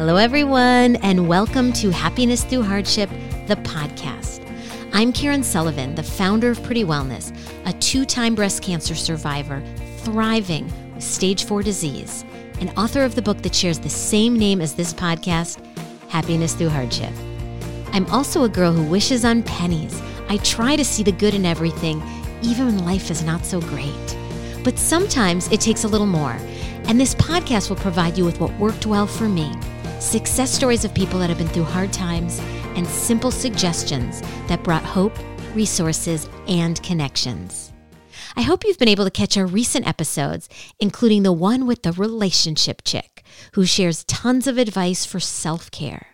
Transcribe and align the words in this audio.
Hello, 0.00 0.16
everyone, 0.16 0.96
and 1.02 1.28
welcome 1.28 1.74
to 1.74 1.90
Happiness 1.90 2.42
Through 2.42 2.62
Hardship, 2.62 3.10
the 3.48 3.56
podcast. 3.56 4.40
I'm 4.94 5.12
Karen 5.12 5.42
Sullivan, 5.42 5.94
the 5.94 6.02
founder 6.02 6.50
of 6.50 6.62
Pretty 6.62 6.84
Wellness, 6.84 7.36
a 7.66 7.74
two 7.80 8.06
time 8.06 8.34
breast 8.34 8.62
cancer 8.62 8.94
survivor 8.94 9.62
thriving 9.98 10.72
with 10.94 11.04
stage 11.04 11.44
four 11.44 11.62
disease, 11.62 12.24
and 12.60 12.72
author 12.78 13.02
of 13.02 13.14
the 13.14 13.20
book 13.20 13.42
that 13.42 13.54
shares 13.54 13.78
the 13.78 13.90
same 13.90 14.38
name 14.38 14.62
as 14.62 14.72
this 14.72 14.94
podcast, 14.94 15.62
Happiness 16.08 16.54
Through 16.54 16.70
Hardship. 16.70 17.12
I'm 17.92 18.06
also 18.06 18.44
a 18.44 18.48
girl 18.48 18.72
who 18.72 18.90
wishes 18.90 19.26
on 19.26 19.42
pennies. 19.42 20.00
I 20.30 20.38
try 20.38 20.76
to 20.76 20.84
see 20.84 21.02
the 21.02 21.12
good 21.12 21.34
in 21.34 21.44
everything, 21.44 22.02
even 22.40 22.64
when 22.64 22.86
life 22.86 23.10
is 23.10 23.22
not 23.22 23.44
so 23.44 23.60
great. 23.60 24.16
But 24.64 24.78
sometimes 24.78 25.52
it 25.52 25.60
takes 25.60 25.84
a 25.84 25.88
little 25.88 26.06
more, 26.06 26.38
and 26.84 26.98
this 26.98 27.14
podcast 27.16 27.68
will 27.68 27.76
provide 27.76 28.16
you 28.16 28.24
with 28.24 28.40
what 28.40 28.58
worked 28.58 28.86
well 28.86 29.06
for 29.06 29.28
me 29.28 29.52
success 30.00 30.50
stories 30.50 30.84
of 30.84 30.94
people 30.94 31.18
that 31.20 31.28
have 31.28 31.38
been 31.38 31.48
through 31.48 31.64
hard 31.64 31.92
times, 31.92 32.40
and 32.76 32.86
simple 32.86 33.30
suggestions 33.30 34.20
that 34.48 34.62
brought 34.64 34.82
hope, 34.82 35.16
resources, 35.54 36.28
and 36.48 36.82
connections. 36.82 37.72
I 38.36 38.42
hope 38.42 38.64
you've 38.64 38.78
been 38.78 38.88
able 38.88 39.04
to 39.04 39.10
catch 39.10 39.36
our 39.36 39.46
recent 39.46 39.86
episodes, 39.86 40.48
including 40.78 41.22
the 41.22 41.32
one 41.32 41.66
with 41.66 41.82
the 41.82 41.92
relationship 41.92 42.82
chick, 42.84 43.24
who 43.52 43.64
shares 43.64 44.04
tons 44.04 44.46
of 44.46 44.58
advice 44.58 45.04
for 45.04 45.20
self 45.20 45.70
care. 45.70 46.06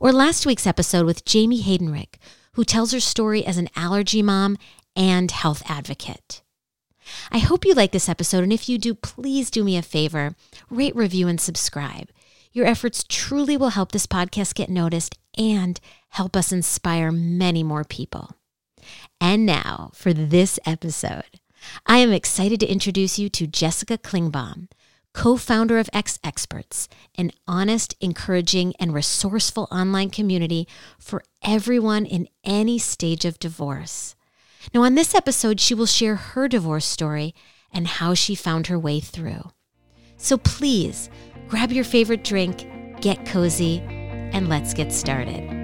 Or 0.00 0.12
last 0.12 0.46
week's 0.46 0.66
episode 0.66 1.06
with 1.06 1.24
Jamie 1.24 1.62
Haydenrick, 1.62 2.16
who 2.52 2.64
tells 2.64 2.92
her 2.92 3.00
story 3.00 3.44
as 3.44 3.56
an 3.56 3.68
allergy 3.76 4.22
mom 4.22 4.58
and 4.94 5.30
health 5.30 5.62
advocate. 5.66 6.42
I 7.30 7.38
hope 7.38 7.64
you 7.64 7.74
like 7.74 7.92
this 7.92 8.08
episode, 8.08 8.42
and 8.42 8.52
if 8.52 8.68
you 8.68 8.78
do, 8.78 8.94
please 8.94 9.50
do 9.50 9.62
me 9.62 9.76
a 9.76 9.82
favor 9.82 10.34
rate, 10.70 10.96
review, 10.96 11.28
and 11.28 11.40
subscribe. 11.40 12.10
Your 12.56 12.64
efforts 12.64 13.04
truly 13.06 13.54
will 13.58 13.68
help 13.68 13.92
this 13.92 14.06
podcast 14.06 14.54
get 14.54 14.70
noticed 14.70 15.18
and 15.36 15.78
help 16.08 16.34
us 16.34 16.52
inspire 16.52 17.12
many 17.12 17.62
more 17.62 17.84
people. 17.84 18.30
And 19.20 19.44
now 19.44 19.90
for 19.92 20.14
this 20.14 20.58
episode. 20.64 21.38
I 21.84 21.98
am 21.98 22.14
excited 22.14 22.58
to 22.60 22.66
introduce 22.66 23.18
you 23.18 23.28
to 23.28 23.46
Jessica 23.46 23.98
Klingbaum, 23.98 24.70
co 25.12 25.36
founder 25.36 25.78
of 25.78 25.90
Ex 25.92 26.18
Experts, 26.24 26.88
an 27.18 27.30
honest, 27.46 27.94
encouraging, 28.00 28.72
and 28.80 28.94
resourceful 28.94 29.68
online 29.70 30.08
community 30.08 30.66
for 30.98 31.22
everyone 31.44 32.06
in 32.06 32.26
any 32.42 32.78
stage 32.78 33.26
of 33.26 33.38
divorce. 33.38 34.16
Now, 34.72 34.84
on 34.84 34.94
this 34.94 35.14
episode, 35.14 35.60
she 35.60 35.74
will 35.74 35.84
share 35.84 36.14
her 36.14 36.48
divorce 36.48 36.86
story 36.86 37.34
and 37.70 37.86
how 37.86 38.14
she 38.14 38.34
found 38.34 38.68
her 38.68 38.78
way 38.78 39.00
through. 39.00 39.50
So 40.18 40.38
please 40.38 41.10
grab 41.48 41.70
your 41.70 41.84
favorite 41.84 42.24
drink, 42.24 42.66
get 43.00 43.24
cozy, 43.26 43.80
and 44.32 44.48
let's 44.48 44.74
get 44.74 44.92
started. 44.92 45.56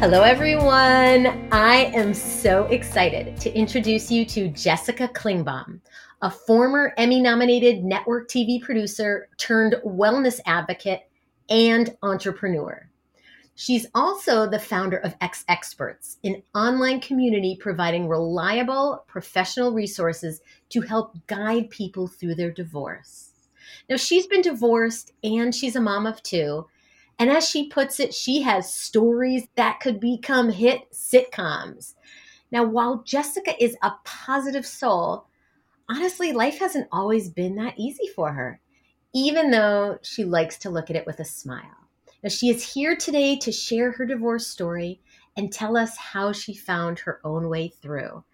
Hello, 0.00 0.20
everyone. 0.20 1.48
I 1.50 1.90
am 1.94 2.12
so 2.12 2.64
excited 2.66 3.40
to 3.40 3.50
introduce 3.56 4.10
you 4.10 4.26
to 4.26 4.48
Jessica 4.48 5.08
Klingbaum, 5.08 5.80
a 6.20 6.30
former 6.30 6.92
Emmy 6.98 7.22
nominated 7.22 7.82
network 7.82 8.28
TV 8.28 8.60
producer 8.60 9.28
turned 9.38 9.76
wellness 9.82 10.40
advocate 10.44 11.08
and 11.48 11.96
entrepreneur. 12.02 12.86
She's 13.56 13.86
also 13.94 14.48
the 14.48 14.58
founder 14.58 14.96
of 14.96 15.14
Ex 15.20 15.44
Experts, 15.48 16.18
an 16.24 16.42
online 16.54 17.00
community 17.00 17.56
providing 17.60 18.08
reliable 18.08 19.04
professional 19.06 19.72
resources 19.72 20.40
to 20.70 20.80
help 20.80 21.16
guide 21.28 21.70
people 21.70 22.08
through 22.08 22.34
their 22.34 22.50
divorce. 22.50 23.30
Now, 23.88 23.96
she's 23.96 24.26
been 24.26 24.42
divorced 24.42 25.12
and 25.22 25.54
she's 25.54 25.76
a 25.76 25.80
mom 25.80 26.04
of 26.06 26.22
two. 26.22 26.66
And 27.18 27.30
as 27.30 27.48
she 27.48 27.68
puts 27.68 28.00
it, 28.00 28.12
she 28.12 28.42
has 28.42 28.74
stories 28.74 29.46
that 29.54 29.78
could 29.78 30.00
become 30.00 30.50
hit 30.50 30.90
sitcoms. 30.92 31.94
Now, 32.50 32.64
while 32.64 33.04
Jessica 33.04 33.52
is 33.62 33.76
a 33.82 33.92
positive 34.04 34.66
soul, 34.66 35.26
honestly, 35.88 36.32
life 36.32 36.58
hasn't 36.58 36.88
always 36.90 37.30
been 37.30 37.54
that 37.56 37.74
easy 37.78 38.08
for 38.16 38.32
her, 38.32 38.60
even 39.14 39.52
though 39.52 39.98
she 40.02 40.24
likes 40.24 40.58
to 40.58 40.70
look 40.70 40.90
at 40.90 40.96
it 40.96 41.06
with 41.06 41.20
a 41.20 41.24
smile. 41.24 41.83
Now, 42.24 42.30
she 42.30 42.48
is 42.48 42.72
here 42.72 42.96
today 42.96 43.36
to 43.36 43.52
share 43.52 43.92
her 43.92 44.06
divorce 44.06 44.46
story 44.46 44.98
and 45.36 45.52
tell 45.52 45.76
us 45.76 45.94
how 45.98 46.32
she 46.32 46.54
found 46.54 46.98
her 47.00 47.20
own 47.22 47.50
way 47.50 47.68
through. 47.68 48.24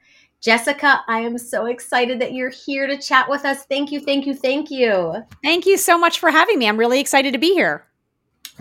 Jessica, 0.40 1.00
I 1.08 1.18
am 1.20 1.36
so 1.36 1.66
excited 1.66 2.20
that 2.20 2.32
you're 2.32 2.50
here 2.50 2.86
to 2.86 2.96
chat 2.96 3.28
with 3.28 3.44
us. 3.44 3.64
Thank 3.64 3.90
you, 3.90 3.98
thank 3.98 4.26
you, 4.26 4.34
thank 4.34 4.70
you. 4.70 5.16
Thank 5.42 5.66
you 5.66 5.76
so 5.76 5.98
much 5.98 6.20
for 6.20 6.30
having 6.30 6.60
me. 6.60 6.68
I'm 6.68 6.78
really 6.78 7.00
excited 7.00 7.32
to 7.32 7.38
be 7.38 7.52
here. 7.52 7.84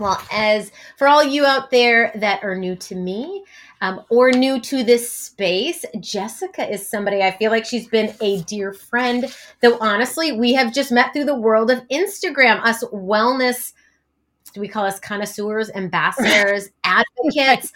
Well, 0.00 0.20
as 0.32 0.72
for 0.98 1.06
all 1.06 1.22
you 1.22 1.44
out 1.44 1.70
there 1.70 2.10
that 2.16 2.42
are 2.42 2.56
new 2.56 2.74
to 2.74 2.96
me 2.96 3.44
um, 3.82 4.02
or 4.10 4.32
new 4.32 4.60
to 4.62 4.82
this 4.82 5.08
space, 5.08 5.84
Jessica 6.00 6.68
is 6.68 6.88
somebody 6.88 7.22
I 7.22 7.30
feel 7.30 7.52
like 7.52 7.66
she's 7.66 7.86
been 7.86 8.12
a 8.20 8.42
dear 8.42 8.72
friend, 8.72 9.32
though 9.60 9.78
honestly, 9.78 10.32
we 10.32 10.54
have 10.54 10.74
just 10.74 10.90
met 10.90 11.12
through 11.12 11.26
the 11.26 11.38
world 11.38 11.70
of 11.70 11.86
Instagram, 11.88 12.60
us 12.64 12.82
wellness 12.86 13.74
we 14.56 14.68
call 14.68 14.84
us 14.84 15.00
connoisseurs, 15.00 15.70
ambassadors, 15.74 16.70
advocates, 16.84 17.72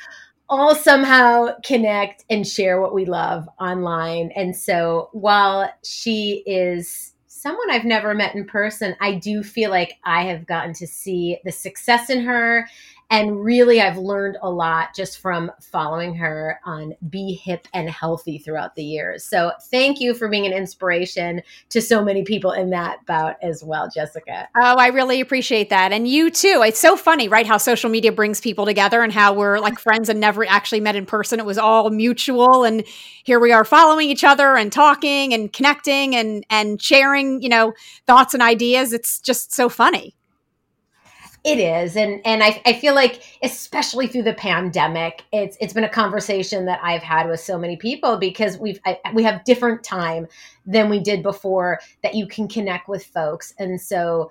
all 0.49 0.75
somehow 0.75 1.49
connect 1.65 2.25
and 2.29 2.47
share 2.47 2.81
what 2.81 2.95
we 2.95 3.05
love 3.05 3.49
online. 3.61 4.31
And 4.37 4.55
so 4.55 5.09
while 5.13 5.73
she 5.83 6.43
is 6.47 7.15
someone 7.27 7.71
I've 7.71 7.85
never 7.85 8.15
met 8.15 8.35
in 8.35 8.47
person, 8.47 8.97
I 9.01 9.15
do 9.15 9.43
feel 9.43 9.71
like 9.71 9.99
I 10.05 10.23
have 10.25 10.47
gotten 10.47 10.73
to 10.75 10.87
see 10.87 11.39
the 11.45 11.53
success 11.53 12.11
in 12.11 12.25
her 12.25 12.67
and 13.15 13.45
really, 13.45 13.81
I've 13.81 13.97
learned 13.97 14.39
a 14.43 14.51
lot 14.51 14.95
just 14.95 15.19
from 15.19 15.53
following 15.61 16.15
her 16.17 16.59
on 16.65 16.95
Be 17.09 17.41
Hip 17.45 17.69
and 17.73 17.89
Healthy 17.89 18.39
throughout 18.39 18.75
the 18.75 18.83
years. 18.83 19.25
So, 19.25 19.53
thank 19.71 20.01
you 20.01 20.15
for 20.15 20.29
being 20.29 20.47
an 20.47 20.53
inspiration 20.53 21.41
to 21.69 21.81
so 21.81 22.05
many 22.05 22.25
people 22.25 22.51
in 22.51 22.71
that 22.71 23.07
bout 23.07 23.37
as 23.43 23.63
well, 23.63 23.89
Jessica. 23.95 24.49
Oh, 24.57 24.77
I 24.77 24.89
really 24.89 25.21
appreciate 25.21 25.71
that. 25.71 25.93
And 25.93 26.09
you 26.09 26.29
too. 26.29 26.63
It's 26.67 26.81
so 26.81 26.97
funny, 26.97 27.29
right? 27.29 27.47
How 27.47 27.57
social 27.57 27.89
media 27.89 28.11
brings 28.11 28.41
people 28.41 28.67
together 28.67 29.03
and 29.03 29.13
how 29.13 29.33
we're 29.33 29.61
like 29.61 29.79
friends 29.79 30.09
and 30.09 30.19
never 30.19 30.45
actually 30.47 30.81
met 30.81 30.97
in 30.97 31.07
person. 31.07 31.39
It 31.39 31.47
was 31.47 31.59
all 31.59 31.91
mutual. 31.91 32.65
And 32.65 32.85
here 33.23 33.39
we 33.39 33.53
are 33.53 33.65
following 33.65 34.09
each 34.09 34.25
other 34.25 34.57
and 34.57 34.73
talking 34.73 35.33
and 35.33 35.53
connecting 35.53 36.17
and, 36.17 36.45
and 36.51 36.83
sharing, 36.83 37.43
you 37.43 37.49
know, 37.49 37.75
thoughts 38.07 38.35
and 38.35 38.43
ideas. 38.43 38.93
It's 38.93 39.21
just 39.21 39.53
so 39.53 39.69
funny. 39.69 40.17
It 41.45 41.59
is, 41.59 41.95
and 41.95 42.23
and 42.25 42.43
I, 42.43 42.63
I 42.65 42.73
feel 42.73 42.95
like 42.95 43.23
especially 43.43 44.07
through 44.07 44.23
the 44.23 44.33
pandemic, 44.33 45.25
it's 45.31 45.59
it's 45.61 45.75
been 45.75 45.85
a 45.85 45.91
conversation 45.91 46.65
that 46.65 46.81
I've 46.83 47.03
had 47.03 47.29
with 47.29 47.39
so 47.39 47.59
many 47.59 47.77
people 47.77 48.17
because 48.17 48.57
we've 48.57 48.81
I, 48.87 48.99
we 49.13 49.25
have 49.25 49.45
different 49.45 49.85
time 49.85 50.27
than 50.65 50.89
we 50.89 51.01
did 51.01 51.23
before 51.23 51.81
that 52.03 52.15
you 52.15 52.27
can 52.27 52.49
connect 52.49 52.89
with 52.89 53.05
folks, 53.05 53.53
and 53.59 53.79
so 53.79 54.31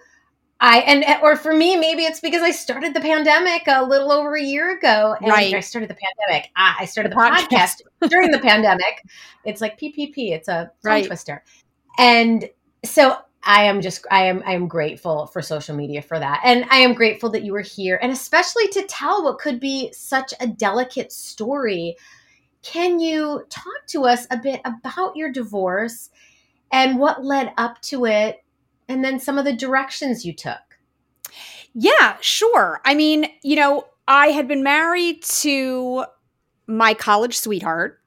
I 0.59 0.79
and 0.79 1.05
or 1.21 1.35
for 1.35 1.53
me 1.53 1.75
maybe 1.75 2.03
it's 2.03 2.19
because 2.19 2.41
I 2.41 2.49
started 2.49 2.95
the 2.95 3.01
pandemic 3.01 3.63
a 3.67 3.83
little 3.83 4.11
over 4.11 4.35
a 4.35 4.41
year 4.41 4.75
ago, 4.75 5.15
and 5.21 5.29
right. 5.29 5.53
I 5.53 5.59
started 5.59 5.91
the 5.91 5.97
pandemic. 6.27 6.49
I, 6.55 6.77
I 6.79 6.85
started 6.85 7.11
the 7.11 7.17
podcast 7.17 7.81
during 8.09 8.31
the 8.31 8.39
pandemic. 8.39 9.05
It's 9.45 9.61
like 9.61 9.79
PPP. 9.79 10.31
It's 10.31 10.47
a 10.47 10.71
right. 10.83 11.05
twister, 11.05 11.43
and 11.99 12.49
so 12.83 13.17
I 13.45 13.63
am 13.63 13.81
just 13.81 14.05
I 14.09 14.25
am 14.25 14.41
I 14.45 14.53
am 14.53 14.67
grateful 14.67 15.27
for 15.27 15.41
social 15.41 15.75
media 15.75 16.01
for 16.01 16.17
that. 16.17 16.41
And 16.43 16.65
I 16.69 16.77
am 16.77 16.93
grateful 16.93 17.29
that 17.31 17.43
you 17.43 17.53
were 17.53 17.61
here 17.61 17.99
and 18.01 18.11
especially 18.11 18.67
to 18.69 18.83
tell 18.83 19.23
what 19.23 19.39
could 19.39 19.59
be 19.59 19.91
such 19.91 20.33
a 20.39 20.47
delicate 20.47 21.11
story. 21.11 21.97
Can 22.61 22.99
you 22.99 23.45
talk 23.49 23.85
to 23.87 24.05
us 24.05 24.25
a 24.31 24.37
bit 24.37 24.61
about 24.63 25.15
your 25.15 25.31
divorce 25.31 26.09
and 26.71 26.97
what 26.97 27.23
led 27.25 27.53
up 27.57 27.81
to 27.83 28.05
it 28.05 28.43
and 28.87 29.03
then 29.03 29.19
some 29.19 29.37
of 29.37 29.45
the 29.45 29.53
directions 29.53 30.25
you 30.25 30.33
took? 30.33 30.61
Yeah, 31.73 32.17
sure. 32.21 32.81
I 32.85 32.95
mean, 32.95 33.27
you 33.41 33.55
know, 33.55 33.85
I 34.07 34.27
had 34.27 34.47
been 34.47 34.63
married 34.63 35.23
to 35.23 36.05
my 36.67 36.93
college 36.93 37.37
sweetheart 37.37 37.99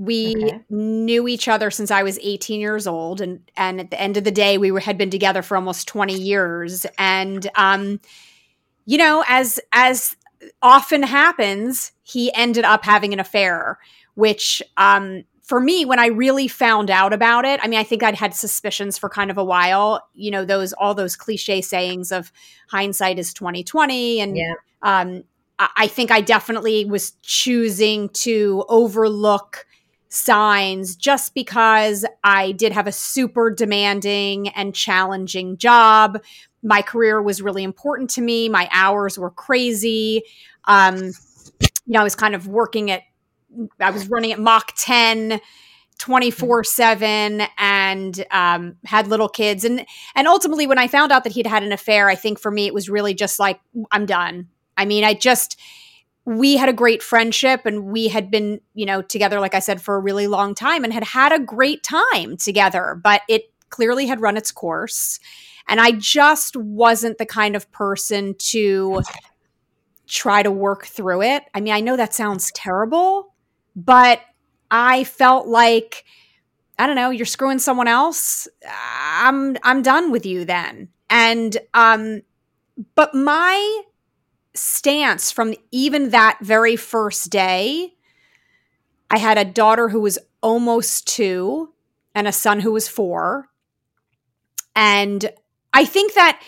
we 0.00 0.34
okay. 0.34 0.60
knew 0.70 1.28
each 1.28 1.46
other 1.46 1.70
since 1.70 1.90
I 1.90 2.02
was 2.02 2.18
18 2.22 2.58
years 2.58 2.86
old, 2.86 3.20
and 3.20 3.38
and 3.54 3.78
at 3.78 3.90
the 3.90 4.00
end 4.00 4.16
of 4.16 4.24
the 4.24 4.30
day, 4.30 4.56
we 4.56 4.70
were, 4.70 4.80
had 4.80 4.96
been 4.96 5.10
together 5.10 5.42
for 5.42 5.56
almost 5.56 5.86
20 5.88 6.14
years. 6.14 6.86
And 6.96 7.46
um, 7.54 8.00
you 8.86 8.96
know, 8.96 9.22
as 9.28 9.60
as 9.72 10.16
often 10.62 11.02
happens, 11.02 11.92
he 12.02 12.32
ended 12.34 12.64
up 12.64 12.82
having 12.82 13.12
an 13.12 13.20
affair, 13.20 13.78
which 14.14 14.62
um, 14.78 15.24
for 15.42 15.60
me, 15.60 15.84
when 15.84 15.98
I 15.98 16.06
really 16.06 16.48
found 16.48 16.88
out 16.90 17.12
about 17.12 17.44
it, 17.44 17.60
I 17.62 17.68
mean, 17.68 17.78
I 17.78 17.84
think 17.84 18.02
I'd 18.02 18.14
had 18.14 18.34
suspicions 18.34 18.96
for 18.96 19.10
kind 19.10 19.30
of 19.30 19.36
a 19.36 19.44
while. 19.44 20.08
You 20.14 20.30
know, 20.30 20.46
those 20.46 20.72
all 20.72 20.94
those 20.94 21.14
cliche 21.14 21.60
sayings 21.60 22.10
of 22.10 22.32
hindsight 22.70 23.18
is 23.18 23.34
2020, 23.34 24.22
and 24.22 24.34
yeah. 24.34 24.54
um, 24.80 25.24
I 25.58 25.88
think 25.88 26.10
I 26.10 26.22
definitely 26.22 26.86
was 26.86 27.12
choosing 27.20 28.08
to 28.10 28.64
overlook 28.70 29.66
signs 30.10 30.96
just 30.96 31.34
because 31.34 32.04
I 32.22 32.52
did 32.52 32.72
have 32.72 32.86
a 32.86 32.92
super 32.92 33.50
demanding 33.50 34.48
and 34.48 34.74
challenging 34.74 35.56
job. 35.56 36.22
My 36.62 36.82
career 36.82 37.22
was 37.22 37.40
really 37.40 37.62
important 37.62 38.10
to 38.10 38.20
me. 38.20 38.48
My 38.48 38.68
hours 38.72 39.18
were 39.18 39.30
crazy. 39.30 40.22
Um, 40.64 41.12
you 41.60 41.94
know, 41.94 42.00
I 42.00 42.04
was 42.04 42.16
kind 42.16 42.34
of 42.34 42.48
working 42.48 42.90
at, 42.90 43.02
I 43.78 43.90
was 43.90 44.08
running 44.08 44.32
at 44.32 44.40
Mach 44.40 44.72
10 44.76 45.40
24 45.98 46.64
7 46.64 47.42
and 47.58 48.24
um, 48.30 48.76
had 48.86 49.06
little 49.06 49.28
kids 49.28 49.64
and 49.64 49.84
and 50.14 50.26
ultimately 50.26 50.66
when 50.66 50.78
i 50.78 50.88
found 50.88 51.12
out 51.12 51.24
that 51.24 51.32
he'd 51.34 51.46
had 51.46 51.62
an 51.62 51.72
affair 51.72 52.08
i 52.08 52.14
think 52.14 52.40
for 52.40 52.50
me 52.50 52.66
it 52.66 52.72
was 52.72 52.88
really 52.88 53.12
just 53.12 53.38
like 53.38 53.60
i'm 53.90 54.06
done 54.06 54.48
i 54.78 54.86
mean 54.86 55.04
i 55.04 55.12
just 55.12 55.60
we 56.38 56.56
had 56.56 56.68
a 56.68 56.72
great 56.72 57.02
friendship 57.02 57.66
and 57.66 57.84
we 57.86 58.08
had 58.08 58.30
been 58.30 58.60
you 58.74 58.86
know 58.86 59.02
together 59.02 59.40
like 59.40 59.54
i 59.54 59.58
said 59.58 59.80
for 59.82 59.96
a 59.96 60.00
really 60.00 60.26
long 60.26 60.54
time 60.54 60.84
and 60.84 60.92
had 60.92 61.04
had 61.04 61.32
a 61.32 61.40
great 61.40 61.82
time 61.82 62.36
together 62.36 62.98
but 63.02 63.22
it 63.28 63.52
clearly 63.68 64.06
had 64.06 64.20
run 64.20 64.36
its 64.36 64.52
course 64.52 65.18
and 65.68 65.80
i 65.80 65.90
just 65.92 66.56
wasn't 66.56 67.18
the 67.18 67.26
kind 67.26 67.56
of 67.56 67.70
person 67.72 68.34
to 68.38 69.02
try 70.06 70.42
to 70.42 70.50
work 70.50 70.86
through 70.86 71.22
it 71.22 71.42
i 71.54 71.60
mean 71.60 71.72
i 71.72 71.80
know 71.80 71.96
that 71.96 72.14
sounds 72.14 72.50
terrible 72.52 73.34
but 73.76 74.20
I 74.70 75.04
felt 75.04 75.46
like 75.46 76.04
I 76.78 76.86
don't 76.86 76.96
know, 76.96 77.10
you're 77.10 77.26
screwing 77.26 77.58
someone 77.58 77.88
else. 77.88 78.48
I'm 78.66 79.56
I'm 79.62 79.82
done 79.82 80.10
with 80.10 80.24
you 80.24 80.44
then. 80.44 80.88
And 81.08 81.56
um 81.74 82.22
but 82.94 83.14
my 83.14 83.82
stance 84.54 85.30
from 85.30 85.54
even 85.70 86.10
that 86.10 86.38
very 86.40 86.76
first 86.76 87.30
day 87.30 87.94
I 89.10 89.18
had 89.18 89.38
a 89.38 89.44
daughter 89.44 89.88
who 89.88 90.00
was 90.00 90.18
almost 90.40 91.08
2 91.08 91.68
and 92.14 92.28
a 92.28 92.32
son 92.32 92.60
who 92.60 92.72
was 92.72 92.88
4. 92.88 93.48
And 94.76 95.30
I 95.72 95.84
think 95.84 96.14
that 96.14 96.40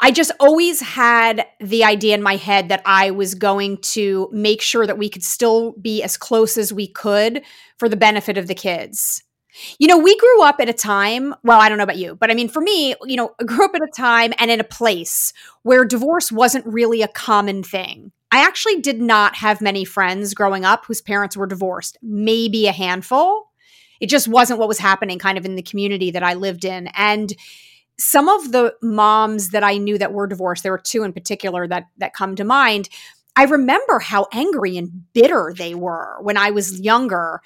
I 0.00 0.10
just 0.10 0.32
always 0.40 0.80
had 0.80 1.46
the 1.60 1.84
idea 1.84 2.14
in 2.14 2.22
my 2.22 2.36
head 2.36 2.68
that 2.70 2.82
I 2.84 3.10
was 3.10 3.34
going 3.34 3.78
to 3.78 4.28
make 4.32 4.60
sure 4.60 4.86
that 4.86 4.98
we 4.98 5.08
could 5.08 5.22
still 5.22 5.72
be 5.72 6.02
as 6.02 6.16
close 6.16 6.58
as 6.58 6.72
we 6.72 6.86
could 6.86 7.42
for 7.78 7.88
the 7.88 7.96
benefit 7.96 8.38
of 8.38 8.46
the 8.46 8.54
kids. 8.54 9.22
You 9.78 9.88
know, 9.88 9.98
we 9.98 10.16
grew 10.16 10.42
up 10.42 10.60
at 10.60 10.68
a 10.68 10.72
time, 10.72 11.34
well, 11.42 11.60
I 11.60 11.68
don't 11.68 11.78
know 11.78 11.84
about 11.84 11.98
you, 11.98 12.14
but 12.14 12.30
I 12.30 12.34
mean, 12.34 12.48
for 12.48 12.60
me, 12.60 12.94
you 13.04 13.16
know, 13.16 13.34
I 13.40 13.44
grew 13.44 13.64
up 13.64 13.74
at 13.74 13.82
a 13.82 13.90
time 13.96 14.32
and 14.38 14.50
in 14.50 14.60
a 14.60 14.64
place 14.64 15.32
where 15.62 15.84
divorce 15.84 16.30
wasn't 16.30 16.66
really 16.66 17.02
a 17.02 17.08
common 17.08 17.62
thing. 17.62 18.12
I 18.32 18.44
actually 18.44 18.80
did 18.80 19.00
not 19.00 19.36
have 19.36 19.60
many 19.60 19.84
friends 19.84 20.34
growing 20.34 20.64
up 20.64 20.84
whose 20.84 21.00
parents 21.00 21.36
were 21.36 21.46
divorced, 21.46 21.96
maybe 22.02 22.66
a 22.66 22.72
handful. 22.72 23.50
It 24.00 24.08
just 24.08 24.28
wasn't 24.28 24.58
what 24.58 24.68
was 24.68 24.78
happening 24.78 25.18
kind 25.18 25.38
of 25.38 25.44
in 25.44 25.54
the 25.54 25.62
community 25.62 26.10
that 26.10 26.22
I 26.22 26.34
lived 26.34 26.64
in. 26.64 26.88
And 26.88 27.32
some 27.98 28.28
of 28.28 28.52
the 28.52 28.74
moms 28.82 29.50
that 29.50 29.64
I 29.64 29.78
knew 29.78 29.96
that 29.98 30.12
were 30.12 30.26
divorced, 30.26 30.62
there 30.62 30.72
were 30.72 30.78
two 30.78 31.02
in 31.02 31.12
particular 31.12 31.66
that 31.68 31.86
that 31.98 32.12
come 32.14 32.36
to 32.36 32.44
mind. 32.44 32.88
I 33.36 33.44
remember 33.44 33.98
how 33.98 34.26
angry 34.32 34.76
and 34.76 35.12
bitter 35.12 35.52
they 35.56 35.74
were 35.74 36.16
when 36.20 36.36
I 36.36 36.50
was 36.50 36.80
younger. 36.80 37.40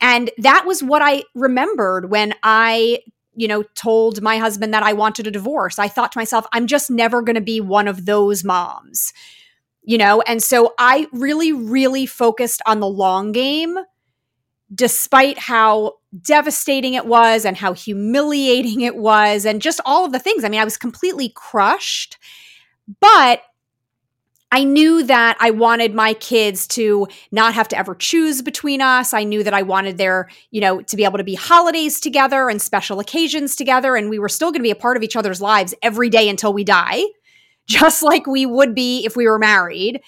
And 0.00 0.30
that 0.38 0.64
was 0.66 0.82
what 0.82 1.02
I 1.02 1.24
remembered 1.34 2.10
when 2.10 2.34
I, 2.42 3.00
you 3.34 3.48
know, 3.48 3.62
told 3.74 4.22
my 4.22 4.38
husband 4.38 4.74
that 4.74 4.82
I 4.82 4.92
wanted 4.92 5.26
a 5.26 5.30
divorce. 5.30 5.78
I 5.78 5.88
thought 5.88 6.12
to 6.12 6.18
myself, 6.18 6.46
I'm 6.52 6.66
just 6.66 6.90
never 6.90 7.22
going 7.22 7.36
to 7.36 7.40
be 7.40 7.60
one 7.60 7.88
of 7.88 8.06
those 8.06 8.44
moms. 8.44 9.12
You 9.82 9.98
know, 9.98 10.22
and 10.22 10.42
so 10.42 10.72
I 10.78 11.08
really 11.12 11.52
really 11.52 12.06
focused 12.06 12.62
on 12.66 12.80
the 12.80 12.86
long 12.86 13.32
game 13.32 13.76
despite 14.74 15.38
how 15.38 15.94
devastating 16.22 16.94
it 16.94 17.06
was 17.06 17.44
and 17.44 17.56
how 17.56 17.72
humiliating 17.72 18.80
it 18.80 18.96
was 18.96 19.44
and 19.44 19.60
just 19.60 19.80
all 19.84 20.04
of 20.04 20.12
the 20.12 20.18
things. 20.18 20.44
I 20.44 20.48
mean, 20.48 20.60
I 20.60 20.64
was 20.64 20.76
completely 20.76 21.28
crushed, 21.28 22.18
but 23.00 23.42
I 24.54 24.62
knew 24.62 25.02
that 25.02 25.36
I 25.40 25.50
wanted 25.50 25.96
my 25.96 26.14
kids 26.14 26.68
to 26.68 27.08
not 27.32 27.54
have 27.54 27.66
to 27.70 27.76
ever 27.76 27.92
choose 27.96 28.40
between 28.40 28.80
us. 28.80 29.12
I 29.12 29.24
knew 29.24 29.42
that 29.42 29.52
I 29.52 29.62
wanted 29.62 29.98
their, 29.98 30.28
you 30.52 30.60
know, 30.60 30.80
to 30.82 30.96
be 30.96 31.02
able 31.02 31.18
to 31.18 31.24
be 31.24 31.34
holidays 31.34 31.98
together 31.98 32.48
and 32.48 32.62
special 32.62 33.00
occasions 33.00 33.56
together. 33.56 33.96
And 33.96 34.08
we 34.08 34.20
were 34.20 34.28
still 34.28 34.52
going 34.52 34.60
to 34.60 34.62
be 34.62 34.70
a 34.70 34.76
part 34.76 34.96
of 34.96 35.02
each 35.02 35.16
other's 35.16 35.40
lives 35.40 35.74
every 35.82 36.08
day 36.08 36.28
until 36.28 36.52
we 36.52 36.62
die, 36.62 37.02
just 37.66 38.00
like 38.04 38.28
we 38.28 38.46
would 38.46 38.76
be 38.76 39.04
if 39.04 39.16
we 39.16 39.26
were 39.26 39.40
married. 39.40 40.00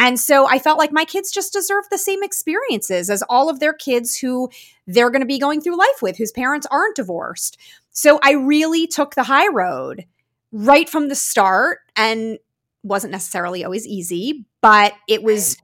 And 0.00 0.18
so 0.18 0.48
I 0.48 0.58
felt 0.58 0.80
like 0.80 0.90
my 0.90 1.04
kids 1.04 1.30
just 1.30 1.52
deserve 1.52 1.84
the 1.88 1.96
same 1.96 2.24
experiences 2.24 3.08
as 3.08 3.22
all 3.28 3.48
of 3.48 3.60
their 3.60 3.72
kids 3.72 4.16
who 4.18 4.50
they're 4.84 5.10
going 5.10 5.20
to 5.20 5.26
be 5.26 5.38
going 5.38 5.60
through 5.60 5.78
life 5.78 6.02
with, 6.02 6.16
whose 6.16 6.32
parents 6.32 6.66
aren't 6.72 6.96
divorced. 6.96 7.56
So 7.92 8.18
I 8.20 8.32
really 8.32 8.88
took 8.88 9.14
the 9.14 9.22
high 9.22 9.46
road 9.46 10.06
right 10.50 10.88
from 10.88 11.06
the 11.06 11.14
start 11.14 11.78
and 11.94 12.40
wasn't 12.82 13.12
necessarily 13.12 13.64
always 13.64 13.86
easy, 13.86 14.46
but 14.60 14.94
it 15.08 15.22
was, 15.22 15.56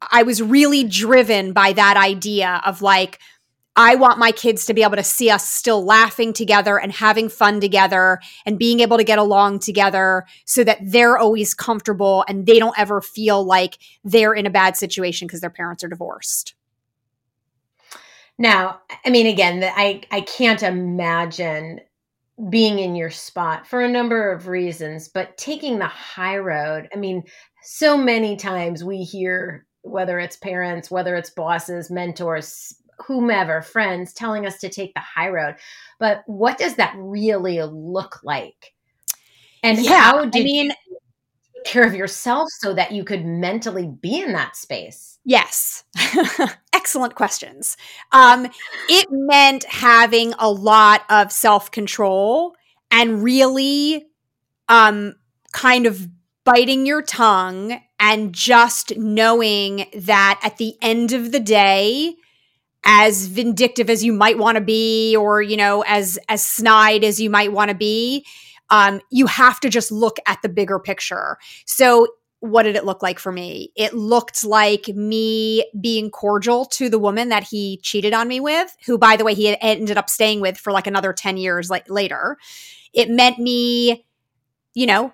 I 0.00 0.22
was 0.22 0.42
really 0.42 0.84
driven 0.84 1.52
by 1.52 1.72
that 1.72 1.96
idea 1.96 2.60
of 2.64 2.82
like, 2.82 3.18
I 3.78 3.94
want 3.96 4.18
my 4.18 4.32
kids 4.32 4.64
to 4.66 4.74
be 4.74 4.82
able 4.82 4.96
to 4.96 5.02
see 5.02 5.28
us 5.28 5.46
still 5.46 5.84
laughing 5.84 6.32
together 6.32 6.78
and 6.78 6.90
having 6.90 7.28
fun 7.28 7.60
together 7.60 8.20
and 8.46 8.58
being 8.58 8.80
able 8.80 8.96
to 8.96 9.04
get 9.04 9.18
along 9.18 9.58
together 9.58 10.24
so 10.46 10.64
that 10.64 10.78
they're 10.82 11.18
always 11.18 11.52
comfortable 11.52 12.24
and 12.26 12.46
they 12.46 12.58
don't 12.58 12.78
ever 12.78 13.02
feel 13.02 13.44
like 13.44 13.76
they're 14.02 14.32
in 14.32 14.46
a 14.46 14.50
bad 14.50 14.78
situation 14.78 15.26
because 15.26 15.42
their 15.42 15.50
parents 15.50 15.84
are 15.84 15.88
divorced. 15.88 16.54
Now, 18.38 18.80
I 19.04 19.10
mean, 19.10 19.26
again, 19.26 19.62
I, 19.62 20.02
I 20.10 20.22
can't 20.22 20.62
imagine 20.62 21.80
being 22.50 22.78
in 22.78 22.94
your 22.94 23.10
spot 23.10 23.66
for 23.66 23.80
a 23.80 23.88
number 23.88 24.30
of 24.30 24.48
reasons, 24.48 25.08
but 25.08 25.36
taking 25.38 25.78
the 25.78 25.86
high 25.86 26.36
road, 26.36 26.88
I 26.94 26.96
mean, 26.96 27.22
so 27.62 27.96
many 27.96 28.36
times 28.36 28.84
we 28.84 29.02
hear 29.02 29.66
whether 29.82 30.18
it's 30.18 30.36
parents, 30.36 30.90
whether 30.90 31.16
it's 31.16 31.30
bosses, 31.30 31.90
mentors, 31.90 32.74
whomever, 32.98 33.62
friends 33.62 34.12
telling 34.12 34.46
us 34.46 34.58
to 34.58 34.68
take 34.68 34.92
the 34.94 35.00
high 35.00 35.28
road. 35.28 35.56
But 35.98 36.22
what 36.26 36.58
does 36.58 36.76
that 36.76 36.94
really 36.96 37.60
look 37.62 38.20
like? 38.22 38.74
And 39.62 39.78
yeah, 39.78 40.00
how 40.00 40.24
did 40.26 40.42
I 40.42 40.44
mean, 40.44 40.72
care 41.66 41.86
of 41.86 41.94
yourself 41.94 42.48
so 42.60 42.72
that 42.74 42.92
you 42.92 43.04
could 43.04 43.24
mentally 43.24 43.88
be 43.88 44.20
in 44.20 44.32
that 44.32 44.56
space? 44.56 45.18
Yes. 45.24 45.84
Excellent 46.72 47.14
questions. 47.14 47.76
Um, 48.12 48.48
it 48.88 49.08
meant 49.10 49.64
having 49.64 50.32
a 50.38 50.50
lot 50.50 51.02
of 51.10 51.32
self 51.32 51.70
control 51.70 52.54
and 52.90 53.22
really 53.22 54.06
um, 54.68 55.16
kind 55.52 55.86
of 55.86 56.08
biting 56.44 56.86
your 56.86 57.02
tongue 57.02 57.80
and 57.98 58.32
just 58.32 58.96
knowing 58.96 59.86
that 59.94 60.40
at 60.42 60.58
the 60.58 60.76
end 60.80 61.12
of 61.12 61.32
the 61.32 61.40
day, 61.40 62.14
as 62.84 63.26
vindictive 63.26 63.90
as 63.90 64.04
you 64.04 64.12
might 64.12 64.38
want 64.38 64.54
to 64.56 64.60
be 64.60 65.16
or 65.16 65.42
you 65.42 65.56
know 65.56 65.82
as 65.88 66.18
as 66.28 66.40
snide 66.40 67.02
as 67.02 67.20
you 67.20 67.28
might 67.28 67.52
want 67.52 67.68
to 67.68 67.74
be 67.74 68.24
um, 68.70 69.00
you 69.10 69.26
have 69.26 69.60
to 69.60 69.68
just 69.68 69.92
look 69.92 70.18
at 70.26 70.40
the 70.42 70.48
bigger 70.48 70.78
picture. 70.78 71.38
So 71.64 72.08
what 72.40 72.64
did 72.64 72.76
it 72.76 72.84
look 72.84 73.02
like 73.02 73.18
for 73.18 73.32
me? 73.32 73.72
It 73.76 73.94
looked 73.94 74.44
like 74.44 74.88
me 74.88 75.64
being 75.80 76.10
cordial 76.10 76.64
to 76.66 76.88
the 76.88 76.98
woman 76.98 77.30
that 77.30 77.44
he 77.44 77.78
cheated 77.82 78.12
on 78.12 78.28
me 78.28 78.40
with 78.40 78.76
who 78.84 78.98
by 78.98 79.16
the 79.16 79.24
way 79.24 79.34
he 79.34 79.56
ended 79.60 79.96
up 79.96 80.10
staying 80.10 80.40
with 80.40 80.58
for 80.58 80.72
like 80.72 80.86
another 80.86 81.12
10 81.12 81.36
years 81.36 81.70
like 81.70 81.88
later. 81.88 82.36
It 82.92 83.08
meant 83.10 83.38
me 83.38 84.04
you 84.74 84.86
know 84.86 85.12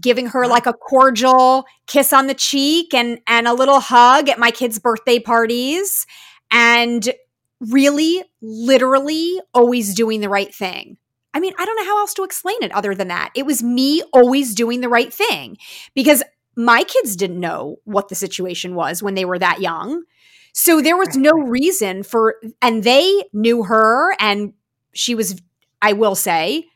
giving 0.00 0.26
her 0.26 0.46
like 0.46 0.66
a 0.66 0.72
cordial 0.72 1.66
kiss 1.86 2.12
on 2.12 2.26
the 2.26 2.34
cheek 2.34 2.94
and 2.94 3.20
and 3.26 3.46
a 3.46 3.52
little 3.52 3.80
hug 3.80 4.28
at 4.28 4.38
my 4.38 4.50
kids 4.50 4.78
birthday 4.78 5.18
parties 5.18 6.06
and 6.50 7.12
really, 7.60 8.22
literally 8.40 9.40
always 9.52 9.94
doing 9.94 10.20
the 10.20 10.28
right 10.28 10.54
thing. 10.54 10.96
I 11.34 11.40
mean, 11.40 11.52
I 11.58 11.64
don't 11.64 11.76
know 11.76 11.84
how 11.84 11.98
else 11.98 12.14
to 12.14 12.24
explain 12.24 12.62
it 12.62 12.72
other 12.72 12.94
than 12.94 13.08
that. 13.08 13.32
It 13.34 13.44
was 13.44 13.62
me 13.62 14.02
always 14.12 14.54
doing 14.54 14.80
the 14.80 14.88
right 14.88 15.12
thing 15.12 15.58
because 15.94 16.22
my 16.56 16.84
kids 16.84 17.16
didn't 17.16 17.40
know 17.40 17.76
what 17.84 18.08
the 18.08 18.14
situation 18.14 18.74
was 18.74 19.02
when 19.02 19.14
they 19.14 19.24
were 19.24 19.38
that 19.38 19.60
young. 19.60 20.04
So 20.52 20.80
there 20.80 20.96
was 20.96 21.16
no 21.16 21.32
reason 21.32 22.04
for, 22.04 22.36
and 22.62 22.84
they 22.84 23.24
knew 23.32 23.64
her, 23.64 24.14
and 24.20 24.52
she 24.92 25.16
was, 25.16 25.42
I 25.82 25.94
will 25.94 26.14
say, 26.14 26.66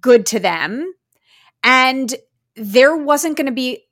good 0.00 0.26
to 0.26 0.40
them. 0.40 0.92
And 1.62 2.12
there 2.56 2.96
wasn't 2.96 3.36
going 3.36 3.46
to 3.46 3.52
be 3.52 3.84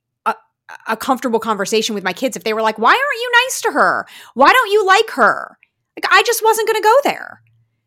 a 0.89 0.97
comfortable 0.97 1.39
conversation 1.39 1.95
with 1.95 2.03
my 2.03 2.13
kids 2.13 2.37
if 2.37 2.43
they 2.43 2.53
were 2.53 2.63
like, 2.63 2.77
why 2.77 2.91
aren't 2.91 3.21
you 3.23 3.31
nice 3.45 3.61
to 3.61 3.71
her? 3.71 4.05
Why 4.35 4.51
don't 4.53 4.73
you 4.73 4.85
like 4.85 5.11
her? 5.11 5.57
Like, 5.97 6.13
I 6.13 6.25
just 6.25 6.43
wasn't 6.43 6.67
going 6.67 6.83
to 6.83 6.89
go 6.89 6.97
there. 7.05 7.41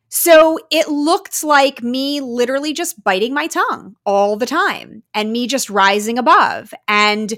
So 0.09 0.59
it 0.71 0.87
looked 0.89 1.43
like 1.43 1.83
me 1.83 2.19
literally 2.19 2.73
just 2.73 3.03
biting 3.03 3.33
my 3.33 3.47
tongue 3.47 3.95
all 4.05 4.35
the 4.35 4.47
time 4.47 5.03
and 5.13 5.31
me 5.31 5.47
just 5.47 5.69
rising 5.69 6.17
above. 6.17 6.73
And 6.87 7.33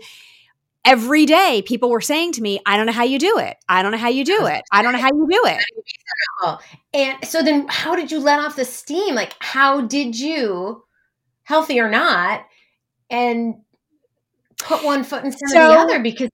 every 0.86 1.26
day 1.26 1.64
people 1.66 1.90
were 1.90 2.02
saying 2.02 2.32
to 2.34 2.42
me, 2.42 2.60
I 2.66 2.78
don't 2.78 2.86
know 2.86 2.94
how 2.94 3.04
you 3.04 3.20
do 3.20 3.38
it. 3.38 3.58
I 3.68 3.84
don't 3.84 3.92
know 3.92 3.98
how 3.98 4.10
you 4.10 4.24
do 4.24 4.46
it. 4.46 4.64
I 4.72 4.82
don't 4.82 4.94
know 4.94 5.00
how 5.00 5.12
you 5.14 5.28
do 5.30 5.44
it. 5.46 6.58
And 6.94 7.18
so 7.28 7.44
then 7.44 7.68
how 7.68 7.96
did 7.96 8.12
you 8.12 8.20
let 8.20 8.40
off 8.40 8.56
the 8.56 8.66
steam? 8.66 9.16
Like 9.16 9.36
how 9.40 9.82
did 9.82 10.18
you, 10.18 10.84
healthy 11.44 11.80
or 11.80 11.90
not, 11.90 12.46
and 13.10 13.56
put 14.58 14.84
one 14.84 15.04
foot 15.04 15.26
in 15.26 15.32
front 15.32 15.52
so, 15.52 15.62
of 15.62 15.72
the 15.74 15.80
other? 15.80 16.00
Because 16.02 16.30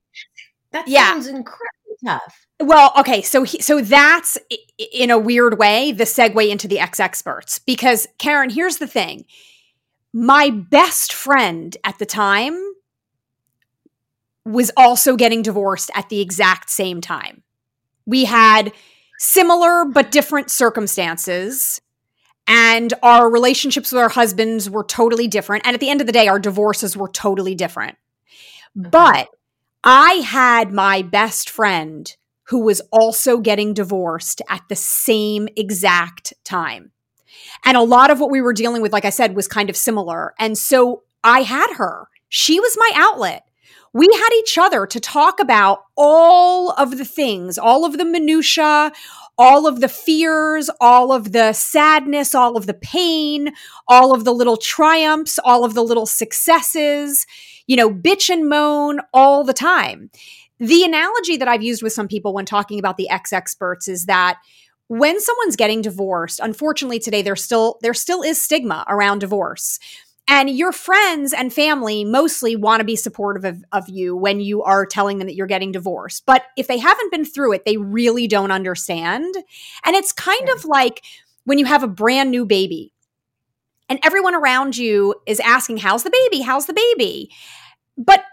that 0.72 0.88
yeah. 0.88 1.12
sounds 1.12 1.28
incredibly 1.28 1.96
tough. 2.06 2.47
Well, 2.60 2.92
okay, 2.98 3.22
so 3.22 3.44
he, 3.44 3.62
so 3.62 3.82
that's 3.82 4.38
in 4.78 5.12
a 5.12 5.20
weird 5.20 5.60
way 5.60 5.92
the 5.92 6.06
segue 6.06 6.50
into 6.50 6.68
the 6.68 6.80
ex 6.80 7.00
experts 7.00 7.60
because 7.60 8.08
Karen, 8.18 8.50
here's 8.50 8.78
the 8.78 8.88
thing. 8.88 9.26
My 10.12 10.50
best 10.50 11.14
friend 11.14 11.78
at 11.84 12.00
the 12.00 12.06
time 12.06 12.60
was 14.44 14.72
also 14.76 15.16
getting 15.16 15.42
divorced 15.42 15.92
at 15.94 16.10
the 16.10 16.20
exact 16.20 16.70
same 16.70 17.02
time. 17.02 17.44
We 18.06 18.26
had 18.26 18.72
similar 19.20 19.86
but 19.86 20.12
different 20.12 20.50
circumstances 20.50 21.82
and 22.48 22.94
our 23.04 23.30
relationships 23.30 23.92
with 23.92 24.02
our 24.02 24.10
husbands 24.10 24.70
were 24.70 24.84
totally 24.84 25.28
different 25.28 25.66
and 25.68 25.74
at 25.74 25.80
the 25.80 25.90
end 25.90 26.02
of 26.02 26.08
the 26.08 26.14
day 26.14 26.28
our 26.28 26.40
divorces 26.40 26.96
were 26.98 27.10
totally 27.10 27.54
different. 27.54 27.98
Mm-hmm. 28.76 28.90
But 28.90 29.28
I 29.84 30.14
had 30.26 30.72
my 30.72 31.02
best 31.02 31.50
friend 31.50 32.16
who 32.48 32.62
was 32.62 32.82
also 32.92 33.38
getting 33.40 33.74
divorced 33.74 34.42
at 34.50 34.64
the 34.70 34.76
same 34.76 35.48
exact 35.56 36.34
time. 36.44 36.92
And 37.66 37.76
a 37.76 37.82
lot 37.82 38.12
of 38.12 38.20
what 38.20 38.32
we 38.32 38.42
were 38.42 38.54
dealing 38.54 38.82
with, 38.82 38.94
like 38.94 39.06
I 39.06 39.10
said, 39.10 39.36
was 39.36 39.48
kind 39.48 39.70
of 39.70 39.78
similar. 39.78 40.34
And 40.40 40.58
so 40.58 41.04
I 41.24 41.42
had 41.42 41.76
her. 41.76 42.08
She 42.30 42.60
was 42.60 42.76
my 42.78 42.92
outlet. 42.96 43.44
We 43.94 44.08
had 44.14 44.30
each 44.40 44.58
other 44.58 44.86
to 44.86 45.00
talk 45.00 45.40
about 45.40 45.80
all 45.96 46.72
of 46.72 46.98
the 46.98 47.06
things, 47.06 47.58
all 47.58 47.86
of 47.86 47.98
the 47.98 48.06
minutia, 48.06 48.92
all 49.38 49.68
of 49.68 49.82
the 49.82 49.88
fears, 49.88 50.70
all 50.80 51.12
of 51.12 51.32
the 51.32 51.54
sadness, 51.54 52.34
all 52.36 52.58
of 52.58 52.66
the 52.66 52.74
pain, 52.74 53.50
all 53.88 54.14
of 54.14 54.24
the 54.24 54.34
little 54.34 54.58
triumphs, 54.58 55.40
all 55.44 55.64
of 55.64 55.74
the 55.74 55.84
little 55.84 56.06
successes, 56.06 57.26
you 57.66 57.76
know, 57.76 57.90
bitch 57.90 58.30
and 58.30 58.50
moan 58.50 59.00
all 59.14 59.44
the 59.44 59.54
time. 59.54 60.10
The 60.60 60.84
analogy 60.84 61.38
that 61.38 61.48
I've 61.48 61.64
used 61.64 61.84
with 61.84 61.94
some 61.94 62.08
people 62.08 62.34
when 62.34 62.46
talking 62.46 62.80
about 62.80 62.98
the 62.98 63.10
ex 63.10 63.32
experts 63.32 63.88
is 63.88 64.06
that 64.06 64.40
when 64.88 65.20
someone's 65.20 65.56
getting 65.56 65.82
divorced, 65.82 66.40
unfortunately 66.40 67.00
today 67.00 67.22
there 67.22 67.36
still 67.36 67.78
there 67.82 67.94
still 67.94 68.24
is 68.24 68.42
stigma 68.42 68.86
around 68.88 69.20
divorce. 69.20 69.80
And 70.30 70.50
your 70.50 70.74
friends 70.74 71.32
and 71.32 71.54
family 71.54 72.04
mostly 72.04 72.58
want 72.58 72.82
to 72.82 72.86
be 72.86 72.98
supportive 72.98 73.46
of, 73.46 73.64
of 73.72 73.88
you 73.88 74.14
when 74.14 74.42
you 74.42 74.62
are 74.62 74.86
telling 74.86 75.20
them 75.20 75.28
that 75.28 75.36
you're 75.36 75.48
getting 75.48 75.72
divorced. 75.72 76.26
But 76.26 76.44
if 76.58 76.68
they 76.68 76.78
haven't 76.78 77.12
been 77.12 77.24
through 77.24 77.54
it, 77.54 77.64
they 77.64 77.78
really 77.78 78.28
don't 78.28 78.52
understand. 78.52 79.34
And 79.86 79.96
it's 79.96 80.12
kind 80.12 80.44
yeah. 80.48 80.54
of 80.54 80.66
like 80.66 81.02
when 81.46 81.60
you 81.60 81.66
have 81.66 81.82
a 81.82 81.88
brand 81.88 82.30
new 82.30 82.46
baby 82.46 82.92
and 83.88 84.00
everyone 84.04 84.36
around 84.36 84.76
you 84.76 85.16
is 85.26 85.40
asking, 85.40 85.78
How's 85.78 86.04
the 86.04 86.10
baby? 86.10 86.42
How's 86.42 86.66
the 86.66 86.74
baby? 86.74 87.32
But 87.98 88.24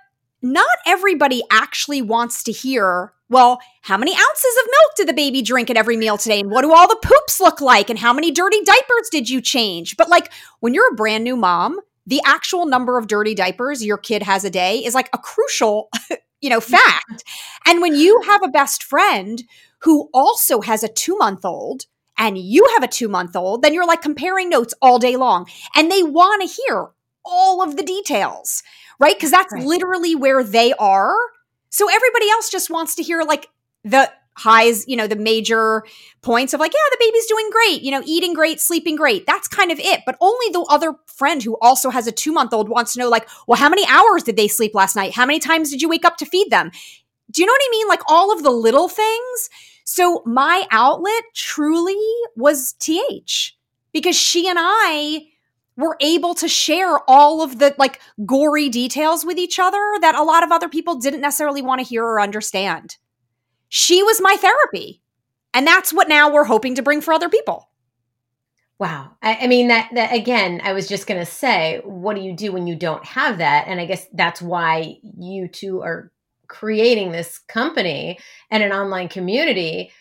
not 0.45 0.77
everybody 0.87 1.43
actually 1.51 2.03
wants 2.03 2.43
to 2.45 2.53
hear, 2.53 3.15
well, 3.31 3.61
how 3.81 3.97
many 3.97 4.13
ounces 4.13 4.57
of 4.63 4.71
milk 4.71 4.93
did 4.97 5.09
the 5.09 5.15
baby 5.15 5.41
drink 5.41 5.71
at 5.71 5.77
every 5.79 5.97
meal 5.97 6.19
today? 6.19 6.41
And 6.41 6.51
what 6.51 6.63
do 6.63 6.73
all 6.73 6.87
the 6.87 7.01
poops 7.03 7.41
look 7.41 7.63
like? 7.63 7.89
And 7.89 7.99
how 7.99 8.13
many 8.13 8.31
dirty 8.31 8.63
diapers 8.63 9.09
did 9.11 9.31
you 9.31 9.41
change? 9.41 9.97
But 9.97 10.11
like 10.11 10.31
when 10.61 10.75
you're 10.75 10.93
a 10.93 10.95
brand 10.95 11.25
new 11.25 11.35
mom, 11.35 11.81
the 12.07 12.21
actual 12.27 12.67
number 12.67 12.99
of 12.99 13.07
dirty 13.07 13.35
diapers 13.35 13.83
your 13.83 13.97
kid 13.97 14.23
has 14.23 14.45
a 14.45 14.51
day 14.51 14.85
is 14.85 14.93
like 14.93 15.09
a 15.15 15.19
crucial, 15.19 15.89
you 16.43 16.51
know, 16.51 16.61
mm-hmm. 16.61 16.75
fact. 16.75 17.25
And 17.67 17.81
when 17.81 17.95
you 17.95 18.21
have 18.27 18.43
a 18.45 18.49
best 18.49 18.83
friend 18.83 19.43
who 19.81 20.11
also 20.13 20.61
has 20.61 20.83
a 20.83 20.89
two 20.89 21.17
month 21.17 21.47
old, 21.47 21.87
and 22.19 22.39
you 22.39 22.69
have 22.75 22.83
a 22.83 22.89
two 22.89 23.09
month 23.09 23.35
old, 23.35 23.63
then 23.63 23.73
you're 23.73 23.87
like 23.87 24.03
comparing 24.03 24.49
notes 24.51 24.75
all 24.83 24.99
day 24.99 25.17
long. 25.17 25.49
And 25.75 25.91
they 25.91 26.03
want 26.03 26.43
to 26.43 26.63
hear 26.63 26.91
all 27.25 27.63
of 27.63 27.77
the 27.77 27.83
details 27.83 28.63
right? 29.05 29.17
Because 29.17 29.31
that's 29.31 29.53
right. 29.53 29.63
literally 29.63 30.15
where 30.15 30.43
they 30.43 30.73
are. 30.75 31.15
So 31.69 31.89
everybody 31.91 32.31
else 32.31 32.51
just 32.51 32.71
wants 32.71 32.95
to 32.95 33.03
hear 33.03 33.23
like 33.23 33.49
the 33.85 34.11
highs, 34.37 34.89
you 34.89 34.97
know, 34.97 35.07
the 35.07 35.17
major 35.17 35.85
points 36.23 36.55
of 36.55 36.61
like, 36.61 36.73
yeah, 36.73 36.89
the 36.91 36.97
baby's 36.99 37.27
doing 37.27 37.51
great, 37.53 37.83
you 37.83 37.91
know, 37.91 38.03
eating 38.07 38.33
great, 38.33 38.61
sleeping 38.61 38.97
great. 38.97 39.27
That's 39.27 39.47
kind 39.47 39.71
of 39.71 39.79
it. 39.79 40.01
But 40.07 40.17
only 40.21 40.47
the 40.53 40.67
other 40.71 40.95
friend 41.07 41.43
who 41.43 41.59
also 41.61 41.91
has 41.91 42.07
a 42.07 42.13
two 42.13 42.33
month 42.33 42.55
old 42.55 42.71
wants 42.71 42.95
to 42.95 42.99
know, 42.99 43.11
like, 43.11 43.29
well, 43.47 43.59
how 43.59 43.69
many 43.69 43.85
hours 43.89 44.23
did 44.23 44.37
they 44.37 44.49
sleep 44.49 44.75
last 44.75 44.97
night? 44.97 45.13
How 45.13 45.27
many 45.27 45.39
times 45.39 45.71
did 45.71 45.83
you 45.83 45.89
wake 45.89 46.07
up 46.07 46.17
to 46.17 46.27
feed 46.27 46.51
them? 46.51 46.71
Do 47.31 47.43
you 47.43 47.47
know 47.47 47.53
what 47.53 47.63
I 47.63 47.71
mean? 47.71 47.89
Like 47.89 48.03
all 48.09 48.33
of 48.33 48.43
the 48.43 48.51
little 48.51 48.89
things. 48.89 49.51
So 49.85 50.23
my 50.25 50.67
outlet 50.71 51.25
truly 51.35 52.01
was 52.37 52.73
TH 52.81 53.55
because 53.93 54.17
she 54.17 54.49
and 54.49 54.59
I 54.59 55.27
were 55.77 55.97
able 56.01 56.35
to 56.35 56.49
share 56.49 56.99
all 57.09 57.43
of 57.43 57.59
the 57.59 57.75
like 57.79 58.01
gory 58.25 58.69
details 58.69 59.25
with 59.25 59.39
each 59.39 59.59
other 59.59 59.83
that 60.01 60.15
a 60.15 60.23
lot 60.23 60.45
of 60.45 60.53
other 60.53 60.69
people 60.69 60.97
didn't 60.97 61.21
necessarily 61.21 61.63
want 61.63 61.81
to 61.81 61.87
hear 61.87 62.05
or 62.05 62.21
understand. 62.21 62.97
She 63.69 64.03
was 64.03 64.21
my 64.21 64.37
therapy. 64.37 65.01
And 65.53 65.67
that's 65.67 65.93
what 65.93 66.09
now 66.09 66.33
we're 66.33 66.45
hoping 66.45 66.75
to 66.77 66.83
bring 66.83 67.01
for 67.01 67.15
other 67.15 67.29
people. 67.29 67.71
Wow. 68.79 69.13
I, 69.23 69.39
I 69.43 69.47
mean, 69.47 69.69
that, 69.69 69.91
that 69.95 70.13
again, 70.13 70.61
I 70.65 70.73
was 70.73 70.89
just 70.89 71.07
going 71.07 71.21
to 71.21 71.27
say, 71.27 71.81
what 71.85 72.17
do 72.17 72.23
you 72.23 72.35
do 72.35 72.53
when 72.53 72.67
you 72.67 72.75
don't 72.75 73.05
have 73.05 73.39
that? 73.39 73.67
And 73.69 73.81
I 73.81 73.87
guess 73.87 74.07
that's 74.13 74.43
why 74.43 74.99
you 75.03 75.49
two 75.49 75.83
are 75.83 76.11
creating 76.49 77.13
this 77.13 77.39
company 77.39 78.19
and 78.51 78.63
an 78.63 78.73
online 78.73 79.09
community 79.09 79.93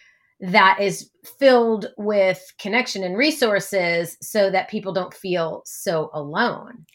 that 0.43 0.79
is 0.81 1.09
filled 1.39 1.87
with 1.97 2.53
connection 2.59 3.03
and 3.03 3.17
resources 3.17 4.17
so 4.21 4.51
that 4.51 4.69
people 4.69 4.91
don't 4.91 5.13
feel 5.13 5.63
so 5.65 6.09
alone. 6.13 6.85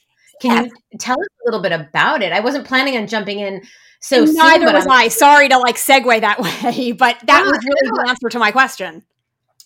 Can 0.43 0.67
you 0.67 0.99
tell 1.01 1.19
us 1.19 1.27
a 1.27 1.45
little 1.47 1.63
bit 1.63 1.73
about 1.73 2.23
it? 2.23 2.33
I 2.33 2.41
wasn't 2.41 2.67
planning 2.67 2.97
on 2.97 3.07
jumping 3.07 3.41
in 3.41 3.63
so 4.01 4.23
and 4.23 4.35
neither 4.35 4.67
soon, 4.67 4.75
was 4.75 4.87
I'm- 4.87 4.93
I. 4.93 5.09
Sorry 5.09 5.49
to 5.49 5.59
like 5.59 5.77
segue 5.77 6.21
that 6.21 6.41
way, 6.65 6.93
but 6.93 7.17
that 7.27 7.45
was 7.45 7.59
really 7.65 7.91
the 7.91 8.07
answer 8.09 8.29
to 8.29 8.39
my 8.39 8.53
question. 8.53 9.03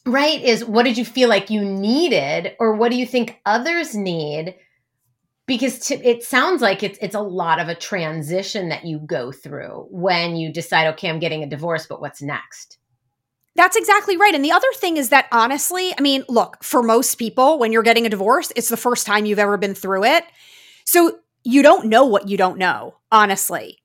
Right? 0.06 0.40
Is 0.40 0.64
what 0.64 0.84
did 0.84 0.96
you 0.96 1.04
feel 1.04 1.28
like 1.28 1.50
you 1.50 1.64
needed, 1.64 2.54
or 2.58 2.74
what 2.74 2.90
do 2.90 2.96
you 2.96 3.06
think 3.06 3.40
others 3.44 3.94
need? 3.94 4.54
Because 5.46 5.80
to, 5.80 5.94
it 5.96 6.22
sounds 6.22 6.62
like 6.62 6.82
it's 6.82 6.98
it's 7.02 7.14
a 7.16 7.20
lot 7.20 7.58
of 7.60 7.68
a 7.68 7.74
transition 7.74 8.68
that 8.68 8.84
you 8.84 9.00
go 9.00 9.32
through 9.32 9.88
when 9.90 10.36
you 10.36 10.52
decide, 10.52 10.86
okay, 10.94 11.08
I'm 11.08 11.18
getting 11.18 11.42
a 11.42 11.48
divorce, 11.48 11.86
but 11.86 12.00
what's 12.00 12.22
next? 12.22 12.78
That's 13.54 13.76
exactly 13.76 14.16
right. 14.16 14.34
And 14.34 14.44
the 14.44 14.52
other 14.52 14.72
thing 14.76 14.96
is 14.96 15.10
that 15.10 15.26
honestly, 15.30 15.94
I 15.96 16.00
mean, 16.00 16.24
look, 16.28 16.62
for 16.62 16.82
most 16.82 17.16
people, 17.16 17.58
when 17.58 17.72
you're 17.72 17.82
getting 17.82 18.06
a 18.06 18.10
divorce, 18.10 18.50
it's 18.56 18.68
the 18.68 18.76
first 18.76 19.06
time 19.06 19.26
you've 19.26 19.38
ever 19.38 19.58
been 19.58 19.74
through 19.74 20.04
it. 20.04 20.24
So 20.86 21.18
you 21.44 21.62
don't 21.62 21.86
know 21.86 22.04
what 22.06 22.28
you 22.28 22.36
don't 22.36 22.58
know, 22.58 22.96
honestly. 23.10 23.78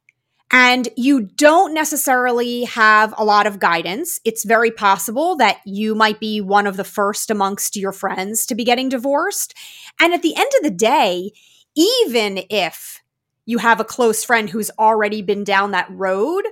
And 0.50 0.88
you 0.96 1.22
don't 1.22 1.74
necessarily 1.74 2.64
have 2.64 3.14
a 3.18 3.26
lot 3.26 3.48
of 3.48 3.60
guidance. 3.60 4.22
It's 4.24 4.46
very 4.46 4.72
possible 4.72 5.36
that 5.38 5.58
you 5.66 5.94
might 5.94 6.22
be 6.22 6.40
one 6.40 6.68
of 6.68 6.78
the 6.78 6.86
first 6.86 7.30
amongst 7.30 7.76
your 7.76 7.92
friends 7.92 8.46
to 8.46 8.56
be 8.56 8.64
getting 8.64 8.88
divorced. 8.88 9.54
And 10.00 10.14
at 10.14 10.22
the 10.22 10.36
end 10.38 10.50
of 10.58 10.64
the 10.64 10.72
day, 10.72 11.32
even 11.76 12.44
if 12.50 13.02
you 13.46 13.58
have 13.58 13.82
a 13.82 13.86
close 13.86 14.24
friend 14.24 14.50
who's 14.50 14.72
already 14.80 15.22
been 15.22 15.44
down 15.44 15.72
that 15.72 15.90
road, 15.90 16.44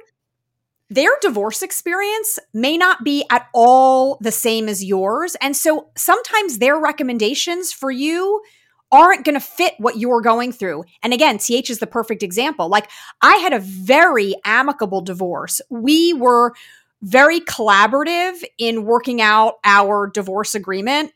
their 0.90 1.12
divorce 1.22 1.62
experience 1.62 2.38
may 2.54 2.78
not 2.78 3.04
be 3.04 3.26
at 3.32 3.48
all 3.54 4.18
the 4.22 4.32
same 4.32 4.70
as 4.70 4.84
yours. 4.84 5.36
And 5.42 5.56
so 5.56 5.90
sometimes 5.98 6.60
their 6.60 6.80
recommendations 6.80 7.72
for 7.74 7.90
you 7.90 8.42
aren't 8.92 9.26
going 9.26 9.36
to 9.36 9.40
fit 9.40 9.74
what 9.80 9.98
you're 9.98 10.22
going 10.22 10.52
through. 10.52 10.84
And 11.02 11.12
again, 11.12 11.40
TH 11.40 11.70
is 11.70 11.80
the 11.80 11.88
perfect 11.88 12.22
example. 12.22 12.70
Like 12.70 12.90
I 13.22 13.36
had 13.38 13.52
a 13.52 13.60
very 13.60 14.36
amicable 14.46 15.02
divorce. 15.02 15.60
We 15.70 16.14
were 16.14 16.54
very 17.02 17.40
collaborative 17.42 18.44
in 18.58 18.86
working 18.86 19.22
out 19.22 19.56
our 19.64 20.08
divorce 20.08 20.56
agreement. 20.56 21.12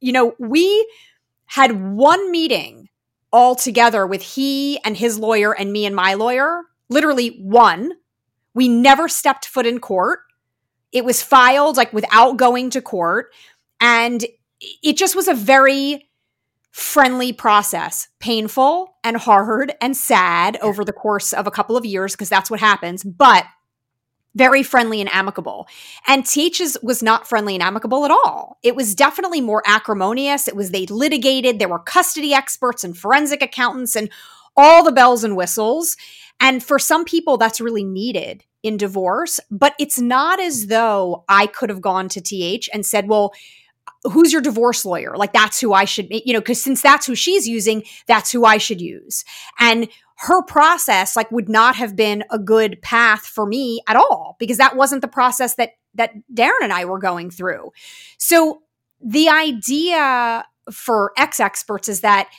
You 0.00 0.12
know, 0.12 0.34
we 0.38 0.90
had 1.46 1.94
one 1.94 2.30
meeting 2.30 2.88
all 3.32 3.54
together 3.54 4.06
with 4.06 4.22
he 4.22 4.78
and 4.84 4.96
his 4.96 5.18
lawyer 5.18 5.54
and 5.54 5.72
me 5.72 5.86
and 5.86 5.94
my 5.94 6.14
lawyer, 6.14 6.62
literally 6.88 7.38
one 7.42 7.92
we 8.54 8.68
never 8.68 9.08
stepped 9.08 9.46
foot 9.46 9.66
in 9.66 9.78
court. 9.78 10.20
It 10.92 11.04
was 11.04 11.22
filed 11.22 11.76
like 11.76 11.92
without 11.92 12.36
going 12.36 12.70
to 12.70 12.82
court. 12.82 13.32
And 13.80 14.24
it 14.60 14.96
just 14.96 15.16
was 15.16 15.28
a 15.28 15.34
very 15.34 16.08
friendly 16.70 17.32
process, 17.32 18.08
painful 18.20 18.94
and 19.02 19.16
hard 19.16 19.72
and 19.80 19.96
sad 19.96 20.56
over 20.62 20.84
the 20.84 20.92
course 20.92 21.32
of 21.32 21.46
a 21.46 21.50
couple 21.50 21.76
of 21.76 21.84
years, 21.84 22.12
because 22.12 22.28
that's 22.28 22.50
what 22.50 22.60
happens, 22.60 23.02
but 23.02 23.44
very 24.36 24.62
friendly 24.62 25.00
and 25.00 25.10
amicable. 25.12 25.66
And 26.06 26.24
TH's 26.24 26.78
was 26.82 27.02
not 27.02 27.26
friendly 27.26 27.54
and 27.54 27.62
amicable 27.62 28.04
at 28.04 28.12
all. 28.12 28.58
It 28.62 28.76
was 28.76 28.94
definitely 28.94 29.40
more 29.40 29.62
acrimonious. 29.66 30.46
It 30.46 30.54
was 30.54 30.70
they 30.70 30.86
litigated, 30.86 31.58
there 31.58 31.68
were 31.68 31.80
custody 31.80 32.32
experts 32.32 32.84
and 32.84 32.96
forensic 32.96 33.42
accountants 33.42 33.96
and 33.96 34.08
all 34.56 34.84
the 34.84 34.92
bells 34.92 35.24
and 35.24 35.36
whistles. 35.36 35.96
And 36.40 36.62
for 36.62 36.78
some 36.78 37.04
people, 37.04 37.36
that's 37.36 37.60
really 37.60 37.84
needed 37.84 38.44
in 38.62 38.76
divorce, 38.76 39.40
but 39.50 39.74
it's 39.78 39.98
not 39.98 40.40
as 40.40 40.66
though 40.66 41.24
I 41.28 41.46
could 41.46 41.70
have 41.70 41.80
gone 41.80 42.08
to 42.10 42.20
TH 42.20 42.68
and 42.72 42.84
said, 42.84 43.08
well, 43.08 43.32
who's 44.04 44.32
your 44.32 44.42
divorce 44.42 44.84
lawyer? 44.84 45.16
Like, 45.16 45.32
that's 45.32 45.60
who 45.60 45.72
I 45.72 45.84
should, 45.84 46.08
you 46.10 46.32
know, 46.32 46.40
because 46.40 46.62
since 46.62 46.80
that's 46.80 47.06
who 47.06 47.14
she's 47.14 47.46
using, 47.46 47.84
that's 48.06 48.32
who 48.32 48.44
I 48.44 48.58
should 48.58 48.80
use. 48.80 49.24
And 49.58 49.88
her 50.16 50.42
process, 50.42 51.16
like, 51.16 51.30
would 51.30 51.48
not 51.48 51.76
have 51.76 51.96
been 51.96 52.24
a 52.30 52.38
good 52.38 52.80
path 52.82 53.26
for 53.26 53.46
me 53.46 53.80
at 53.86 53.96
all 53.96 54.36
because 54.38 54.58
that 54.58 54.76
wasn't 54.76 55.02
the 55.02 55.08
process 55.08 55.54
that 55.54 55.72
that 55.94 56.12
Darren 56.32 56.62
and 56.62 56.72
I 56.72 56.84
were 56.84 56.98
going 56.98 57.30
through. 57.30 57.72
So 58.16 58.62
the 59.00 59.28
idea 59.28 60.44
for 60.70 61.12
ex 61.16 61.40
experts 61.40 61.88
is 61.88 62.00
that 62.00 62.30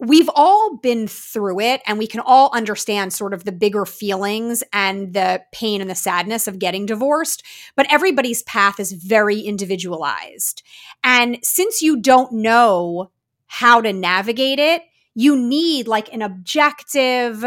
we've 0.00 0.30
all 0.34 0.78
been 0.78 1.06
through 1.06 1.60
it 1.60 1.82
and 1.86 1.98
we 1.98 2.06
can 2.06 2.20
all 2.20 2.50
understand 2.54 3.12
sort 3.12 3.34
of 3.34 3.44
the 3.44 3.52
bigger 3.52 3.84
feelings 3.84 4.64
and 4.72 5.12
the 5.12 5.42
pain 5.52 5.80
and 5.80 5.90
the 5.90 5.94
sadness 5.94 6.48
of 6.48 6.58
getting 6.58 6.86
divorced, 6.86 7.42
but 7.76 7.86
everybody's 7.92 8.42
path 8.44 8.80
is 8.80 8.92
very 8.92 9.40
individualized. 9.40 10.62
And 11.04 11.38
since 11.42 11.82
you 11.82 12.00
don't 12.00 12.32
know 12.32 13.10
how 13.46 13.80
to 13.82 13.92
navigate 13.92 14.58
it, 14.58 14.82
you 15.14 15.36
need 15.36 15.86
like 15.86 16.12
an 16.12 16.22
objective, 16.22 17.44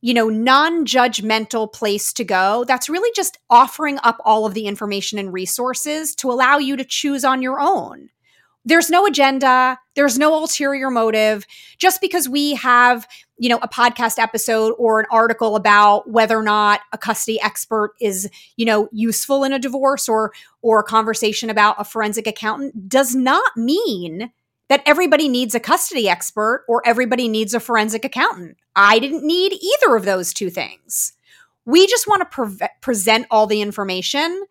you 0.00 0.14
know, 0.14 0.28
non 0.28 0.84
judgmental 0.84 1.72
place 1.72 2.12
to 2.12 2.22
go 2.22 2.64
that's 2.64 2.88
really 2.88 3.10
just 3.16 3.38
offering 3.50 3.98
up 4.04 4.18
all 4.24 4.46
of 4.46 4.54
the 4.54 4.66
information 4.66 5.18
and 5.18 5.32
resources 5.32 6.14
to 6.16 6.30
allow 6.30 6.58
you 6.58 6.76
to 6.76 6.84
choose 6.84 7.24
on 7.24 7.42
your 7.42 7.60
own. 7.60 8.10
There's 8.64 8.90
no 8.90 9.06
agenda, 9.06 9.78
there's 9.94 10.18
no 10.18 10.34
ulterior 10.34 10.90
motive. 10.90 11.46
Just 11.78 12.00
because 12.00 12.28
we 12.28 12.54
have, 12.54 13.06
you 13.38 13.48
know, 13.48 13.58
a 13.60 13.68
podcast 13.68 14.18
episode 14.18 14.74
or 14.78 15.00
an 15.00 15.06
article 15.10 15.56
about 15.56 16.08
whether 16.10 16.38
or 16.38 16.42
not 16.42 16.80
a 16.92 16.98
custody 16.98 17.40
expert 17.40 17.94
is, 18.00 18.30
you 18.56 18.64
know, 18.64 18.88
useful 18.92 19.42
in 19.44 19.52
a 19.52 19.58
divorce 19.58 20.08
or 20.08 20.32
or 20.60 20.80
a 20.80 20.84
conversation 20.84 21.50
about 21.50 21.76
a 21.78 21.84
forensic 21.84 22.26
accountant 22.26 22.88
does 22.88 23.14
not 23.14 23.56
mean 23.56 24.30
that 24.68 24.82
everybody 24.86 25.28
needs 25.28 25.54
a 25.54 25.60
custody 25.60 26.08
expert 26.08 26.64
or 26.68 26.80
everybody 26.86 27.28
needs 27.28 27.52
a 27.52 27.60
forensic 27.60 28.04
accountant. 28.04 28.56
I 28.74 29.00
didn't 29.00 29.22
need 29.22 29.52
either 29.52 29.96
of 29.96 30.04
those 30.04 30.32
two 30.32 30.48
things. 30.48 31.12
We 31.66 31.86
just 31.86 32.08
want 32.08 32.22
to 32.22 32.26
pre- 32.26 32.68
present 32.80 33.26
all 33.30 33.46
the 33.46 33.60
information 33.60 34.44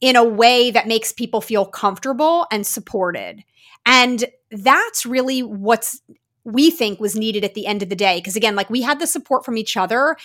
in 0.00 0.16
a 0.16 0.24
way 0.24 0.70
that 0.70 0.88
makes 0.88 1.12
people 1.12 1.40
feel 1.40 1.64
comfortable 1.64 2.46
and 2.50 2.66
supported. 2.66 3.42
And 3.84 4.24
that's 4.50 5.06
really 5.06 5.42
what's 5.42 6.00
we 6.44 6.70
think 6.70 7.00
was 7.00 7.16
needed 7.16 7.44
at 7.44 7.54
the 7.54 7.66
end 7.66 7.82
of 7.82 7.88
the 7.88 7.96
day. 7.96 8.18
Because 8.18 8.36
again, 8.36 8.54
like 8.54 8.70
we 8.70 8.82
had 8.82 9.00
the 9.00 9.06
support 9.06 9.44
from 9.44 9.56
each 9.56 9.76
other. 9.76 10.16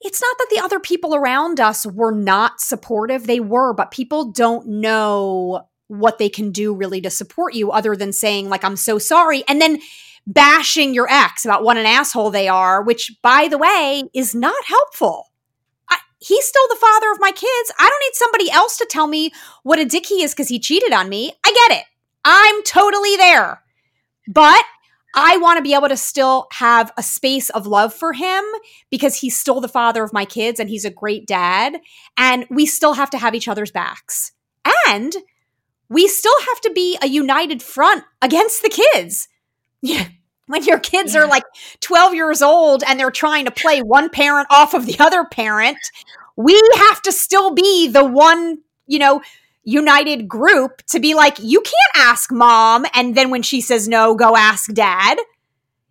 It's 0.00 0.22
not 0.22 0.38
that 0.38 0.48
the 0.50 0.60
other 0.60 0.80
people 0.80 1.14
around 1.14 1.60
us 1.60 1.84
were 1.84 2.12
not 2.12 2.60
supportive, 2.60 3.26
they 3.26 3.40
were, 3.40 3.74
but 3.74 3.90
people 3.90 4.32
don't 4.32 4.66
know 4.66 5.66
what 5.90 6.18
they 6.18 6.28
can 6.28 6.52
do 6.52 6.72
really 6.72 7.00
to 7.00 7.10
support 7.10 7.52
you 7.52 7.72
other 7.72 7.96
than 7.96 8.12
saying 8.12 8.48
like 8.48 8.62
i'm 8.62 8.76
so 8.76 8.96
sorry 8.96 9.42
and 9.48 9.60
then 9.60 9.80
bashing 10.24 10.94
your 10.94 11.10
ex 11.10 11.44
about 11.44 11.64
what 11.64 11.76
an 11.76 11.84
asshole 11.84 12.30
they 12.30 12.46
are 12.46 12.80
which 12.80 13.16
by 13.22 13.48
the 13.48 13.58
way 13.58 14.04
is 14.14 14.32
not 14.32 14.64
helpful 14.64 15.29
he's 16.20 16.46
still 16.46 16.68
the 16.68 16.76
father 16.76 17.10
of 17.10 17.20
my 17.20 17.32
kids 17.32 17.72
i 17.78 17.88
don't 17.88 18.02
need 18.06 18.14
somebody 18.14 18.50
else 18.50 18.76
to 18.76 18.86
tell 18.88 19.06
me 19.06 19.30
what 19.62 19.78
a 19.78 19.84
dick 19.84 20.06
he 20.06 20.22
is 20.22 20.32
because 20.32 20.48
he 20.48 20.58
cheated 20.58 20.92
on 20.92 21.08
me 21.08 21.32
i 21.44 21.52
get 21.68 21.78
it 21.78 21.84
i'm 22.24 22.62
totally 22.62 23.16
there 23.16 23.62
but 24.28 24.64
I 25.14 25.38
want 25.38 25.56
to 25.56 25.62
be 25.62 25.74
able 25.74 25.88
to 25.88 25.96
still 25.96 26.46
have 26.52 26.92
a 26.96 27.02
space 27.02 27.50
of 27.50 27.66
love 27.66 27.92
for 27.92 28.12
him 28.12 28.44
because 28.90 29.16
he's 29.16 29.38
still 29.38 29.60
the 29.60 29.68
father 29.68 30.04
of 30.04 30.12
my 30.12 30.24
kids 30.24 30.60
and 30.60 30.68
he's 30.68 30.84
a 30.84 30.90
great 30.90 31.26
dad. 31.26 31.80
And 32.16 32.46
we 32.48 32.66
still 32.66 32.94
have 32.94 33.10
to 33.10 33.18
have 33.18 33.34
each 33.34 33.48
other's 33.48 33.72
backs. 33.72 34.32
And 34.86 35.16
we 35.88 36.06
still 36.06 36.38
have 36.48 36.60
to 36.60 36.70
be 36.70 36.96
a 37.02 37.08
united 37.08 37.62
front 37.62 38.04
against 38.22 38.62
the 38.62 38.68
kids. 38.68 39.28
Yeah. 39.82 40.06
When 40.50 40.64
your 40.64 40.80
kids 40.80 41.14
yeah. 41.14 41.20
are 41.20 41.28
like 41.28 41.44
12 41.80 42.14
years 42.14 42.42
old 42.42 42.82
and 42.86 42.98
they're 42.98 43.12
trying 43.12 43.44
to 43.44 43.52
play 43.52 43.82
one 43.82 44.10
parent 44.10 44.48
off 44.50 44.74
of 44.74 44.84
the 44.84 44.98
other 44.98 45.24
parent, 45.24 45.78
we 46.36 46.60
have 46.88 47.00
to 47.02 47.12
still 47.12 47.54
be 47.54 47.86
the 47.86 48.04
one, 48.04 48.58
you 48.86 48.98
know, 48.98 49.22
united 49.62 50.26
group 50.28 50.82
to 50.88 50.98
be 50.98 51.14
like, 51.14 51.38
you 51.38 51.60
can't 51.60 52.08
ask 52.08 52.32
mom. 52.32 52.84
And 52.94 53.14
then 53.14 53.30
when 53.30 53.42
she 53.42 53.60
says 53.60 53.86
no, 53.86 54.16
go 54.16 54.36
ask 54.36 54.72
dad. 54.72 55.18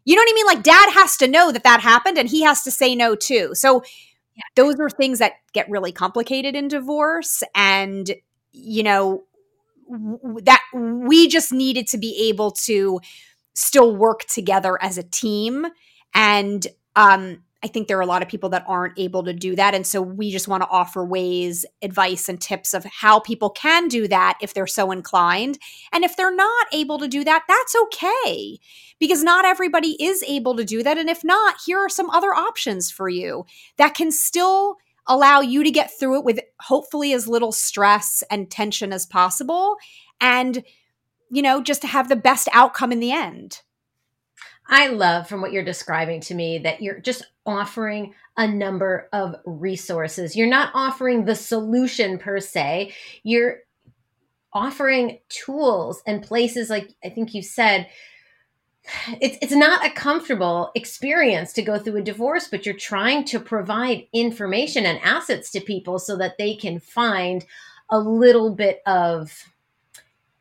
You 0.03 0.15
know 0.15 0.21
what 0.21 0.31
I 0.31 0.35
mean? 0.35 0.45
Like, 0.45 0.63
dad 0.63 0.91
has 0.93 1.15
to 1.17 1.27
know 1.27 1.51
that 1.51 1.63
that 1.63 1.79
happened 1.79 2.17
and 2.17 2.27
he 2.27 2.41
has 2.41 2.63
to 2.63 2.71
say 2.71 2.95
no 2.95 3.15
too. 3.15 3.51
So, 3.53 3.83
yeah. 4.35 4.43
those 4.55 4.79
are 4.79 4.89
things 4.89 5.19
that 5.19 5.33
get 5.53 5.69
really 5.69 5.91
complicated 5.91 6.55
in 6.55 6.67
divorce. 6.67 7.43
And, 7.55 8.11
you 8.51 8.83
know, 8.83 9.23
that 10.43 10.61
we 10.73 11.27
just 11.27 11.51
needed 11.51 11.87
to 11.87 11.97
be 11.97 12.29
able 12.29 12.51
to 12.51 12.99
still 13.59 13.95
work 13.95 14.25
together 14.25 14.81
as 14.81 14.97
a 14.97 15.03
team 15.03 15.65
and 16.13 16.67
um 16.95 17.43
I 17.61 17.67
think 17.67 17.87
there 17.87 17.97
are 17.97 18.01
a 18.01 18.05
lot 18.05 18.21
of 18.21 18.29
people 18.29 18.49
that 18.49 18.63
aren't 18.67 18.97
able 18.97 19.23
to 19.23 19.33
do 19.33 19.55
that. 19.57 19.75
And 19.75 19.85
so 19.85 20.01
we 20.01 20.31
just 20.31 20.47
want 20.47 20.63
to 20.63 20.69
offer 20.69 21.03
ways, 21.03 21.65
advice, 21.81 22.29
and 22.29 22.39
tips 22.39 22.73
of 22.73 22.85
how 22.85 23.19
people 23.19 23.49
can 23.49 23.89
do 23.89 24.07
that 24.07 24.37
if 24.41 24.53
they're 24.53 24.65
so 24.65 24.91
inclined. 24.91 25.59
And 25.91 26.05
if 26.05 26.15
they're 26.15 26.33
not 26.33 26.67
able 26.71 26.99
to 26.99 27.07
do 27.09 27.25
that, 27.25 27.43
that's 27.49 27.75
okay 27.83 28.59
because 28.97 29.23
not 29.23 29.43
everybody 29.43 30.01
is 30.01 30.23
able 30.25 30.55
to 30.55 30.63
do 30.63 30.83
that. 30.83 30.97
And 30.97 31.09
if 31.09 31.21
not, 31.23 31.57
here 31.65 31.79
are 31.79 31.89
some 31.89 32.09
other 32.09 32.33
options 32.33 32.89
for 32.89 33.09
you 33.09 33.45
that 33.75 33.93
can 33.93 34.11
still 34.11 34.77
allow 35.07 35.41
you 35.41 35.63
to 35.63 35.71
get 35.71 35.91
through 35.91 36.19
it 36.19 36.23
with 36.23 36.39
hopefully 36.61 37.11
as 37.11 37.27
little 37.27 37.51
stress 37.51 38.23
and 38.31 38.49
tension 38.49 38.93
as 38.93 39.05
possible 39.05 39.75
and 40.21 40.63
you 41.29 41.41
know 41.41 41.61
just 41.61 41.81
to 41.81 41.87
have 41.87 42.09
the 42.09 42.15
best 42.15 42.47
outcome 42.53 42.91
in 42.91 42.99
the 42.99 43.11
end 43.11 43.61
I 44.71 44.87
love 44.89 45.27
from 45.27 45.41
what 45.41 45.51
you're 45.51 45.63
describing 45.63 46.21
to 46.21 46.35
me 46.35 46.59
that 46.59 46.81
you're 46.81 46.99
just 46.99 47.25
offering 47.43 48.13
a 48.37 48.47
number 48.47 49.09
of 49.11 49.35
resources. 49.43 50.35
You're 50.35 50.47
not 50.47 50.69
offering 50.75 51.25
the 51.25 51.35
solution 51.35 52.19
per 52.19 52.39
se. 52.39 52.93
You're 53.23 53.61
offering 54.53 55.19
tools 55.29 56.01
and 56.07 56.23
places 56.23 56.69
like 56.69 56.93
I 57.03 57.09
think 57.09 57.33
you 57.33 57.43
said 57.43 57.87
it's 59.21 59.37
it's 59.43 59.53
not 59.53 59.85
a 59.85 59.91
comfortable 59.91 60.71
experience 60.73 61.53
to 61.53 61.61
go 61.61 61.77
through 61.77 61.97
a 61.97 62.01
divorce 62.01 62.47
but 62.47 62.65
you're 62.65 62.73
trying 62.73 63.23
to 63.25 63.39
provide 63.39 64.07
information 64.11 64.87
and 64.87 64.99
assets 65.03 65.51
to 65.51 65.59
people 65.59 65.99
so 65.99 66.17
that 66.17 66.39
they 66.39 66.55
can 66.55 66.79
find 66.79 67.45
a 67.91 67.99
little 67.99 68.55
bit 68.55 68.81
of 68.87 69.48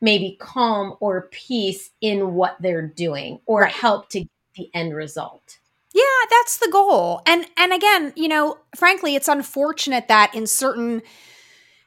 maybe 0.01 0.37
calm 0.41 0.97
or 1.01 1.29
peace 1.31 1.91
in 2.01 2.35
what 2.35 2.57
they're 2.61 2.87
doing 2.87 3.41
or 3.47 3.63
right. 3.63 3.73
help 3.73 4.09
to 4.11 4.21
get 4.21 4.29
the 4.57 4.71
end 4.75 4.95
result 4.95 5.59
yeah 5.93 6.03
that's 6.31 6.59
the 6.59 6.69
goal 6.71 7.23
and 7.27 7.47
and 7.57 7.73
again 7.73 8.13
you 8.17 8.29
know 8.29 8.59
frankly 8.77 9.15
it's 9.15 9.29
unfortunate 9.29 10.09
that 10.09 10.35
in 10.35 10.47
certain 10.47 11.03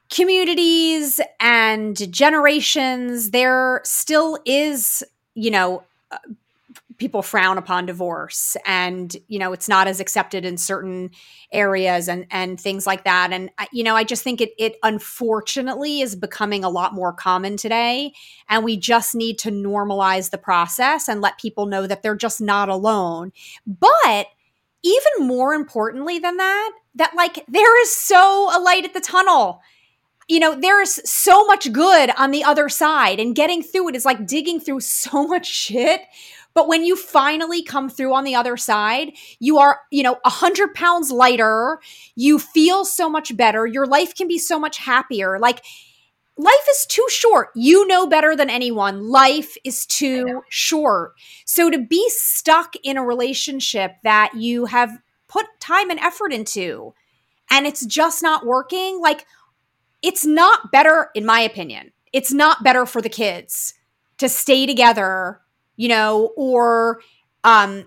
communities 0.10 1.22
and 1.40 2.12
generations 2.14 3.32
there 3.32 3.82
still 3.84 4.38
is 4.46 5.04
you 5.34 5.50
know 5.50 5.84
uh, 6.12 6.18
people 7.02 7.24
frown 7.24 7.58
upon 7.58 7.88
divorce 7.88 8.56
and 8.64 9.18
you 9.28 9.40
know 9.40 9.54
it's 9.54 9.68
not 9.68 9.88
as 9.88 10.00
accepted 10.00 10.46
in 10.46 10.56
certain 10.56 11.10
areas 11.52 12.08
and 12.08 12.28
and 12.30 12.62
things 12.62 12.86
like 12.86 13.06
that. 13.06 13.34
And 13.34 13.50
you 13.72 13.84
know 13.84 13.96
i 13.96 14.04
just 14.04 14.24
think 14.24 14.40
it 14.40 14.52
it 14.60 14.76
unfortunately 14.84 16.02
is 16.02 16.16
becoming 16.16 16.64
a 16.64 16.70
lot 16.70 16.94
more 16.94 17.12
common 17.12 17.58
today. 17.58 18.14
And 18.50 18.64
we 18.64 18.78
just 18.78 19.16
need 19.16 19.40
to 19.40 19.50
normalize 19.50 20.30
the 20.30 20.38
process 20.38 21.10
and 21.10 21.22
let 21.22 21.40
people 21.40 21.66
know 21.66 21.88
that 21.88 22.04
they're 22.04 22.16
just 22.16 22.40
not 22.40 22.70
alone. 22.70 23.32
But 23.66 24.28
even 24.84 25.28
more 25.28 25.56
importantly 25.56 26.20
than 26.20 26.38
that 26.38 26.72
that 26.94 27.16
like 27.16 27.44
there 27.48 27.82
is 27.82 27.96
so 27.96 28.56
a 28.56 28.62
light 28.62 28.86
at 28.86 28.94
the 28.94 29.02
tunnel. 29.02 29.62
You 30.28 30.40
know, 30.40 30.56
there's 30.56 31.10
so 31.10 31.46
much 31.46 31.74
good 31.74 32.12
on 32.16 32.32
the 32.32 32.44
other 32.44 32.70
side, 32.70 33.20
and 33.20 33.36
getting 33.36 33.64
through 33.64 33.90
it 33.90 33.96
is 33.96 34.06
like 34.06 34.28
digging 34.28 34.60
through 34.60 34.80
so 34.82 35.26
much 35.28 35.48
shit 35.48 36.02
but 36.54 36.68
when 36.68 36.84
you 36.84 36.96
finally 36.96 37.64
come 37.64 37.90
through 37.90 38.14
on 38.14 38.24
the 38.24 38.36
other 38.36 38.58
side, 38.58 39.14
you 39.40 39.58
are, 39.58 39.80
you 39.92 40.04
know, 40.04 40.18
a 40.26 40.30
hundred 40.30 40.74
pounds 40.74 41.12
lighter. 41.12 41.80
You 42.16 42.40
feel 42.40 42.86
so 42.86 43.10
much 43.10 43.36
better. 43.36 43.66
Your 43.66 43.86
life 43.86 44.16
can 44.16 44.28
be 44.28 44.38
so 44.38 44.60
much 44.60 44.78
happier. 44.78 45.40
Like, 45.40 45.64
life 46.38 46.68
is 46.70 46.86
too 46.88 47.06
short. 47.10 47.50
You 47.56 47.88
know 47.88 48.08
better 48.08 48.36
than 48.36 48.50
anyone. 48.50 49.10
Life 49.10 49.56
is 49.64 49.86
too 49.86 50.42
short. 50.50 51.14
So 51.46 51.70
to 51.70 51.80
be 51.80 52.06
stuck 52.10 52.74
in 52.84 52.98
a 52.98 53.06
relationship 53.06 53.94
that 54.04 54.34
you 54.36 54.66
have 54.66 54.92
put 55.28 55.46
time 55.60 55.90
and 55.90 56.00
effort 56.00 56.34
into 56.34 56.94
and 57.50 57.68
it's 57.68 57.86
just 57.86 58.24
not 58.24 58.46
working, 58.46 59.02
like, 59.02 59.26
it's 60.02 60.26
not 60.26 60.72
better, 60.72 61.10
in 61.14 61.26
my 61.26 61.42
opinion. 61.42 61.92
It's 62.14 62.34
not 62.34 62.64
better 62.64 62.86
for 62.86 63.02
the 63.02 63.10
kids 63.10 63.74
to 64.18 64.30
stay 64.30 64.66
together 64.66 65.42
you 65.76 65.88
know, 65.88 66.32
or 66.36 67.02
um, 67.44 67.86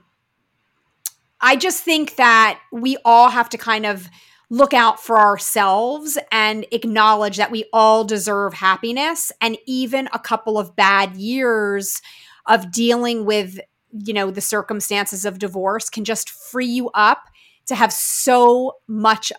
I 1.41 1.57
just 1.57 1.83
think 1.83 2.17
that 2.17 2.61
we 2.73 2.97
all 3.05 3.29
have 3.29 3.49
to 3.51 3.59
kind 3.59 3.87
of 3.87 4.09
look 4.51 4.75
out 4.75 5.01
for 5.01 5.19
ourselves 5.19 6.19
and 6.31 6.67
acknowledge 6.71 7.37
that 7.39 7.51
we 7.51 7.65
all 7.73 8.05
deserve 8.05 8.55
happiness. 8.55 9.33
And 9.41 9.59
even 9.67 10.09
a 10.13 10.19
couple 10.19 10.59
of 10.59 10.77
bad 10.77 11.17
years 11.17 12.01
of 12.47 12.71
dealing 12.71 13.25
with 13.25 13.59
you 14.05 14.13
know 14.13 14.31
the 14.31 14.41
circumstances 14.41 15.25
of 15.25 15.39
divorce 15.39 15.89
can 15.89 16.05
just 16.05 16.29
free 16.31 16.67
you 16.67 16.91
up 16.95 17.29
to 17.67 17.75
have 17.75 17.93
so 17.93 18.77
much 18.89 19.33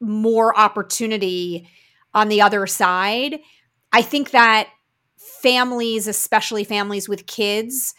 more 0.00 0.56
opportunity 0.58 1.68
on 2.12 2.28
the 2.28 2.40
other 2.40 2.66
side. 2.66 3.38
I 3.92 4.02
think 4.02 4.30
that 4.30 4.68
families 5.42 6.06
especially 6.06 6.64
families 6.64 7.08
with 7.08 7.26
kids 7.26 7.94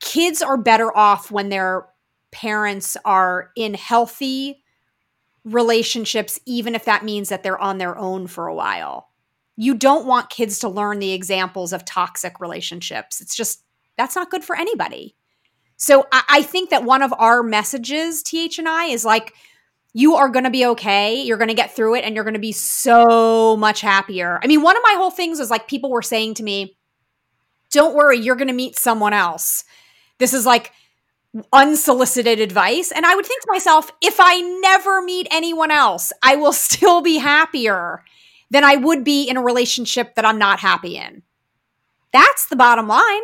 kids 0.00 0.42
are 0.42 0.56
better 0.56 0.94
off 0.96 1.30
when 1.30 1.48
their 1.48 1.86
parents 2.30 2.96
are 3.04 3.50
in 3.56 3.74
healthy 3.74 4.62
relationships 5.44 6.38
even 6.44 6.74
if 6.74 6.84
that 6.84 7.04
means 7.04 7.28
that 7.28 7.42
they're 7.42 7.58
on 7.58 7.78
their 7.78 7.96
own 7.96 8.26
for 8.26 8.46
a 8.46 8.54
while 8.54 9.08
you 9.56 9.74
don't 9.74 10.06
want 10.06 10.28
kids 10.28 10.58
to 10.58 10.68
learn 10.68 10.98
the 10.98 11.12
examples 11.12 11.72
of 11.72 11.84
toxic 11.84 12.40
relationships 12.40 13.20
it's 13.20 13.34
just 13.34 13.62
that's 13.96 14.16
not 14.16 14.30
good 14.30 14.44
for 14.44 14.56
anybody. 14.56 15.16
So 15.76 16.06
I, 16.12 16.22
I 16.28 16.42
think 16.42 16.70
that 16.70 16.84
one 16.84 17.02
of 17.02 17.12
our 17.18 17.42
messages, 17.42 18.22
TH 18.22 18.58
and 18.58 18.68
I, 18.68 18.86
is 18.86 19.04
like, 19.04 19.34
you 19.96 20.14
are 20.16 20.28
going 20.28 20.44
to 20.44 20.50
be 20.50 20.66
okay. 20.66 21.22
You're 21.22 21.38
going 21.38 21.48
to 21.48 21.54
get 21.54 21.74
through 21.74 21.94
it 21.94 22.04
and 22.04 22.14
you're 22.14 22.22
going 22.22 22.34
to 22.34 22.38
be 22.38 22.52
so 22.52 23.56
much 23.56 23.80
happier. 23.80 24.38
I 24.42 24.46
mean, 24.46 24.60
one 24.60 24.76
of 24.76 24.82
my 24.84 24.92
whole 24.94 25.10
things 25.10 25.40
is 25.40 25.50
like 25.50 25.68
people 25.68 25.90
were 25.90 26.02
saying 26.02 26.34
to 26.34 26.42
me, 26.42 26.76
don't 27.70 27.96
worry, 27.96 28.18
you're 28.18 28.36
going 28.36 28.48
to 28.48 28.54
meet 28.54 28.78
someone 28.78 29.14
else. 29.14 29.64
This 30.18 30.34
is 30.34 30.44
like 30.44 30.72
unsolicited 31.50 32.40
advice. 32.40 32.92
And 32.92 33.06
I 33.06 33.14
would 33.14 33.24
think 33.24 33.40
to 33.40 33.48
myself, 33.50 33.90
if 34.02 34.16
I 34.18 34.42
never 34.60 35.00
meet 35.00 35.28
anyone 35.30 35.70
else, 35.70 36.12
I 36.22 36.36
will 36.36 36.52
still 36.66 37.00
be 37.00 37.16
happier 37.16 38.04
than 38.50 38.64
I 38.64 38.76
would 38.76 39.02
be 39.02 39.26
in 39.26 39.38
a 39.38 39.42
relationship 39.42 40.14
that 40.16 40.26
I'm 40.26 40.38
not 40.38 40.60
happy 40.60 40.98
in. 40.98 41.22
That's 42.12 42.48
the 42.48 42.56
bottom 42.56 42.86
line. 42.86 43.22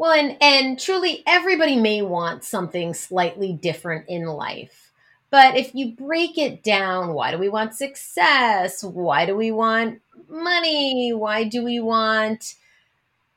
Well, 0.00 0.12
and 0.12 0.38
and 0.40 0.80
truly 0.80 1.22
everybody 1.26 1.76
may 1.76 2.00
want 2.00 2.42
something 2.42 2.94
slightly 2.94 3.52
different 3.52 4.08
in 4.08 4.24
life. 4.24 4.92
But 5.28 5.58
if 5.58 5.74
you 5.74 5.94
break 5.94 6.38
it 6.38 6.62
down, 6.62 7.12
why 7.12 7.30
do 7.32 7.36
we 7.36 7.50
want 7.50 7.74
success? 7.74 8.82
Why 8.82 9.26
do 9.26 9.36
we 9.36 9.50
want 9.50 10.00
money? 10.26 11.12
Why 11.12 11.44
do 11.44 11.62
we 11.62 11.80
want 11.80 12.54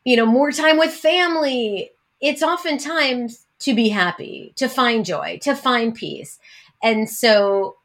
you 0.05 0.15
know, 0.15 0.25
more 0.25 0.53
time 0.53 0.77
with 0.77 0.93
family? 0.93 1.91
It's 2.21 2.41
oftentimes 2.41 3.45
to 3.59 3.75
be 3.75 3.89
happy, 3.89 4.53
to 4.55 4.69
find 4.69 5.03
joy, 5.03 5.39
to 5.41 5.55
find 5.55 5.93
peace. 5.93 6.39
And 6.81 7.09
so 7.09 7.75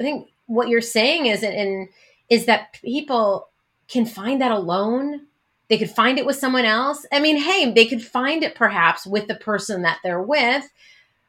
I 0.00 0.04
think 0.04 0.30
what 0.46 0.70
you're 0.70 0.80
saying 0.80 1.26
is 1.26 1.42
and 1.42 1.86
is 2.30 2.46
that 2.46 2.72
people 2.82 3.50
can 3.88 4.06
find 4.06 4.40
that 4.40 4.52
alone 4.52 5.26
they 5.68 5.78
could 5.78 5.90
find 5.90 6.18
it 6.18 6.26
with 6.26 6.36
someone 6.36 6.64
else. 6.64 7.06
I 7.12 7.20
mean, 7.20 7.36
hey, 7.36 7.72
they 7.72 7.86
could 7.86 8.02
find 8.02 8.42
it 8.42 8.54
perhaps 8.54 9.06
with 9.06 9.26
the 9.26 9.34
person 9.34 9.82
that 9.82 9.98
they're 10.02 10.22
with, 10.22 10.68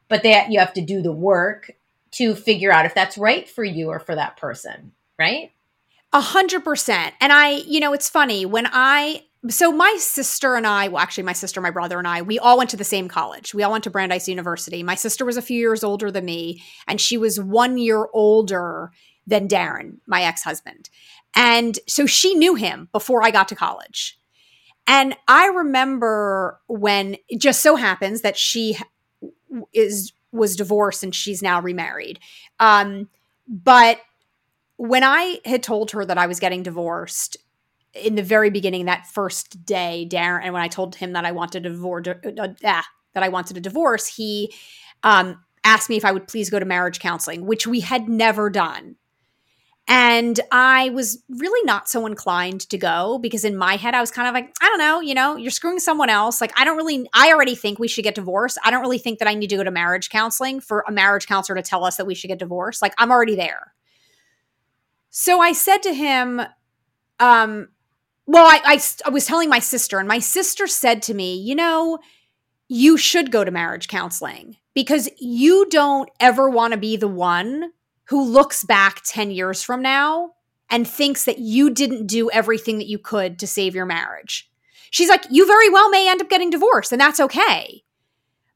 but 0.08 0.24
that 0.24 0.52
you 0.52 0.60
have 0.60 0.74
to 0.74 0.82
do 0.82 1.02
the 1.02 1.12
work 1.12 1.72
to 2.12 2.36
figure 2.36 2.72
out 2.72 2.86
if 2.86 2.94
that's 2.94 3.18
right 3.18 3.50
for 3.50 3.64
you 3.64 3.90
or 3.90 4.00
for 4.00 4.16
that 4.16 4.38
person, 4.38 4.92
right? 5.18 5.52
A 6.12 6.22
hundred 6.22 6.64
percent. 6.64 7.16
And 7.20 7.34
I, 7.34 7.52
you 7.52 7.80
know, 7.80 7.94
it's 7.94 8.10
funny 8.10 8.46
when 8.46 8.68
I 8.72 9.24
so 9.50 9.72
my 9.72 9.98
sister 10.00 10.56
and 10.56 10.66
I, 10.66 10.88
well, 10.88 11.02
actually, 11.02 11.26
my 11.26 11.34
sister, 11.34 11.60
my 11.60 11.72
brother, 11.72 11.98
and 12.00 12.08
I, 12.08 12.22
we 12.22 12.40
all 12.40 12.58
went 12.58 12.70
to 12.70 12.78
the 12.78 12.84
same 12.84 13.10
college. 13.10 13.54
We 13.54 13.64
all 13.64 13.72
went 13.72 13.84
to 13.84 13.90
Brandeis 13.90 14.30
University. 14.30 14.84
My 14.84 14.96
sister 14.96 15.26
was 15.26 15.36
a 15.36 15.42
few 15.42 15.60
years 15.60 15.84
older 15.84 16.12
than 16.12 16.26
me, 16.26 16.64
and 16.88 17.02
she 17.02 17.18
was 17.18 17.40
one 17.42 17.78
year 17.78 18.08
older 18.14 18.92
than 19.28 19.48
Darren, 19.48 19.98
my 20.08 20.24
ex 20.24 20.44
husband. 20.44 20.90
And 21.36 21.80
so 21.88 22.06
she 22.06 22.36
knew 22.36 22.56
him 22.56 22.90
before 22.92 23.24
I 23.24 23.32
got 23.32 23.48
to 23.50 23.56
college. 23.56 24.18
And 24.88 25.16
I 25.28 25.48
remember 25.48 26.60
when 26.68 27.18
it 27.30 27.40
just 27.40 27.62
so 27.62 27.76
happens 27.76 28.22
that 28.22 28.38
she 28.38 28.78
is 29.74 30.14
was 30.32 30.56
divorced 30.56 31.04
and 31.04 31.14
she's 31.14 31.42
now 31.42 31.62
remarried. 31.62 32.20
Um, 32.60 33.10
but 33.48 34.00
when 34.78 35.04
I 35.04 35.40
had 35.46 35.64
told 35.64 35.92
her 35.92 36.06
that 36.06 36.18
I 36.18 36.28
was 36.28 36.40
getting 36.40 36.64
divorced 36.64 37.38
in 37.94 38.16
the 38.16 38.24
very 38.24 38.50
beginning, 38.50 38.86
that 38.86 39.06
first 39.06 39.64
day, 39.66 40.08
Darren, 40.10 40.42
and 40.44 40.54
when 40.54 40.64
I 40.64 40.68
told 40.68 40.96
him 40.96 41.14
that 41.14 41.26
I 41.26 41.32
wanted 41.32 41.66
a 41.66 41.70
divorce, 41.70 42.08
uh, 42.08 42.48
ah, 42.66 42.86
that 43.14 43.24
I 43.24 43.30
wanted 43.30 43.58
a 43.58 43.62
divorce, 43.62 44.08
he 44.08 44.52
um, 45.04 45.40
asked 45.64 45.90
me 45.90 45.98
if 45.98 46.06
I 46.06 46.12
would 46.12 46.28
please 46.28 46.50
go 46.50 46.60
to 46.60 46.66
marriage 46.66 47.00
counseling, 47.00 47.46
which 47.46 47.68
we 47.68 47.82
had 47.82 48.10
never 48.10 48.50
done. 48.50 48.96
And 49.86 50.40
I 50.50 50.90
was 50.92 51.22
really 51.28 51.66
not 51.66 51.90
so 51.90 52.06
inclined 52.06 52.62
to 52.70 52.78
go 52.78 53.20
because 53.20 53.44
in 53.44 53.58
my 53.58 53.76
head, 53.76 53.94
I 53.94 54.00
was 54.00 54.12
kind 54.12 54.30
of 54.30 54.34
like, 54.34 54.56
I 54.62 54.70
don't 54.70 54.80
know, 54.80 55.02
you 55.02 55.14
know, 55.14 55.36
you're 55.36 55.52
screwing 55.52 55.80
someone 55.80 56.10
else. 56.10 56.40
Like, 56.40 56.54
I 56.58 56.64
don't 56.64 56.78
really, 56.78 57.06
I 57.14 57.34
already 57.34 57.54
think 57.54 57.80
we 57.80 57.90
should 57.90 58.06
get 58.06 58.16
divorced. 58.16 58.58
I 58.64 58.72
don't 58.72 58.82
really 58.82 58.98
think 58.98 59.20
that 59.20 59.28
I 59.28 59.34
need 59.34 59.50
to 59.50 59.58
go 59.58 59.64
to 59.64 59.72
marriage 59.72 60.10
counseling 60.10 60.62
for 60.62 60.86
a 60.88 60.92
marriage 60.92 61.28
counselor 61.28 61.58
to 61.58 61.62
tell 61.62 61.84
us 61.84 61.98
that 61.98 62.06
we 62.06 62.16
should 62.16 62.30
get 62.30 62.40
divorced. 62.40 62.82
Like, 62.82 62.94
I'm 62.98 63.12
already 63.12 63.36
there. 63.36 63.74
So 65.10 65.42
I 65.42 65.52
said 65.52 65.84
to 65.84 65.94
him, 65.94 66.42
um, 67.20 67.68
well, 68.26 68.46
I, 68.46 68.62
I, 68.64 68.82
I 69.06 69.10
was 69.10 69.26
telling 69.26 69.50
my 69.50 69.60
sister, 69.60 70.00
and 70.00 70.08
my 70.08 70.20
sister 70.20 70.66
said 70.66 71.02
to 71.04 71.14
me, 71.14 71.36
you 71.36 71.56
know, 71.56 72.00
you 72.70 72.96
should 72.96 73.32
go 73.32 73.44
to 73.44 73.52
marriage 73.52 73.90
counseling 73.90 74.56
because 74.74 75.10
you 75.20 75.68
don't 75.70 76.10
ever 76.22 76.50
want 76.50 76.72
to 76.72 76.80
be 76.80 76.96
the 76.96 77.08
one 77.08 77.74
who 78.14 78.24
looks 78.24 78.64
back 78.64 79.02
10 79.06 79.32
years 79.32 79.64
from 79.64 79.82
now 79.82 80.34
and 80.70 80.88
thinks 80.88 81.26
that 81.26 81.40
you 81.40 81.72
didn't 81.72 82.06
do 82.06 82.30
everything 82.30 82.78
that 82.78 82.86
you 82.86 83.00
could 83.00 83.40
to 83.40 83.48
save 83.48 83.74
your 83.74 83.88
marriage. 83.88 84.52
She's 84.92 85.10
like, 85.10 85.24
you 85.32 85.48
very 85.48 85.68
well 85.72 85.90
may 85.90 86.08
end 86.08 86.22
up 86.22 86.30
getting 86.30 86.52
divorced, 86.52 86.92
and 86.92 87.02
that's 87.02 87.20
okay. 87.20 87.84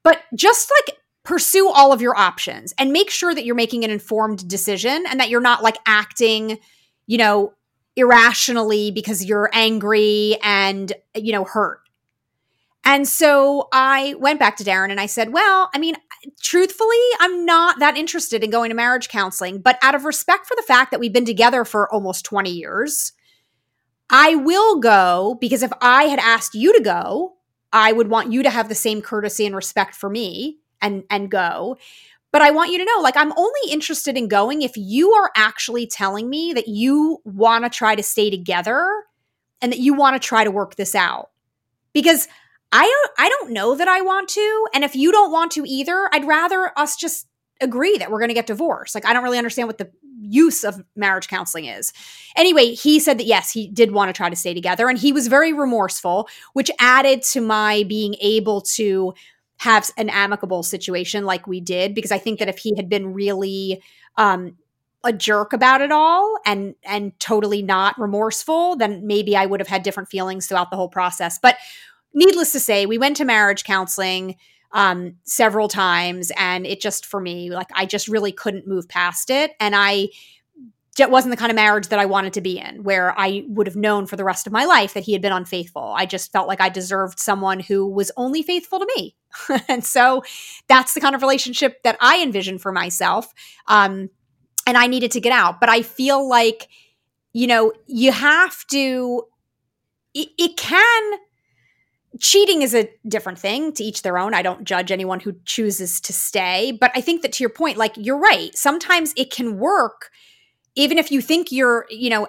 But 0.04 0.22
just 0.36 0.72
like 0.78 1.00
pursue 1.24 1.70
all 1.70 1.92
of 1.92 2.04
your 2.04 2.16
options 2.16 2.72
and 2.78 2.94
make 2.94 3.10
sure 3.10 3.34
that 3.34 3.46
you're 3.46 3.56
making 3.56 3.84
an 3.84 3.90
informed 3.90 4.48
decision 4.48 5.06
and 5.10 5.20
that 5.20 5.32
you're 5.32 5.42
not 5.42 5.64
like 5.64 5.78
acting, 5.88 6.60
you 7.08 7.18
know, 7.18 7.54
irrationally 7.96 8.92
because 8.92 9.26
you're 9.26 9.50
angry 9.54 10.38
and, 10.44 10.94
you 11.16 11.32
know, 11.32 11.46
hurt. 11.46 11.80
And 12.88 13.06
so 13.06 13.68
I 13.74 14.16
went 14.18 14.40
back 14.40 14.56
to 14.58 14.64
Darren 14.64 14.92
and 14.92 15.00
I 15.00 15.08
said, 15.08 15.34
Well, 15.34 15.70
I 15.76 15.78
mean, 15.78 15.96
truthfully, 16.42 16.96
I'm 17.20 17.46
not 17.46 17.80
that 17.80 17.98
interested 17.98 18.46
in 18.46 18.50
going 18.50 18.70
to 18.70 18.76
marriage 18.76 19.10
counseling, 19.10 19.60
but 19.60 19.78
out 19.82 19.94
of 19.94 20.06
respect 20.06 20.48
for 20.48 20.56
the 20.56 20.64
fact 20.66 20.92
that 20.92 21.00
we've 21.02 21.12
been 21.12 21.26
together 21.26 21.66
for 21.66 21.94
almost 21.94 22.24
20 22.24 22.50
years, 22.50 23.12
I 24.10 24.36
will 24.36 24.80
go 24.80 25.38
because 25.42 25.64
if 25.64 25.72
I 25.82 26.06
had 26.06 26.20
asked 26.20 26.56
you 26.56 26.72
to 26.78 26.82
go, 26.82 27.34
I 27.74 27.92
would 27.92 28.08
want 28.08 28.32
you 28.32 28.42
to 28.42 28.50
have 28.50 28.70
the 28.70 28.76
same 28.76 29.02
courtesy 29.02 29.46
and 29.46 29.54
respect 29.54 29.94
for 29.94 30.10
me 30.10 30.60
and 30.82 31.04
and 31.10 31.30
go. 31.30 31.76
But 32.32 32.42
I 32.42 32.52
want 32.52 32.72
you 32.72 32.78
to 32.78 32.86
know 32.86 33.02
like 33.02 33.18
I'm 33.18 33.38
only 33.38 33.70
interested 33.70 34.16
in 34.16 34.30
going 34.30 34.62
if 34.62 34.78
you 34.78 35.12
are 35.12 35.30
actually 35.36 35.88
telling 35.88 36.30
me 36.30 36.54
that 36.54 36.70
you 36.70 37.18
want 37.26 37.66
to 37.66 37.70
try 37.70 37.96
to 37.96 38.04
stay 38.04 38.30
together 38.30 39.04
and 39.62 39.74
that 39.74 39.80
you 39.80 39.94
want 39.94 40.16
to 40.22 40.26
try 40.26 40.46
to 40.46 40.52
work 40.52 40.76
this 40.76 40.96
out. 40.96 41.32
Because 41.92 42.30
I 42.72 42.84
don't 42.84 43.12
I 43.18 43.30
don't 43.30 43.52
know 43.52 43.76
that 43.76 43.88
I 43.88 44.02
want 44.02 44.30
to. 44.30 44.68
And 44.74 44.84
if 44.84 44.96
you 44.96 45.12
don't 45.12 45.32
want 45.32 45.52
to 45.54 45.64
either, 45.66 46.10
I'd 46.12 46.26
rather 46.26 46.72
us 46.78 46.96
just 46.96 47.28
agree 47.62 47.98
that 47.98 48.12
we're 48.12 48.20
going 48.20 48.30
to 48.30 48.36
get 48.36 48.48
divorced. 48.48 48.94
Like 48.94 49.06
I 49.06 49.14
don't 49.14 49.24
really 49.24 49.38
understand 49.38 49.68
what 49.68 49.78
the 49.78 49.92
use 50.20 50.64
of 50.64 50.84
marriage 50.96 51.28
counseling 51.28 51.66
is. 51.66 51.94
Anyway, 52.36 52.74
he 52.74 53.00
said 53.00 53.18
that 53.20 53.26
yes, 53.26 53.52
he 53.52 53.68
did 53.68 53.92
want 53.92 54.10
to 54.10 54.14
try 54.14 54.30
to 54.30 54.36
stay 54.36 54.54
together 54.54 54.90
and 54.90 54.98
he 54.98 55.12
was 55.12 55.28
very 55.28 55.54
remorseful, 55.54 56.28
which 56.54 56.72
added 56.80 57.22
to 57.24 57.42
my 57.42 57.84
being 57.88 58.16
able 58.20 58.62
to 58.62 59.14
have 59.60 59.90
an 59.98 60.10
amicable 60.10 60.64
situation 60.64 61.26
like 61.26 61.48
we 61.48 61.60
did 61.60 61.96
because 61.96 62.12
I 62.12 62.20
think 62.20 62.40
that 62.40 62.50
if 62.50 62.60
he 62.60 62.76
had 62.76 62.90
been 62.90 63.14
really 63.14 63.82
um 64.16 64.56
a 65.04 65.14
jerk 65.14 65.54
about 65.54 65.82
it 65.82 65.92
all 65.92 66.38
and 66.46 66.76
and 66.84 67.18
totally 67.20 67.62
not 67.62 67.98
remorseful 68.00 68.76
then 68.76 69.06
maybe 69.08 69.36
I 69.36 69.46
would 69.46 69.60
have 69.60 69.68
had 69.68 69.84
different 69.84 70.10
feelings 70.10 70.48
throughout 70.48 70.70
the 70.70 70.76
whole 70.78 70.90
process. 70.90 71.40
But 71.40 71.58
needless 72.18 72.52
to 72.54 72.60
say, 72.60 72.86
we 72.86 72.98
went 72.98 73.16
to 73.18 73.26
marriage 73.26 73.64
counseling 73.64 74.36
um, 74.74 75.16
several 75.24 75.68
times, 75.68 76.32
and 76.36 76.66
it 76.66 76.82
just 76.82 77.06
for 77.06 77.22
me, 77.22 77.50
like 77.52 77.68
I 77.74 77.86
just 77.86 78.08
really 78.08 78.32
couldn't 78.32 78.68
move 78.68 78.90
past 78.90 79.30
it, 79.30 79.52
and 79.60 79.76
I. 79.76 80.10
It 81.00 81.12
wasn't 81.12 81.32
the 81.32 81.38
kind 81.38 81.52
of 81.52 81.56
marriage 81.56 81.90
that 81.90 82.00
I 82.00 82.08
wanted 82.08 82.34
to 82.34 82.42
be 82.42 82.58
in, 82.58 82.82
where 82.82 83.14
I 83.20 83.44
would 83.50 83.68
have 83.68 83.76
known 83.76 84.08
for 84.08 84.16
the 84.16 84.24
rest 84.24 84.48
of 84.48 84.52
my 84.52 84.66
life 84.66 84.96
that 84.96 85.04
he 85.04 85.14
had 85.14 85.22
been 85.22 85.32
unfaithful. 85.32 85.94
I 85.96 86.08
just 86.08 86.32
felt 86.32 86.48
like 86.48 86.60
I 86.60 86.70
deserved 86.70 87.20
someone 87.20 87.60
who 87.60 87.88
was 87.88 88.12
only 88.18 88.42
faithful 88.42 88.80
to 88.80 88.88
me. 88.96 89.16
and 89.68 89.86
so 89.86 90.24
that's 90.68 90.96
the 90.96 91.00
kind 91.00 91.14
of 91.14 91.22
relationship 91.22 91.84
that 91.84 91.98
I 92.02 92.24
envisioned 92.24 92.64
for 92.64 92.72
myself. 92.72 93.32
Um, 93.68 94.10
and 94.66 94.76
I 94.76 94.88
needed 94.88 95.12
to 95.12 95.22
get 95.22 95.32
out. 95.32 95.60
But 95.60 95.70
I 95.70 95.84
feel 95.84 96.28
like, 96.28 96.68
you 97.32 97.46
know, 97.46 97.74
you 97.88 98.12
have 98.12 98.66
to, 98.68 99.24
it, 100.16 100.30
it 100.40 100.58
can 100.58 101.20
cheating 102.20 102.62
is 102.62 102.74
a 102.74 102.90
different 103.08 103.40
thing 103.40 103.74
to 103.74 103.84
each 103.84 104.02
their 104.02 104.18
own. 104.18 104.34
I 104.34 104.42
don't 104.42 104.64
judge 104.64 104.92
anyone 104.92 105.20
who 105.20 105.34
chooses 105.46 106.00
to 106.02 106.14
stay. 106.14 106.72
But 106.72 106.92
I 106.96 107.02
think 107.02 107.22
that 107.22 107.34
to 107.34 107.44
your 107.44 107.50
point, 107.50 107.78
like 107.78 107.94
you're 107.96 108.18
right. 108.20 108.56
Sometimes 108.56 109.14
it 109.18 109.32
can 109.32 109.58
work 109.58 110.12
even 110.78 111.00
if 111.00 111.12
you 111.12 111.22
think 111.22 111.52
you're, 111.52 111.88
you 111.90 112.10
know, 112.10 112.28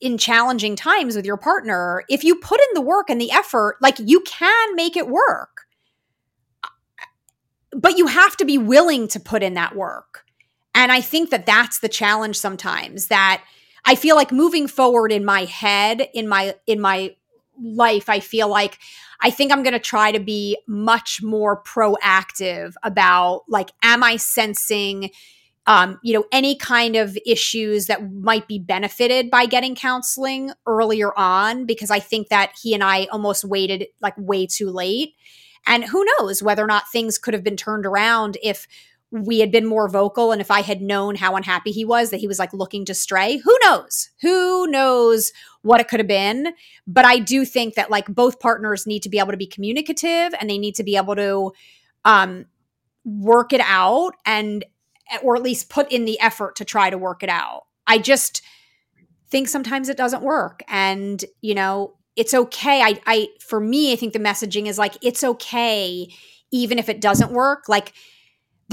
in 0.00 0.16
challenging 0.16 0.74
times 0.74 1.14
with 1.14 1.26
your 1.26 1.36
partner, 1.36 2.02
if 2.08 2.24
you 2.24 2.36
put 2.36 2.58
in 2.58 2.66
the 2.74 2.80
work 2.80 3.10
and 3.10 3.20
the 3.20 3.30
effort, 3.30 3.76
like 3.80 3.96
you 3.98 4.20
can 4.22 4.74
make 4.74 4.96
it 4.96 5.06
work. 5.06 5.66
But 7.70 7.98
you 7.98 8.06
have 8.06 8.36
to 8.38 8.44
be 8.46 8.56
willing 8.56 9.06
to 9.08 9.20
put 9.20 9.42
in 9.42 9.54
that 9.54 9.76
work. 9.76 10.24
And 10.74 10.90
I 10.90 11.02
think 11.02 11.28
that 11.30 11.44
that's 11.44 11.80
the 11.80 11.88
challenge 11.88 12.36
sometimes 12.36 13.08
that 13.08 13.44
I 13.84 13.96
feel 13.96 14.16
like 14.16 14.32
moving 14.32 14.66
forward 14.66 15.12
in 15.12 15.24
my 15.24 15.44
head, 15.44 16.08
in 16.14 16.26
my 16.26 16.54
in 16.66 16.80
my 16.80 17.14
life, 17.62 18.08
I 18.08 18.20
feel 18.20 18.48
like 18.48 18.78
I 19.24 19.30
think 19.30 19.50
I'm 19.50 19.62
going 19.62 19.72
to 19.72 19.80
try 19.80 20.12
to 20.12 20.20
be 20.20 20.58
much 20.68 21.22
more 21.22 21.62
proactive 21.62 22.74
about 22.84 23.42
like 23.48 23.70
am 23.82 24.04
I 24.04 24.16
sensing 24.16 25.10
um, 25.66 25.98
you 26.02 26.12
know, 26.12 26.24
any 26.30 26.56
kind 26.56 26.94
of 26.94 27.16
issues 27.24 27.86
that 27.86 28.12
might 28.12 28.46
be 28.46 28.58
benefited 28.58 29.30
by 29.30 29.46
getting 29.46 29.74
counseling 29.74 30.52
earlier 30.66 31.16
on, 31.18 31.64
because 31.64 31.90
I 31.90 32.00
think 32.00 32.28
that 32.28 32.52
he 32.60 32.74
and 32.74 32.84
I 32.84 33.06
almost 33.06 33.44
waited 33.44 33.86
like 34.00 34.14
way 34.18 34.46
too 34.46 34.68
late. 34.70 35.14
And 35.66 35.84
who 35.84 36.04
knows 36.18 36.42
whether 36.42 36.62
or 36.62 36.66
not 36.66 36.90
things 36.92 37.16
could 37.16 37.32
have 37.32 37.42
been 37.42 37.56
turned 37.56 37.86
around 37.86 38.36
if 38.42 38.68
we 39.14 39.38
had 39.38 39.52
been 39.52 39.64
more 39.64 39.88
vocal 39.88 40.32
and 40.32 40.40
if 40.40 40.50
I 40.50 40.62
had 40.62 40.82
known 40.82 41.14
how 41.14 41.36
unhappy 41.36 41.70
he 41.70 41.84
was 41.84 42.10
that 42.10 42.18
he 42.18 42.26
was 42.26 42.40
like 42.40 42.52
looking 42.52 42.84
to 42.86 42.94
stray. 42.94 43.36
Who 43.36 43.56
knows? 43.62 44.10
Who 44.22 44.66
knows 44.66 45.32
what 45.62 45.80
it 45.80 45.86
could 45.86 46.00
have 46.00 46.08
been? 46.08 46.52
But 46.86 47.04
I 47.04 47.20
do 47.20 47.44
think 47.44 47.74
that 47.74 47.90
like 47.90 48.08
both 48.08 48.40
partners 48.40 48.88
need 48.88 49.04
to 49.04 49.08
be 49.08 49.20
able 49.20 49.30
to 49.30 49.36
be 49.36 49.46
communicative 49.46 50.34
and 50.40 50.50
they 50.50 50.58
need 50.58 50.74
to 50.74 50.84
be 50.84 50.96
able 50.96 51.14
to 51.14 51.52
um 52.04 52.46
work 53.04 53.52
it 53.52 53.60
out 53.62 54.14
and 54.26 54.64
or 55.22 55.36
at 55.36 55.42
least 55.42 55.68
put 55.68 55.92
in 55.92 56.06
the 56.06 56.18
effort 56.18 56.56
to 56.56 56.64
try 56.64 56.90
to 56.90 56.98
work 56.98 57.22
it 57.22 57.28
out. 57.28 57.66
I 57.86 57.98
just 57.98 58.42
think 59.30 59.48
sometimes 59.48 59.88
it 59.88 59.96
doesn't 59.96 60.22
work. 60.22 60.62
And, 60.66 61.24
you 61.40 61.54
know, 61.54 61.96
it's 62.16 62.34
okay. 62.34 62.80
I, 62.80 63.00
I, 63.06 63.28
for 63.40 63.60
me, 63.60 63.92
I 63.92 63.96
think 63.96 64.12
the 64.12 64.18
messaging 64.18 64.66
is 64.66 64.78
like, 64.78 64.96
it's 65.02 65.22
okay, 65.22 66.08
even 66.50 66.78
if 66.78 66.88
it 66.88 67.00
doesn't 67.00 67.32
work. 67.32 67.68
Like, 67.68 67.92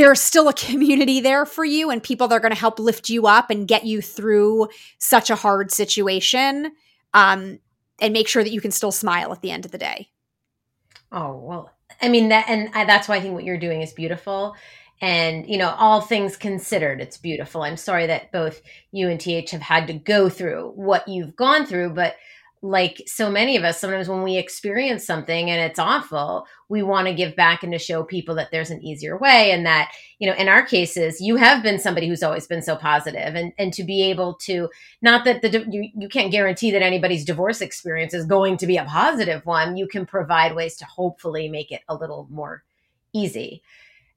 there's 0.01 0.19
still 0.19 0.47
a 0.47 0.53
community 0.53 1.19
there 1.21 1.45
for 1.45 1.63
you 1.63 1.91
and 1.91 2.01
people 2.01 2.27
that 2.27 2.35
are 2.35 2.39
going 2.39 2.53
to 2.53 2.59
help 2.59 2.79
lift 2.79 3.07
you 3.07 3.27
up 3.27 3.51
and 3.51 3.67
get 3.67 3.85
you 3.85 4.01
through 4.01 4.67
such 4.97 5.29
a 5.29 5.35
hard 5.35 5.71
situation 5.71 6.71
um, 7.13 7.59
and 8.01 8.11
make 8.11 8.27
sure 8.27 8.43
that 8.43 8.51
you 8.51 8.59
can 8.59 8.71
still 8.71 8.91
smile 8.91 9.31
at 9.31 9.41
the 9.41 9.51
end 9.51 9.63
of 9.63 9.71
the 9.71 9.77
day. 9.77 10.09
Oh, 11.11 11.35
well, 11.35 11.71
I 12.01 12.09
mean, 12.09 12.29
that, 12.29 12.49
and 12.49 12.71
I, 12.73 12.85
that's 12.85 13.07
why 13.07 13.17
I 13.17 13.21
think 13.21 13.35
what 13.35 13.43
you're 13.43 13.59
doing 13.59 13.83
is 13.83 13.93
beautiful 13.93 14.55
and 15.01 15.47
you 15.47 15.57
know 15.57 15.73
all 15.79 15.99
things 15.99 16.37
considered 16.37 17.01
it's 17.01 17.17
beautiful 17.17 17.63
i'm 17.63 17.75
sorry 17.75 18.05
that 18.05 18.31
both 18.31 18.61
you 18.91 19.09
and 19.09 19.19
th 19.19 19.49
have 19.49 19.59
had 19.59 19.87
to 19.87 19.93
go 19.93 20.29
through 20.29 20.71
what 20.75 21.07
you've 21.07 21.35
gone 21.35 21.65
through 21.65 21.89
but 21.89 22.17
like 22.61 23.01
so 23.07 23.29
many 23.29 23.57
of 23.57 23.63
us 23.63 23.79
sometimes 23.79 24.07
when 24.07 24.21
we 24.21 24.37
experience 24.37 25.03
something 25.03 25.49
and 25.49 25.59
it's 25.59 25.79
awful 25.79 26.45
we 26.69 26.83
want 26.83 27.07
to 27.07 27.13
give 27.13 27.35
back 27.35 27.63
and 27.63 27.71
to 27.71 27.79
show 27.79 28.03
people 28.03 28.35
that 28.35 28.51
there's 28.51 28.69
an 28.69 28.83
easier 28.83 29.17
way 29.17 29.51
and 29.51 29.65
that 29.65 29.91
you 30.19 30.29
know 30.29 30.35
in 30.35 30.47
our 30.47 30.63
cases 30.63 31.19
you 31.19 31.37
have 31.37 31.63
been 31.63 31.79
somebody 31.79 32.07
who's 32.07 32.21
always 32.21 32.45
been 32.45 32.61
so 32.61 32.75
positive 32.75 33.33
and 33.33 33.51
and 33.57 33.73
to 33.73 33.83
be 33.83 34.03
able 34.03 34.35
to 34.35 34.69
not 35.01 35.25
that 35.25 35.41
the 35.41 35.65
you, 35.69 35.89
you 35.95 36.07
can't 36.07 36.31
guarantee 36.31 36.71
that 36.71 36.83
anybody's 36.83 37.25
divorce 37.25 37.61
experience 37.61 38.13
is 38.13 38.25
going 38.25 38.57
to 38.57 38.67
be 38.67 38.77
a 38.77 38.85
positive 38.85 39.45
one. 39.45 39.77
You 39.77 39.87
can 39.87 40.05
provide 40.05 40.55
ways 40.55 40.75
to 40.77 40.85
hopefully 40.85 41.49
make 41.49 41.71
it 41.71 41.81
a 41.89 41.95
little 41.95 42.27
more 42.29 42.63
easy. 43.13 43.61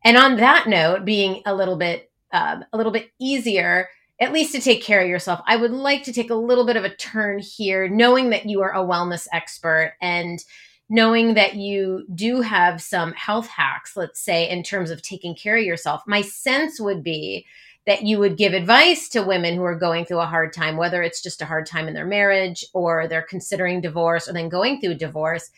And 0.04 0.16
on 0.16 0.36
that 0.36 0.68
note, 0.68 1.04
being 1.04 1.42
a 1.46 1.54
little 1.54 1.76
bit 1.76 2.10
um, 2.32 2.64
a 2.72 2.76
little 2.76 2.92
bit 2.92 3.10
easier, 3.18 3.88
at 4.20 4.32
least 4.32 4.52
to 4.52 4.60
take 4.60 4.82
care 4.82 5.00
of 5.00 5.08
yourself, 5.08 5.40
I 5.46 5.56
would 5.56 5.72
like 5.72 6.04
to 6.04 6.12
take 6.12 6.30
a 6.30 6.34
little 6.34 6.66
bit 6.66 6.76
of 6.76 6.84
a 6.84 6.94
turn 6.94 7.40
here, 7.40 7.88
knowing 7.88 8.30
that 8.30 8.46
you 8.46 8.62
are 8.62 8.72
a 8.72 8.84
wellness 8.84 9.26
expert 9.32 9.94
and 10.00 10.42
knowing 10.88 11.34
that 11.34 11.56
you 11.56 12.06
do 12.14 12.40
have 12.40 12.80
some 12.80 13.12
health 13.12 13.48
hacks, 13.48 13.96
let's 13.96 14.20
say, 14.20 14.48
in 14.48 14.62
terms 14.62 14.90
of 14.90 15.02
taking 15.02 15.34
care 15.34 15.56
of 15.56 15.64
yourself. 15.64 16.02
My 16.06 16.20
sense 16.20 16.78
would 16.78 17.02
be 17.02 17.46
that 17.86 18.02
you 18.02 18.18
would 18.18 18.36
give 18.38 18.52
advice 18.52 19.08
to 19.10 19.22
women 19.22 19.56
who 19.56 19.64
are 19.64 19.78
going 19.78 20.04
through 20.04 20.20
a 20.20 20.26
hard 20.26 20.52
time, 20.52 20.76
whether 20.76 21.02
it's 21.02 21.22
just 21.22 21.42
a 21.42 21.46
hard 21.46 21.66
time 21.66 21.88
in 21.88 21.94
their 21.94 22.06
marriage 22.06 22.64
or 22.72 23.08
they're 23.08 23.22
considering 23.22 23.80
divorce 23.80 24.28
or 24.28 24.32
then 24.32 24.48
going 24.48 24.80
through 24.80 24.94
divorce 24.94 25.50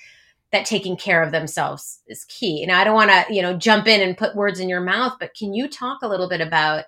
that 0.53 0.65
taking 0.65 0.97
care 0.97 1.23
of 1.23 1.33
themselves 1.33 2.01
is 2.07 2.25
key. 2.25 2.65
Now, 2.67 2.81
I 2.81 2.85
don't 2.85 2.95
want 2.95 3.11
to, 3.11 3.35
you 3.35 3.43
know, 3.43 3.57
jump 3.57 3.87
in 3.87 4.01
and 4.01 4.17
put 4.17 4.37
words 4.37 4.61
in 4.61 4.69
your 4.69 4.81
mouth, 4.81 5.17
but 5.21 5.35
can 5.35 5.55
you 5.55 5.69
talk 5.69 6.03
a 6.03 6.09
little 6.09 6.29
bit 6.29 6.41
about 6.41 6.85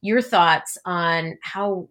your 0.00 0.22
thoughts 0.22 0.78
on 0.84 1.38
how 1.42 1.88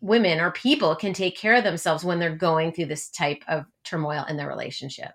women 0.00 0.40
or 0.40 0.50
people 0.50 0.94
can 0.94 1.12
take 1.12 1.36
care 1.36 1.54
of 1.54 1.64
themselves 1.64 2.04
when 2.04 2.18
they're 2.18 2.36
going 2.36 2.72
through 2.72 2.86
this 2.86 3.08
type 3.08 3.42
of 3.48 3.64
turmoil 3.84 4.24
in 4.28 4.36
their 4.36 4.48
relationship? 4.48 5.12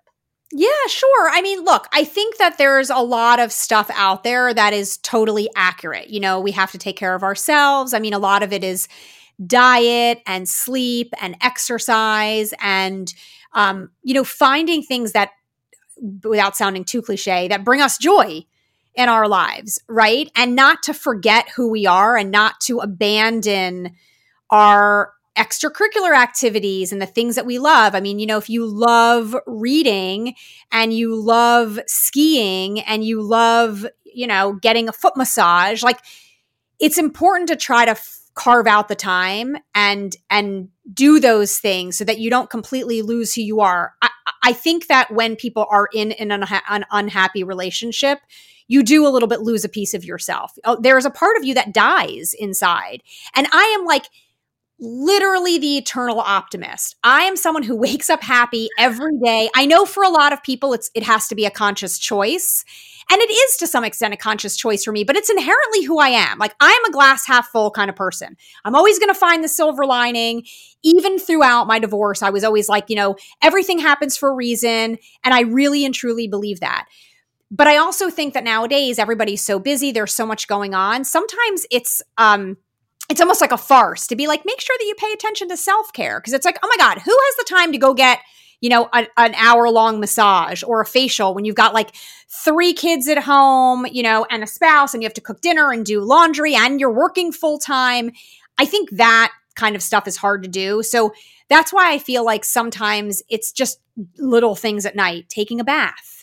Yeah, 0.51 0.69
sure. 0.87 1.29
I 1.29 1.41
mean, 1.41 1.63
look, 1.65 1.87
I 1.91 2.05
think 2.05 2.37
that 2.37 2.57
there's 2.57 2.89
a 2.89 2.99
lot 2.99 3.39
of 3.39 3.51
stuff 3.51 3.91
out 3.93 4.23
there 4.23 4.53
that 4.53 4.73
is 4.73 4.97
totally 4.99 5.49
accurate. 5.57 6.09
You 6.09 6.21
know, 6.21 6.39
we 6.39 6.51
have 6.51 6.71
to 6.71 6.77
take 6.77 6.95
care 6.95 7.15
of 7.15 7.23
ourselves. 7.23 7.93
I 7.93 7.99
mean, 7.99 8.13
a 8.13 8.19
lot 8.19 8.43
of 8.43 8.53
it 8.53 8.63
is 8.63 8.87
diet 9.45 10.21
and 10.25 10.47
sleep 10.47 11.13
and 11.21 11.35
exercise 11.41 12.53
and 12.59 13.13
um, 13.53 13.91
you 14.03 14.13
know 14.13 14.23
finding 14.23 14.81
things 14.81 15.11
that 15.11 15.31
without 16.23 16.55
sounding 16.55 16.83
too 16.83 17.01
cliche, 17.01 17.47
that 17.47 17.63
bring 17.63 17.81
us 17.81 17.97
joy 17.97 18.45
in 18.97 19.07
our 19.07 19.27
lives, 19.27 19.79
right? 19.87 20.29
And 20.35 20.55
not 20.55 20.83
to 20.83 20.93
forget 20.93 21.47
who 21.55 21.69
we 21.69 21.85
are 21.85 22.17
and 22.17 22.31
not 22.31 22.59
to 22.61 22.79
abandon 22.79 23.95
our 24.49 25.13
extracurricular 25.37 26.17
activities 26.17 26.91
and 26.91 26.99
the 26.99 27.05
things 27.05 27.35
that 27.35 27.45
we 27.45 27.59
love. 27.59 27.93
I 27.93 27.99
mean, 27.99 28.17
you 28.17 28.25
know, 28.25 28.39
if 28.39 28.49
you 28.49 28.65
love 28.65 29.35
reading 29.45 30.33
and 30.71 30.91
you 30.91 31.15
love 31.15 31.79
skiing 31.85 32.79
and 32.81 33.03
you 33.03 33.21
love, 33.21 33.85
you 34.03 34.25
know, 34.25 34.53
getting 34.53 34.89
a 34.89 34.93
foot 34.93 35.15
massage, 35.15 35.83
like 35.83 35.99
it's 36.79 36.97
important 36.97 37.49
to 37.49 37.55
try 37.55 37.85
to 37.85 37.91
f- 37.91 38.21
carve 38.33 38.67
out 38.67 38.87
the 38.87 38.95
time 38.95 39.57
and 39.73 40.15
and 40.29 40.69
do 40.93 41.19
those 41.19 41.57
things 41.57 41.97
so 41.97 42.03
that 42.03 42.19
you 42.19 42.29
don't 42.29 42.49
completely 42.49 43.01
lose 43.01 43.33
who 43.33 43.41
you 43.41 43.61
are. 43.61 43.93
I, 44.01 44.09
I 44.43 44.53
think 44.53 44.87
that 44.87 45.11
when 45.11 45.35
people 45.35 45.67
are 45.69 45.87
in 45.93 46.13
an, 46.13 46.29
unha- 46.29 46.61
an 46.69 46.85
unhappy 46.89 47.43
relationship, 47.43 48.19
you 48.67 48.83
do 48.83 49.07
a 49.07 49.09
little 49.09 49.27
bit 49.27 49.41
lose 49.41 49.63
a 49.63 49.69
piece 49.69 49.93
of 49.93 50.05
yourself. 50.05 50.53
Oh, 50.65 50.77
there 50.79 50.97
is 50.97 51.05
a 51.05 51.09
part 51.09 51.37
of 51.37 51.45
you 51.45 51.53
that 51.55 51.73
dies 51.73 52.33
inside. 52.37 53.01
And 53.35 53.47
I 53.51 53.75
am 53.79 53.85
like 53.85 54.07
literally 54.79 55.57
the 55.57 55.77
eternal 55.77 56.19
optimist. 56.19 56.95
I 57.03 57.23
am 57.23 57.35
someone 57.35 57.63
who 57.63 57.75
wakes 57.79 58.09
up 58.09 58.21
happy 58.21 58.69
every 58.77 59.17
day. 59.23 59.49
I 59.55 59.65
know 59.65 59.85
for 59.85 60.03
a 60.03 60.09
lot 60.09 60.33
of 60.33 60.43
people 60.43 60.73
it's 60.73 60.91
it 60.93 61.03
has 61.03 61.27
to 61.29 61.35
be 61.35 61.45
a 61.45 61.51
conscious 61.51 61.97
choice. 61.97 62.63
And 63.09 63.21
it 63.21 63.31
is 63.31 63.57
to 63.57 63.67
some 63.67 63.85
extent 63.85 64.13
a 64.13 64.17
conscious 64.17 64.57
choice 64.57 64.83
for 64.83 64.91
me, 64.91 65.05
but 65.05 65.15
it's 65.15 65.29
inherently 65.29 65.83
who 65.85 65.97
I 65.97 66.09
am. 66.09 66.39
Like 66.39 66.53
I'm 66.59 66.83
a 66.85 66.91
glass 66.91 67.25
half 67.25 67.47
full 67.47 67.71
kind 67.71 67.89
of 67.89 67.95
person. 67.95 68.35
I'm 68.65 68.75
always 68.75 68.99
going 68.99 69.13
to 69.13 69.17
find 69.17 69.41
the 69.41 69.47
silver 69.47 69.85
lining. 69.85 70.43
Even 70.83 71.17
throughout 71.17 71.67
my 71.67 71.79
divorce, 71.79 72.21
I 72.21 72.31
was 72.31 72.43
always 72.43 72.67
like, 72.67 72.89
you 72.89 72.97
know, 72.97 73.15
everything 73.41 73.79
happens 73.79 74.17
for 74.17 74.29
a 74.29 74.35
reason. 74.35 74.97
And 75.23 75.33
I 75.33 75.41
really 75.41 75.85
and 75.85 75.95
truly 75.95 76.27
believe 76.27 76.59
that. 76.59 76.87
But 77.49 77.67
I 77.67 77.77
also 77.77 78.09
think 78.09 78.33
that 78.33 78.43
nowadays 78.43 78.99
everybody's 78.99 79.43
so 79.43 79.59
busy, 79.59 79.91
there's 79.91 80.13
so 80.13 80.25
much 80.25 80.47
going 80.47 80.73
on. 80.73 81.05
Sometimes 81.05 81.65
it's 81.71 82.01
um 82.17 82.57
it's 83.09 83.21
almost 83.21 83.39
like 83.39 83.53
a 83.53 83.57
farce 83.57 84.05
to 84.07 84.17
be 84.17 84.27
like, 84.27 84.45
make 84.45 84.59
sure 84.59 84.75
that 84.77 84.85
you 84.85 84.95
pay 84.95 85.11
attention 85.13 85.47
to 85.49 85.57
self 85.57 85.93
care. 85.93 86.19
Cause 86.19 86.33
it's 86.33 86.45
like, 86.45 86.59
oh 86.61 86.67
my 86.67 86.77
God, 86.77 87.01
who 87.01 87.11
has 87.11 87.35
the 87.37 87.45
time 87.49 87.71
to 87.71 87.77
go 87.77 87.93
get 87.93 88.19
you 88.61 88.69
know, 88.69 88.89
a, 88.93 89.07
an 89.17 89.35
hour 89.35 89.69
long 89.69 89.99
massage 89.99 90.63
or 90.63 90.81
a 90.81 90.85
facial 90.85 91.33
when 91.33 91.45
you've 91.45 91.55
got 91.55 91.73
like 91.73 91.95
three 92.29 92.73
kids 92.73 93.07
at 93.07 93.19
home, 93.19 93.85
you 93.91 94.01
know, 94.01 94.25
and 94.29 94.43
a 94.43 94.47
spouse 94.47 94.93
and 94.93 95.03
you 95.03 95.05
have 95.05 95.13
to 95.13 95.21
cook 95.21 95.41
dinner 95.41 95.71
and 95.71 95.85
do 95.85 96.01
laundry 96.01 96.55
and 96.55 96.79
you're 96.79 96.91
working 96.91 97.31
full 97.31 97.59
time. 97.59 98.11
I 98.57 98.65
think 98.65 98.89
that 98.91 99.31
kind 99.55 99.75
of 99.75 99.83
stuff 99.83 100.07
is 100.07 100.17
hard 100.17 100.43
to 100.43 100.49
do. 100.49 100.81
So 100.83 101.13
that's 101.49 101.71
why 101.71 101.93
I 101.93 101.99
feel 101.99 102.25
like 102.25 102.43
sometimes 102.43 103.21
it's 103.29 103.51
just 103.51 103.79
little 104.17 104.55
things 104.55 104.85
at 104.85 104.95
night, 104.95 105.29
taking 105.29 105.59
a 105.59 105.63
bath. 105.63 106.16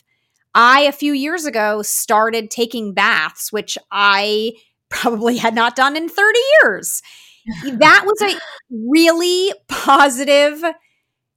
I, 0.55 0.81
a 0.81 0.91
few 0.91 1.13
years 1.13 1.45
ago, 1.45 1.81
started 1.83 2.49
taking 2.49 2.93
baths, 2.93 3.51
which 3.51 3.77
I 3.91 4.53
probably 4.89 5.37
had 5.37 5.53
not 5.53 5.75
done 5.75 5.95
in 5.95 6.09
30 6.09 6.39
years. 6.61 7.01
that 7.73 8.03
was 8.05 8.21
a 8.23 8.39
really 8.71 9.53
positive 9.67 10.63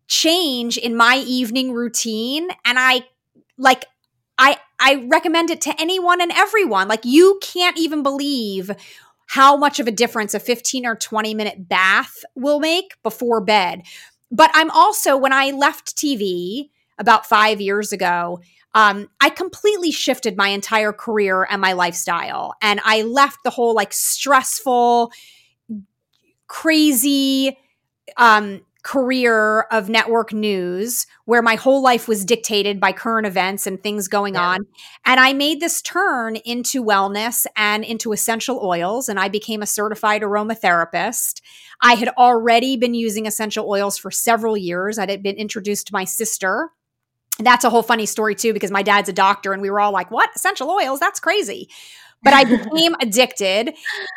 change 0.06 0.78
in 0.78 0.96
my 0.96 1.22
evening 1.26 1.72
routine 1.72 2.48
and 2.64 2.78
I 2.78 3.02
like 3.58 3.84
I 4.38 4.56
I 4.80 5.06
recommend 5.10 5.50
it 5.50 5.60
to 5.62 5.74
anyone 5.78 6.22
and 6.22 6.32
everyone. 6.32 6.88
Like 6.88 7.04
you 7.04 7.38
can't 7.42 7.76
even 7.78 8.02
believe 8.02 8.70
how 9.26 9.56
much 9.56 9.78
of 9.80 9.86
a 9.86 9.92
difference 9.92 10.32
a 10.32 10.40
15 10.40 10.86
or 10.86 10.96
20 10.96 11.34
minute 11.34 11.68
bath 11.68 12.24
will 12.34 12.60
make 12.60 12.94
before 13.02 13.42
bed. 13.42 13.82
But 14.30 14.50
I'm 14.54 14.70
also 14.70 15.16
when 15.16 15.32
I 15.32 15.50
left 15.50 15.96
TV 15.96 16.70
about 16.98 17.26
five 17.26 17.60
years 17.60 17.92
ago, 17.92 18.40
um, 18.74 19.08
I 19.20 19.30
completely 19.30 19.90
shifted 19.90 20.36
my 20.36 20.48
entire 20.48 20.92
career 20.92 21.46
and 21.50 21.60
my 21.60 21.72
lifestyle. 21.72 22.54
And 22.62 22.80
I 22.84 23.02
left 23.02 23.38
the 23.44 23.50
whole 23.50 23.74
like 23.74 23.92
stressful, 23.92 25.12
crazy, 26.46 27.56
um, 28.16 28.62
career 28.88 29.62
of 29.70 29.88
network 29.88 30.32
news 30.32 31.06
where 31.24 31.42
my 31.42 31.56
whole 31.56 31.82
life 31.82 32.08
was 32.08 32.24
dictated 32.24 32.80
by 32.80 32.92
current 32.92 33.26
events 33.26 33.66
and 33.66 33.82
things 33.82 34.08
going 34.08 34.34
yeah. 34.34 34.48
on. 34.48 34.60
And 35.04 35.20
I 35.20 35.32
made 35.34 35.60
this 35.60 35.82
turn 35.82 36.36
into 36.36 36.82
wellness 36.82 37.44
and 37.54 37.84
into 37.84 38.12
essential 38.12 38.60
oils, 38.64 39.08
and 39.08 39.20
I 39.20 39.28
became 39.28 39.60
a 39.60 39.66
certified 39.66 40.22
aromatherapist. 40.22 41.42
I 41.82 41.94
had 41.94 42.08
already 42.16 42.76
been 42.78 42.94
using 42.94 43.26
essential 43.26 43.68
oils 43.68 43.98
for 43.98 44.10
several 44.10 44.56
years. 44.56 44.98
I 44.98 45.10
had 45.10 45.22
been 45.22 45.36
introduced 45.36 45.88
to 45.88 45.92
my 45.92 46.04
sister. 46.04 46.70
That's 47.38 47.64
a 47.64 47.70
whole 47.70 47.82
funny 47.82 48.06
story, 48.06 48.34
too, 48.34 48.52
because 48.52 48.70
my 48.70 48.82
dad's 48.82 49.08
a 49.08 49.12
doctor, 49.12 49.52
and 49.52 49.62
we 49.62 49.70
were 49.70 49.80
all 49.80 49.92
like, 49.92 50.10
What? 50.10 50.30
Essential 50.34 50.70
oils? 50.70 51.00
That's 51.00 51.20
crazy. 51.20 51.68
But 52.22 52.34
I 52.34 52.44
became 52.56 52.94
addicted. 53.00 53.74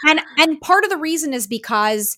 And, 0.08 0.22
and 0.38 0.60
part 0.62 0.84
of 0.84 0.90
the 0.90 0.98
reason 0.98 1.34
is 1.34 1.48
because 1.48 2.18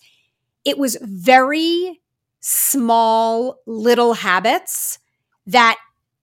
it 0.66 0.78
was 0.78 0.98
very 1.02 2.02
small 2.40 3.60
little 3.66 4.14
habits 4.14 5.00
that 5.48 5.78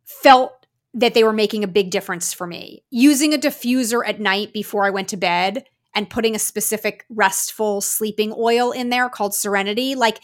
felt 0.05 0.66
that 0.93 1.14
they 1.14 1.25
were 1.25 1.33
making 1.33 1.62
a 1.64 1.69
big 1.69 1.90
difference 1.90 2.33
for 2.33 2.47
me. 2.47 2.83
Using 2.90 3.33
a 3.33 3.38
diffuser 3.38 4.03
at 4.07 4.21
night 4.21 4.53
before 4.53 4.85
I 4.85 4.90
went 4.90 5.09
to 5.09 5.16
bed 5.16 5.64
and 5.95 6.11
putting 6.11 6.35
a 6.35 6.38
specific 6.38 7.05
restful 7.09 7.81
sleeping 7.81 8.35
oil 8.37 8.73
in 8.73 8.90
there 8.90 9.09
called 9.09 9.35
Serenity, 9.35 9.95
like 9.95 10.21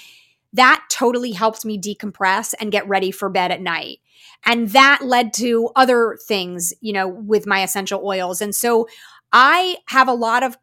that 0.52 0.84
totally 0.90 1.32
helped 1.32 1.64
me 1.64 1.78
decompress 1.80 2.54
and 2.60 2.72
get 2.72 2.88
ready 2.88 3.10
for 3.10 3.28
bed 3.28 3.50
at 3.50 3.60
night. 3.60 3.98
And 4.44 4.70
that 4.70 5.00
led 5.02 5.32
to 5.34 5.70
other 5.76 6.18
things, 6.26 6.72
you 6.80 6.92
know, 6.92 7.08
with 7.08 7.46
my 7.46 7.62
essential 7.62 8.04
oils. 8.04 8.40
And 8.40 8.54
so 8.54 8.88
I 9.32 9.78
have 9.86 10.08
a 10.08 10.14
lot 10.14 10.42
of 10.42 10.56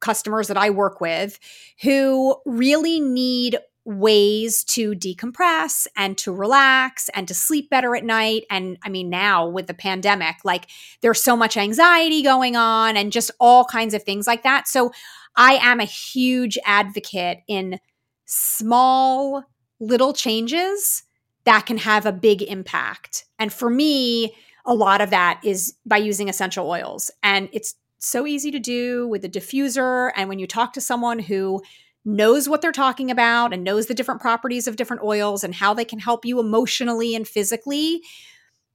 customers 0.00 0.48
that 0.48 0.56
I 0.56 0.70
work 0.70 1.00
with 1.00 1.38
who 1.82 2.36
really 2.46 3.00
need 3.00 3.58
ways 3.84 4.62
to 4.64 4.92
decompress 4.92 5.86
and 5.96 6.16
to 6.18 6.32
relax 6.32 7.08
and 7.14 7.26
to 7.28 7.34
sleep 7.34 7.70
better 7.70 7.96
at 7.96 8.04
night. 8.04 8.44
And 8.50 8.78
I 8.82 8.88
mean, 8.88 9.08
now 9.08 9.48
with 9.48 9.66
the 9.66 9.74
pandemic, 9.74 10.36
like 10.44 10.66
there's 11.00 11.22
so 11.22 11.36
much 11.36 11.56
anxiety 11.56 12.22
going 12.22 12.56
on 12.56 12.96
and 12.96 13.12
just 13.12 13.30
all 13.40 13.64
kinds 13.64 13.94
of 13.94 14.02
things 14.02 14.26
like 14.26 14.42
that. 14.42 14.68
So 14.68 14.92
I 15.36 15.54
am 15.54 15.80
a 15.80 15.84
huge 15.84 16.58
advocate 16.64 17.38
in 17.48 17.78
small 18.26 19.44
little 19.80 20.12
changes 20.12 21.02
that 21.44 21.66
can 21.66 21.78
have 21.78 22.06
a 22.06 22.12
big 22.12 22.42
impact. 22.42 23.24
And 23.38 23.52
for 23.52 23.70
me, 23.70 24.34
a 24.66 24.74
lot 24.74 25.00
of 25.00 25.10
that 25.10 25.40
is 25.42 25.74
by 25.86 25.96
using 25.96 26.28
essential 26.28 26.68
oils. 26.68 27.10
And 27.22 27.48
it's 27.52 27.74
so 27.98 28.26
easy 28.26 28.50
to 28.50 28.58
do 28.58 29.08
with 29.08 29.24
a 29.24 29.28
diffuser. 29.28 30.10
And 30.16 30.28
when 30.28 30.38
you 30.38 30.46
talk 30.46 30.72
to 30.74 30.80
someone 30.80 31.18
who 31.18 31.62
knows 32.04 32.48
what 32.48 32.62
they're 32.62 32.72
talking 32.72 33.10
about 33.10 33.52
and 33.52 33.62
knows 33.62 33.86
the 33.86 33.94
different 33.94 34.20
properties 34.20 34.66
of 34.66 34.76
different 34.76 35.02
oils 35.02 35.44
and 35.44 35.54
how 35.54 35.74
they 35.74 35.84
can 35.84 35.98
help 35.98 36.24
you 36.24 36.40
emotionally 36.40 37.14
and 37.14 37.28
physically, 37.28 38.02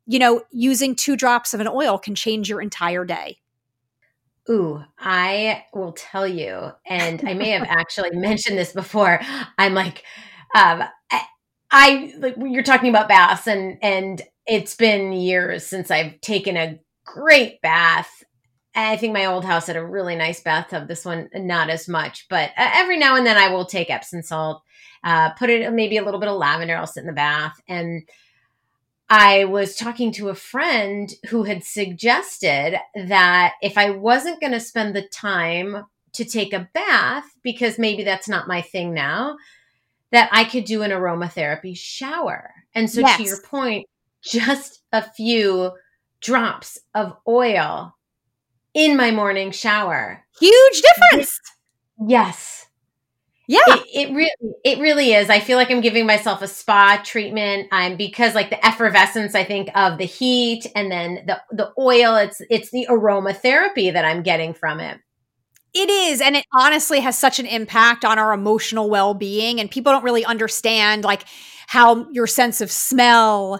you 0.05 0.19
know, 0.19 0.43
using 0.51 0.95
two 0.95 1.15
drops 1.15 1.53
of 1.53 1.59
an 1.59 1.67
oil 1.67 1.97
can 1.97 2.13
change 2.13 2.49
your 2.49 2.61
entire 2.61 3.03
day. 3.03 3.39
Ooh, 4.47 4.83
I 4.99 5.65
will 5.73 5.93
tell 5.93 6.27
you, 6.27 6.71
and 6.85 7.27
I 7.27 7.33
may 7.33 7.49
have 7.49 7.63
actually 7.67 8.11
mentioned 8.11 8.59
this 8.59 8.73
before. 8.73 9.19
I'm 9.57 9.73
like, 9.73 10.03
um, 10.55 10.83
I, 11.77 12.13
like 12.19 12.35
you're 12.37 12.63
talking 12.63 12.89
about 12.89 13.09
baths, 13.09 13.47
and 13.47 13.77
and 13.81 14.21
it's 14.47 14.75
been 14.75 15.11
years 15.11 15.65
since 15.65 15.91
I've 15.91 16.21
taken 16.21 16.55
a 16.55 16.79
great 17.05 17.61
bath 17.61 18.23
I 18.75 18.97
think 18.97 19.13
my 19.13 19.25
old 19.25 19.45
house 19.45 19.67
had 19.67 19.77
a 19.77 19.85
really 19.85 20.15
nice 20.15 20.41
bathtub. 20.41 20.87
This 20.87 21.05
one, 21.05 21.29
not 21.33 21.69
as 21.69 21.87
much, 21.87 22.27
but 22.29 22.49
uh, 22.57 22.69
every 22.73 22.97
now 22.97 23.15
and 23.15 23.25
then 23.25 23.37
I 23.37 23.47
will 23.47 23.65
take 23.65 23.89
Epsom 23.89 24.21
salt, 24.21 24.63
uh, 25.03 25.31
put 25.31 25.49
it 25.49 25.71
maybe 25.71 25.97
a 25.97 26.03
little 26.03 26.19
bit 26.19 26.29
of 26.29 26.37
lavender. 26.37 26.75
I'll 26.75 26.87
sit 26.87 27.01
in 27.01 27.07
the 27.07 27.13
bath. 27.13 27.53
And 27.69 28.03
I 29.09 29.45
was 29.45 29.75
talking 29.75 30.11
to 30.13 30.29
a 30.29 30.35
friend 30.35 31.09
who 31.29 31.43
had 31.43 31.63
suggested 31.63 32.77
that 32.95 33.53
if 33.61 33.77
I 33.77 33.91
wasn't 33.91 34.41
going 34.41 34.53
to 34.53 34.59
spend 34.59 34.95
the 34.95 35.07
time 35.07 35.85
to 36.13 36.25
take 36.25 36.51
a 36.51 36.69
bath, 36.73 37.25
because 37.43 37.79
maybe 37.79 38.03
that's 38.03 38.27
not 38.27 38.47
my 38.47 38.61
thing 38.61 38.93
now, 38.93 39.37
that 40.11 40.29
I 40.31 40.43
could 40.45 40.65
do 40.65 40.81
an 40.81 40.91
aromatherapy 40.91 41.77
shower. 41.77 42.53
And 42.73 42.89
so, 42.89 43.01
yes. 43.01 43.17
to 43.17 43.23
your 43.23 43.41
point, 43.41 43.87
just 44.23 44.81
a 44.91 45.01
few 45.01 45.71
drops 46.21 46.79
of 46.93 47.15
oil 47.27 47.95
in 48.73 48.97
my 48.97 49.11
morning 49.11 49.51
shower. 49.51 50.23
Huge 50.39 50.81
difference. 50.81 51.39
Yes. 52.07 52.65
Yeah. 53.47 53.59
It, 53.67 54.09
it, 54.09 54.13
really 54.13 54.53
it 54.63 54.79
really 54.79 55.13
is. 55.13 55.29
I 55.29 55.39
feel 55.39 55.57
like 55.57 55.69
I'm 55.69 55.81
giving 55.81 56.05
myself 56.05 56.41
a 56.41 56.47
spa 56.47 57.01
treatment. 57.03 57.67
I'm 57.71 57.95
because 57.95 58.33
like 58.33 58.49
the 58.49 58.65
effervescence 58.65 59.35
I 59.35 59.43
think 59.43 59.69
of 59.75 59.97
the 59.97 60.05
heat 60.05 60.65
and 60.75 60.91
then 60.91 61.25
the 61.27 61.41
the 61.51 61.71
oil 61.77 62.15
it's 62.15 62.41
it's 62.49 62.71
the 62.71 62.87
aromatherapy 62.89 63.93
that 63.93 64.03
I'm 64.03 64.23
getting 64.23 64.53
from 64.53 64.79
it. 64.79 64.99
It 65.77 65.89
is 65.89 66.21
and 66.21 66.37
it 66.37 66.45
honestly 66.53 67.01
has 67.01 67.17
such 67.17 67.37
an 67.37 67.45
impact 67.45 68.05
on 68.05 68.17
our 68.17 68.31
emotional 68.31 68.89
well-being 68.89 69.59
and 69.59 69.69
people 69.69 69.91
don't 69.91 70.05
really 70.05 70.23
understand 70.23 71.03
like 71.03 71.25
how 71.67 72.09
your 72.11 72.27
sense 72.27 72.61
of 72.61 72.71
smell 72.71 73.59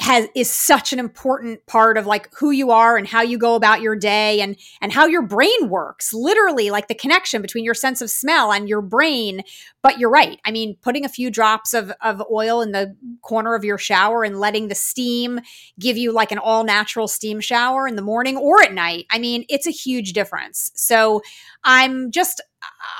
has 0.00 0.26
is 0.34 0.50
such 0.50 0.92
an 0.92 0.98
important 0.98 1.64
part 1.66 1.98
of 1.98 2.06
like 2.06 2.28
who 2.34 2.50
you 2.50 2.70
are 2.70 2.96
and 2.96 3.06
how 3.06 3.20
you 3.20 3.36
go 3.36 3.54
about 3.54 3.82
your 3.82 3.94
day 3.94 4.40
and 4.40 4.56
and 4.80 4.92
how 4.92 5.06
your 5.06 5.20
brain 5.22 5.68
works 5.68 6.14
literally 6.14 6.70
like 6.70 6.88
the 6.88 6.94
connection 6.94 7.42
between 7.42 7.64
your 7.64 7.74
sense 7.74 8.00
of 8.00 8.10
smell 8.10 8.50
and 8.50 8.68
your 8.68 8.80
brain. 8.80 9.42
But 9.82 9.98
you're 9.98 10.10
right. 10.10 10.40
I 10.44 10.52
mean 10.52 10.76
putting 10.80 11.04
a 11.04 11.08
few 11.08 11.30
drops 11.30 11.74
of 11.74 11.92
of 12.00 12.22
oil 12.32 12.62
in 12.62 12.72
the 12.72 12.96
corner 13.20 13.54
of 13.54 13.62
your 13.62 13.78
shower 13.78 14.24
and 14.24 14.40
letting 14.40 14.68
the 14.68 14.74
steam 14.74 15.40
give 15.78 15.98
you 15.98 16.12
like 16.12 16.32
an 16.32 16.38
all 16.38 16.64
natural 16.64 17.06
steam 17.06 17.38
shower 17.40 17.86
in 17.86 17.96
the 17.96 18.02
morning 18.02 18.36
or 18.36 18.62
at 18.62 18.72
night 18.72 19.06
i 19.10 19.18
mean 19.18 19.44
it's 19.48 19.66
a 19.66 19.70
huge 19.70 20.12
difference. 20.12 20.70
So 20.74 21.22
i'm 21.64 22.10
just 22.10 22.40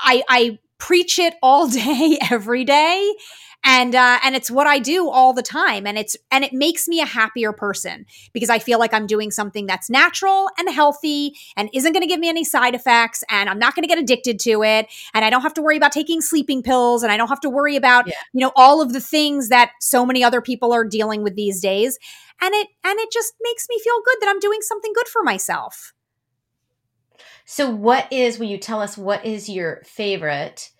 i 0.03 0.23
i 0.29 0.59
preach 0.77 1.19
it 1.19 1.35
all 1.41 1.67
day 1.83 2.17
every 2.29 2.63
day 2.63 3.13
and 3.63 3.93
uh, 3.93 4.19
and 4.23 4.35
it's 4.35 4.49
what 4.49 4.65
I 4.65 4.79
do 4.79 5.09
all 5.09 5.33
the 5.33 5.43
time, 5.43 5.85
and 5.85 5.97
it's 5.97 6.17
and 6.31 6.43
it 6.43 6.51
makes 6.51 6.87
me 6.87 6.99
a 6.99 7.05
happier 7.05 7.53
person 7.53 8.05
because 8.33 8.49
I 8.49 8.59
feel 8.59 8.79
like 8.79 8.93
I'm 8.93 9.05
doing 9.05 9.29
something 9.29 9.67
that's 9.67 9.89
natural 9.89 10.49
and 10.57 10.69
healthy 10.69 11.35
and 11.55 11.69
isn't 11.73 11.93
going 11.93 12.01
to 12.01 12.07
give 12.07 12.19
me 12.19 12.29
any 12.29 12.43
side 12.43 12.73
effects, 12.73 13.23
and 13.29 13.49
I'm 13.49 13.59
not 13.59 13.75
going 13.75 13.83
to 13.83 13.87
get 13.87 13.99
addicted 13.99 14.39
to 14.39 14.63
it, 14.63 14.87
and 15.13 15.23
I 15.23 15.29
don't 15.29 15.41
have 15.41 15.53
to 15.55 15.61
worry 15.61 15.77
about 15.77 15.91
taking 15.91 16.21
sleeping 16.21 16.63
pills, 16.63 17.03
and 17.03 17.11
I 17.11 17.17
don't 17.17 17.29
have 17.29 17.41
to 17.41 17.49
worry 17.49 17.75
about 17.75 18.07
yeah. 18.07 18.13
you 18.33 18.41
know 18.41 18.51
all 18.55 18.81
of 18.81 18.93
the 18.93 19.01
things 19.01 19.49
that 19.49 19.71
so 19.79 20.05
many 20.05 20.23
other 20.23 20.41
people 20.41 20.73
are 20.73 20.83
dealing 20.83 21.21
with 21.21 21.35
these 21.35 21.61
days, 21.61 21.99
and 22.41 22.53
it 22.55 22.67
and 22.83 22.99
it 22.99 23.11
just 23.11 23.33
makes 23.41 23.67
me 23.69 23.79
feel 23.79 24.01
good 24.03 24.17
that 24.21 24.29
I'm 24.29 24.39
doing 24.39 24.61
something 24.61 24.91
good 24.95 25.07
for 25.07 25.21
myself. 25.21 25.93
So, 27.45 27.69
what 27.69 28.11
is? 28.11 28.39
Will 28.39 28.47
you 28.47 28.57
tell 28.57 28.81
us 28.81 28.97
what 28.97 29.25
is 29.25 29.49
your 29.49 29.81
favorite? 29.85 30.71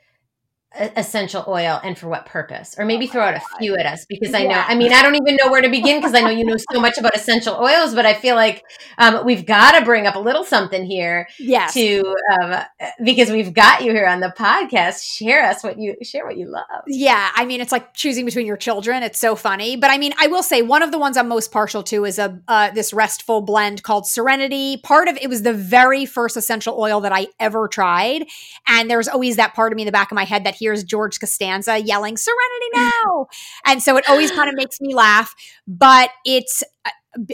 Essential 0.74 1.44
oil 1.48 1.80
and 1.84 1.98
for 1.98 2.08
what 2.08 2.26
purpose? 2.26 2.76
Or 2.78 2.86
maybe 2.86 3.08
oh 3.10 3.12
throw 3.12 3.24
out 3.24 3.36
a 3.36 3.42
few 3.60 3.76
at 3.76 3.86
us 3.86 4.06
because 4.06 4.34
i 4.34 4.44
know 4.44 4.64
i 4.68 4.76
mean 4.76 4.92
i 4.94 5.02
don't 5.02 5.16
even 5.16 5.38
know 5.42 5.52
where 5.52 5.62
to 5.62 5.70
begin 5.70 6.00
because 6.00 6.14
i 6.14 6.22
know 6.22 6.30
you 6.30 6.46
know 6.46 6.58
so 6.72 6.80
much 6.80 6.98
about 6.98 7.16
essential 7.16 7.56
oils 7.56 7.94
but 7.94 8.06
i 8.06 8.14
feel 8.14 8.36
like 8.36 8.64
um, 8.98 9.26
we've 9.26 9.46
got 9.46 9.78
to 9.78 9.86
bring 9.86 10.08
up 10.08 10.16
a 10.16 10.20
little 10.20 10.44
something 10.44 10.86
here 10.86 11.28
yes. 11.40 11.74
to 11.74 12.16
um, 12.42 12.62
because 13.04 13.30
we've 13.30 13.54
got 13.54 13.84
you 13.84 13.92
here 13.92 14.06
on 14.06 14.20
the 14.20 14.34
podcast. 14.38 15.04
Share 15.04 15.44
us 15.46 15.64
what 15.64 15.78
you 15.78 15.96
share 16.04 16.26
what 16.26 16.38
you 16.38 16.48
love. 16.48 16.66
Yeah 16.88 17.32
i 17.36 17.46
mean 17.46 17.62
it's 17.62 17.72
like 17.72 17.94
choosing 17.94 18.26
between 18.26 18.46
your 18.46 18.58
children. 18.58 19.04
It's 19.04 19.20
so 19.20 19.36
funny. 19.36 19.76
But 19.76 19.92
i 19.92 19.98
mean 19.98 20.14
i 20.20 20.28
will 20.28 20.44
say 20.44 20.62
one 20.62 20.84
of 20.84 20.92
the 20.92 20.98
ones 20.98 21.18
i'm 21.18 21.28
most 21.28 21.52
partial 21.52 21.84
to 21.84 22.06
is 22.06 22.20
a 22.20 22.40
uh, 22.48 22.72
this 22.72 22.94
restful 22.94 23.42
blend 23.42 23.84
called 23.84 24.08
serenity. 24.08 24.78
Part 24.78 25.08
of 25.08 25.18
it 25.18 25.30
was 25.30 25.44
the 25.44 25.54
very 25.54 26.06
first 26.06 26.38
essential 26.38 26.80
oil 26.80 27.02
that 27.02 27.12
i 27.12 27.28
ever 27.40 27.68
tried 27.68 28.26
and 28.68 28.90
there's 28.90 29.08
always 29.08 29.36
that 29.36 29.54
part 29.54 29.72
of 29.72 29.76
me 29.76 29.84
in 29.84 29.86
the 29.86 29.92
back 29.92 30.12
of 30.12 30.16
my 30.16 30.26
head 30.26 30.44
that 30.44 30.56
hears 30.62 30.84
George 30.84 31.20
Costanza 31.20 31.80
yelling 31.80 32.18
"Serenity 32.18 32.70
now," 32.76 33.28
and 33.66 33.82
so 33.82 33.98
it 33.98 34.08
always 34.08 34.30
kind 34.32 34.48
of 34.48 34.56
makes 34.56 34.80
me 34.80 34.94
laugh. 34.94 35.34
But 35.68 36.12
it's 36.24 36.64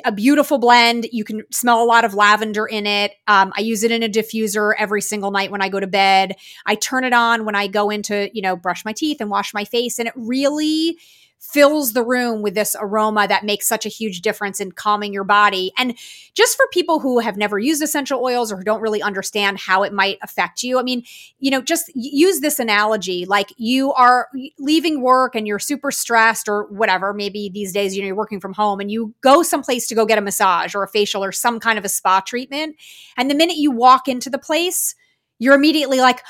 a, 0.06 0.12
beautiful 0.12 0.58
blend. 0.58 1.08
You 1.12 1.24
can 1.24 1.44
smell 1.52 1.84
a 1.84 1.86
lot 1.86 2.06
of 2.06 2.14
lavender 2.14 2.66
in 2.66 2.88
it. 2.88 3.12
Um, 3.28 3.54
I 3.56 3.62
use 3.62 3.84
it 3.84 3.92
in 3.92 4.02
a 4.02 4.10
diffuser 4.10 4.74
every 4.80 5.02
single 5.02 5.30
night 5.30 5.52
when 5.52 5.62
I 5.62 5.70
go 5.70 5.80
to 5.80 5.88
bed. 5.88 6.36
I 6.66 6.76
turn 6.76 7.04
it 7.04 7.14
on 7.14 7.46
when 7.46 7.56
I 7.56 7.68
go 7.68 7.90
into 7.90 8.30
you 8.34 8.42
know 8.42 8.56
brush 8.56 8.86
my 8.86 8.94
teeth 8.94 9.18
and 9.20 9.30
wash 9.30 9.54
my 9.54 9.66
face, 9.66 10.00
and 10.00 10.08
it 10.08 10.14
really 10.16 10.98
fills 11.40 11.94
the 11.94 12.04
room 12.04 12.42
with 12.42 12.56
this 12.56 12.76
aroma 12.80 13.28
that 13.28 13.46
makes 13.46 13.68
such 13.68 13.86
a 13.86 13.90
huge 13.90 14.22
difference 14.22 14.60
in 14.60 14.72
calming 14.72 15.14
your 15.14 15.24
body. 15.24 15.72
And 15.78 15.98
just 16.34 16.58
for 16.58 16.66
people 16.74 17.00
who 17.00 17.20
have 17.20 17.38
never 17.38 17.58
used 17.58 17.82
essential 17.82 18.24
oils 18.24 18.52
or 18.52 18.58
who 18.58 18.64
don't 18.64 18.82
really 18.82 19.02
understand 19.02 19.58
how 19.60 19.84
it 19.84 19.94
might 19.94 20.18
affect 20.22 20.62
you, 20.64 20.78
I 20.80 20.84
mean, 20.84 21.04
you 21.40 21.50
know, 21.50 21.62
just 21.62 21.90
use 21.96 22.42
this 22.42 22.60
analogy 22.60 23.26
like 23.26 23.54
you 23.58 23.94
are 23.94 24.28
leaving 24.60 25.02
work 25.02 25.36
and 25.36 25.48
you're 25.48 25.60
super 25.60 25.92
stressed 25.92 26.50
or 26.50 26.64
whatever. 26.66 27.14
Maybe 27.14 27.50
these 27.54 27.72
days, 27.72 27.96
you 27.96 28.02
know, 28.02 28.08
you're 28.08 28.16
working 28.16 28.42
from 28.42 28.54
home 28.54 28.80
and 28.80 28.92
you 28.92 29.14
go 29.22 29.42
someplace 29.42 29.88
to 29.88 29.96
go 29.96 30.06
get 30.06 30.18
a 30.18 30.22
massage 30.22 30.76
or 30.76 30.84
a 30.84 30.88
facial 30.88 31.24
or 31.24 31.32
some 31.32 31.60
kind 31.60 31.80
of 31.80 31.86
a 31.86 31.90
spa 31.90 32.20
treatment. 32.20 32.76
And 33.16 33.30
the 33.30 33.36
minute 33.36 33.58
you 33.58 33.72
walk 33.72 34.08
into 34.08 34.30
the 34.30 34.40
place, 34.40 34.96
you're 35.40 35.56
immediately 35.56 36.00
like, 36.00 36.22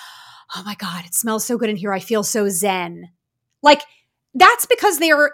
oh 0.55 0.64
my 0.66 0.76
God, 0.76 1.05
it 1.05 1.16
smells 1.16 1.45
so 1.45 1.58
good 1.58 1.70
in 1.70 1.76
here. 1.76 1.93
I 1.93 1.99
feel 1.99 2.24
so 2.24 2.49
zen. 2.49 3.10
Like, 3.64 3.82
that's 4.38 4.66
because 4.66 5.00
they're 5.00 5.32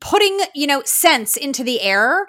putting, 0.00 0.38
you 0.54 0.66
know, 0.66 0.82
scents 0.84 1.36
into 1.36 1.64
the 1.64 1.80
air 1.80 2.26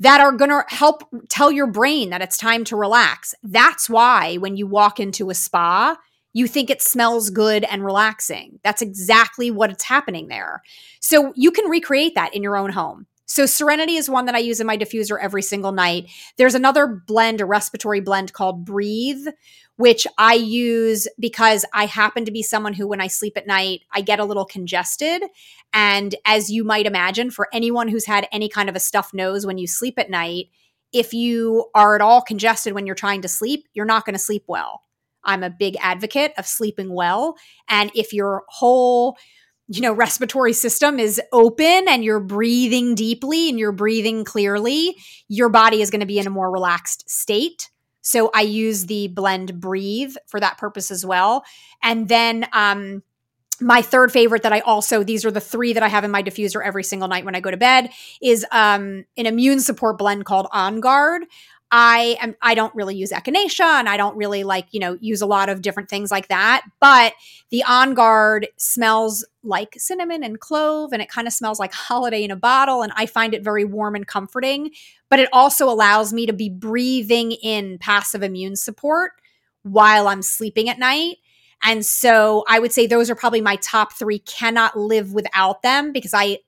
that 0.00 0.20
are 0.20 0.32
going 0.32 0.50
to 0.50 0.64
help 0.68 1.04
tell 1.28 1.52
your 1.52 1.66
brain 1.66 2.10
that 2.10 2.20
it's 2.20 2.36
time 2.36 2.64
to 2.64 2.76
relax. 2.76 3.34
That's 3.42 3.88
why 3.88 4.36
when 4.36 4.56
you 4.56 4.66
walk 4.66 4.98
into 4.98 5.30
a 5.30 5.34
spa, 5.34 5.96
you 6.32 6.48
think 6.48 6.68
it 6.68 6.82
smells 6.82 7.30
good 7.30 7.64
and 7.64 7.84
relaxing. 7.84 8.58
That's 8.64 8.82
exactly 8.82 9.52
what 9.52 9.70
it's 9.70 9.84
happening 9.84 10.26
there. 10.28 10.62
So 11.00 11.32
you 11.36 11.52
can 11.52 11.70
recreate 11.70 12.16
that 12.16 12.34
in 12.34 12.42
your 12.42 12.56
own 12.56 12.70
home. 12.70 13.06
So 13.26 13.46
Serenity 13.46 13.96
is 13.96 14.10
one 14.10 14.26
that 14.26 14.34
I 14.34 14.38
use 14.38 14.60
in 14.60 14.66
my 14.66 14.76
diffuser 14.76 15.18
every 15.20 15.42
single 15.42 15.72
night. 15.72 16.10
There's 16.36 16.54
another 16.54 16.86
blend, 16.86 17.40
a 17.40 17.46
respiratory 17.46 18.00
blend 18.00 18.32
called 18.32 18.64
Breathe, 18.64 19.26
which 19.76 20.06
I 20.18 20.34
use 20.34 21.08
because 21.18 21.64
I 21.72 21.86
happen 21.86 22.24
to 22.26 22.30
be 22.30 22.42
someone 22.42 22.74
who, 22.74 22.86
when 22.86 23.00
I 23.00 23.06
sleep 23.06 23.36
at 23.36 23.46
night, 23.46 23.80
I 23.92 24.02
get 24.02 24.20
a 24.20 24.24
little 24.24 24.44
congested. 24.44 25.22
And 25.72 26.14
as 26.24 26.50
you 26.50 26.64
might 26.64 26.86
imagine, 26.86 27.30
for 27.30 27.48
anyone 27.52 27.88
who's 27.88 28.06
had 28.06 28.28
any 28.30 28.48
kind 28.48 28.68
of 28.68 28.76
a 28.76 28.80
stuffed 28.80 29.14
nose 29.14 29.46
when 29.46 29.58
you 29.58 29.66
sleep 29.66 29.98
at 29.98 30.10
night, 30.10 30.46
if 30.92 31.12
you 31.12 31.70
are 31.74 31.96
at 31.96 32.00
all 32.00 32.22
congested 32.22 32.72
when 32.72 32.86
you're 32.86 32.94
trying 32.94 33.22
to 33.22 33.28
sleep, 33.28 33.66
you're 33.72 33.84
not 33.84 34.04
going 34.04 34.14
to 34.14 34.18
sleep 34.18 34.44
well. 34.46 34.82
I'm 35.24 35.42
a 35.42 35.50
big 35.50 35.76
advocate 35.80 36.32
of 36.38 36.46
sleeping 36.46 36.92
well. 36.92 37.36
And 37.68 37.90
if 37.94 38.12
your 38.12 38.44
whole 38.48 39.16
you 39.68 39.80
know 39.80 39.92
respiratory 39.92 40.52
system 40.52 40.98
is 40.98 41.20
open 41.32 41.86
and 41.88 42.04
you're 42.04 42.20
breathing 42.20 42.94
deeply 42.94 43.48
and 43.48 43.58
you're 43.58 43.72
breathing 43.72 44.24
clearly 44.24 44.96
your 45.28 45.48
body 45.48 45.80
is 45.80 45.90
going 45.90 46.00
to 46.00 46.06
be 46.06 46.18
in 46.18 46.26
a 46.26 46.30
more 46.30 46.50
relaxed 46.50 47.08
state 47.08 47.70
so 48.04 48.30
I 48.34 48.42
use 48.42 48.84
the 48.84 49.08
blend 49.08 49.60
Breathe 49.60 50.14
for 50.26 50.38
that 50.38 50.58
purpose 50.58 50.90
as 50.90 51.06
well. 51.06 51.42
And 51.82 52.06
then 52.06 52.46
um, 52.52 53.02
my 53.60 53.80
third 53.80 54.12
favorite 54.12 54.42
that 54.42 54.52
I 54.52 54.60
also 54.60 55.02
these 55.02 55.24
are 55.24 55.30
the 55.30 55.40
three 55.40 55.72
that 55.72 55.82
I 55.82 55.88
have 55.88 56.04
in 56.04 56.10
my 56.10 56.22
diffuser 56.22 56.62
every 56.62 56.84
single 56.84 57.08
night 57.08 57.24
when 57.24 57.34
I 57.34 57.40
go 57.40 57.50
to 57.50 57.56
bed 57.56 57.90
is 58.20 58.44
um, 58.52 59.04
an 59.16 59.26
immune 59.26 59.60
support 59.60 59.96
blend 59.96 60.26
called 60.26 60.48
On 60.52 60.80
Guard. 60.80 61.22
I 61.76 62.16
am 62.22 62.36
I 62.40 62.54
don't 62.54 62.72
really 62.76 62.94
use 62.94 63.10
echinacea 63.10 63.80
and 63.80 63.88
I 63.88 63.96
don't 63.96 64.16
really 64.16 64.44
like, 64.44 64.68
you 64.70 64.78
know, 64.78 64.96
use 65.00 65.20
a 65.20 65.26
lot 65.26 65.48
of 65.48 65.60
different 65.60 65.88
things 65.88 66.08
like 66.08 66.28
that, 66.28 66.64
but 66.78 67.14
the 67.50 67.64
On 67.64 67.94
Guard 67.94 68.46
smells 68.56 69.26
like 69.42 69.74
cinnamon 69.76 70.22
and 70.22 70.38
clove 70.38 70.92
and 70.92 71.02
it 71.02 71.08
kind 71.08 71.26
of 71.26 71.32
smells 71.32 71.58
like 71.58 71.74
holiday 71.74 72.22
in 72.22 72.30
a 72.30 72.36
bottle 72.36 72.82
and 72.82 72.92
I 72.94 73.06
find 73.06 73.34
it 73.34 73.42
very 73.42 73.64
warm 73.64 73.96
and 73.96 74.06
comforting, 74.06 74.70
but 75.10 75.18
it 75.18 75.28
also 75.32 75.68
allows 75.68 76.12
me 76.12 76.26
to 76.26 76.32
be 76.32 76.48
breathing 76.48 77.32
in 77.32 77.78
passive 77.78 78.22
immune 78.22 78.54
support 78.54 79.10
while 79.64 80.06
I'm 80.06 80.22
sleeping 80.22 80.68
at 80.68 80.78
night. 80.78 81.16
And 81.64 81.84
so 81.84 82.44
I 82.48 82.60
would 82.60 82.72
say 82.72 82.86
those 82.86 83.10
are 83.10 83.16
probably 83.16 83.40
my 83.40 83.56
top 83.56 83.94
3 83.94 84.20
cannot 84.20 84.78
live 84.78 85.12
without 85.12 85.62
them 85.62 85.90
because 85.90 86.14
I 86.14 86.38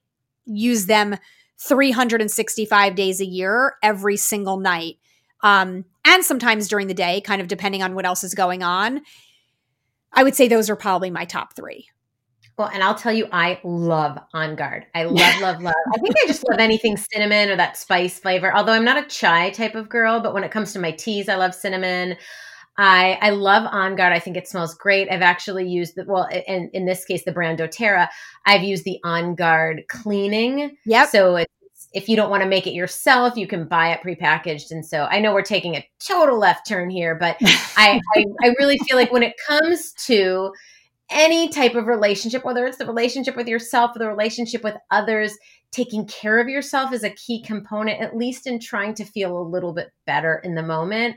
use 0.44 0.86
them 0.86 1.16
365 1.58 2.94
days 2.94 3.20
a 3.20 3.26
year 3.26 3.74
every 3.82 4.16
single 4.16 4.58
night 4.58 4.98
um, 5.42 5.84
and 6.04 6.24
sometimes 6.24 6.68
during 6.68 6.86
the 6.86 6.94
day, 6.94 7.20
kind 7.20 7.40
of 7.40 7.48
depending 7.48 7.82
on 7.82 7.94
what 7.94 8.06
else 8.06 8.24
is 8.24 8.34
going 8.34 8.62
on. 8.62 9.02
I 10.12 10.24
would 10.24 10.34
say 10.34 10.48
those 10.48 10.70
are 10.70 10.76
probably 10.76 11.10
my 11.10 11.24
top 11.24 11.54
three. 11.54 11.88
Well, 12.56 12.68
and 12.72 12.82
I'll 12.82 12.94
tell 12.94 13.12
you, 13.12 13.28
I 13.32 13.60
love 13.64 14.18
On 14.32 14.56
Guard. 14.56 14.86
I 14.94 15.04
love, 15.04 15.40
love, 15.40 15.62
love. 15.62 15.74
I 15.94 15.98
think 15.98 16.14
I 16.24 16.26
just 16.26 16.48
love 16.48 16.58
anything 16.58 16.96
cinnamon 16.96 17.50
or 17.50 17.56
that 17.56 17.76
spice 17.76 18.18
flavor. 18.18 18.54
Although 18.54 18.72
I'm 18.72 18.84
not 18.84 19.04
a 19.04 19.08
chai 19.08 19.50
type 19.50 19.74
of 19.74 19.88
girl, 19.88 20.20
but 20.20 20.32
when 20.32 20.44
it 20.44 20.50
comes 20.50 20.72
to 20.72 20.78
my 20.78 20.92
teas, 20.92 21.28
I 21.28 21.36
love 21.36 21.54
cinnamon. 21.54 22.16
I 22.78 23.18
I 23.20 23.30
love 23.30 23.66
On 23.70 23.96
Guard. 23.96 24.12
I 24.12 24.18
think 24.18 24.36
it 24.36 24.48
smells 24.48 24.74
great. 24.74 25.08
I've 25.10 25.22
actually 25.22 25.68
used 25.68 25.96
the 25.96 26.04
well, 26.06 26.28
in 26.46 26.70
in 26.72 26.86
this 26.86 27.04
case, 27.04 27.24
the 27.24 27.32
brand 27.32 27.58
DoTerra. 27.58 28.08
I've 28.46 28.62
used 28.62 28.84
the 28.84 28.98
On 29.04 29.34
Guard 29.34 29.82
cleaning. 29.88 30.76
Yep. 30.86 31.08
So 31.08 31.36
it's 31.36 31.52
if 31.96 32.10
you 32.10 32.14
don't 32.14 32.28
want 32.28 32.42
to 32.42 32.48
make 32.48 32.66
it 32.66 32.74
yourself, 32.74 33.38
you 33.38 33.46
can 33.46 33.66
buy 33.66 33.90
it 33.90 34.02
prepackaged. 34.04 34.70
And 34.70 34.84
so 34.84 35.04
I 35.04 35.18
know 35.18 35.32
we're 35.32 35.40
taking 35.40 35.76
a 35.76 35.88
total 35.98 36.38
left 36.38 36.68
turn 36.68 36.90
here, 36.90 37.14
but 37.14 37.38
I, 37.76 38.02
I, 38.14 38.24
I 38.42 38.54
really 38.58 38.76
feel 38.86 38.98
like 38.98 39.10
when 39.10 39.22
it 39.22 39.34
comes 39.48 39.94
to 40.04 40.52
any 41.10 41.48
type 41.48 41.74
of 41.74 41.86
relationship, 41.86 42.44
whether 42.44 42.66
it's 42.66 42.76
the 42.76 42.84
relationship 42.84 43.34
with 43.34 43.48
yourself 43.48 43.96
or 43.96 43.98
the 43.98 44.08
relationship 44.08 44.62
with 44.62 44.76
others, 44.90 45.38
taking 45.72 46.06
care 46.06 46.38
of 46.38 46.50
yourself 46.50 46.92
is 46.92 47.02
a 47.02 47.10
key 47.10 47.42
component, 47.42 48.02
at 48.02 48.14
least 48.14 48.46
in 48.46 48.60
trying 48.60 48.92
to 48.92 49.04
feel 49.04 49.38
a 49.38 49.48
little 49.48 49.72
bit 49.72 49.88
better 50.04 50.42
in 50.44 50.54
the 50.54 50.62
moment. 50.62 51.16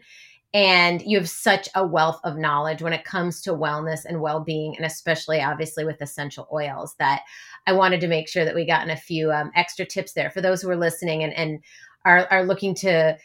And 0.54 1.04
you 1.04 1.18
have 1.20 1.30
such 1.30 1.70
a 1.76 1.86
wealth 1.86 2.20
of 2.24 2.38
knowledge 2.38 2.82
when 2.82 2.94
it 2.94 3.04
comes 3.04 3.42
to 3.44 3.52
wellness 3.52 4.06
and 4.06 4.20
well 4.20 4.40
being, 4.40 4.76
and 4.76 4.86
especially 4.86 5.42
obviously 5.42 5.86
with 5.86 6.02
essential 6.02 6.48
oils 6.52 6.96
that 6.98 7.22
I 7.68 7.74
wanted 7.74 8.02
to 8.02 8.08
make 8.08 8.28
sure 8.28 8.46
that 8.46 8.56
we 8.56 8.66
gotten 8.66 8.90
a 8.90 8.98
few 8.98 9.32
um, 9.32 9.52
extra 9.56 9.86
tips 9.86 10.14
there 10.14 10.32
for 10.32 10.42
those 10.42 10.62
who 10.62 10.70
are 10.72 10.76
listening 10.76 11.24
and, 11.24 11.34
and 11.34 11.60
are, 12.04 12.28
are 12.32 12.46
looking 12.46 12.74
to, 12.76 13.16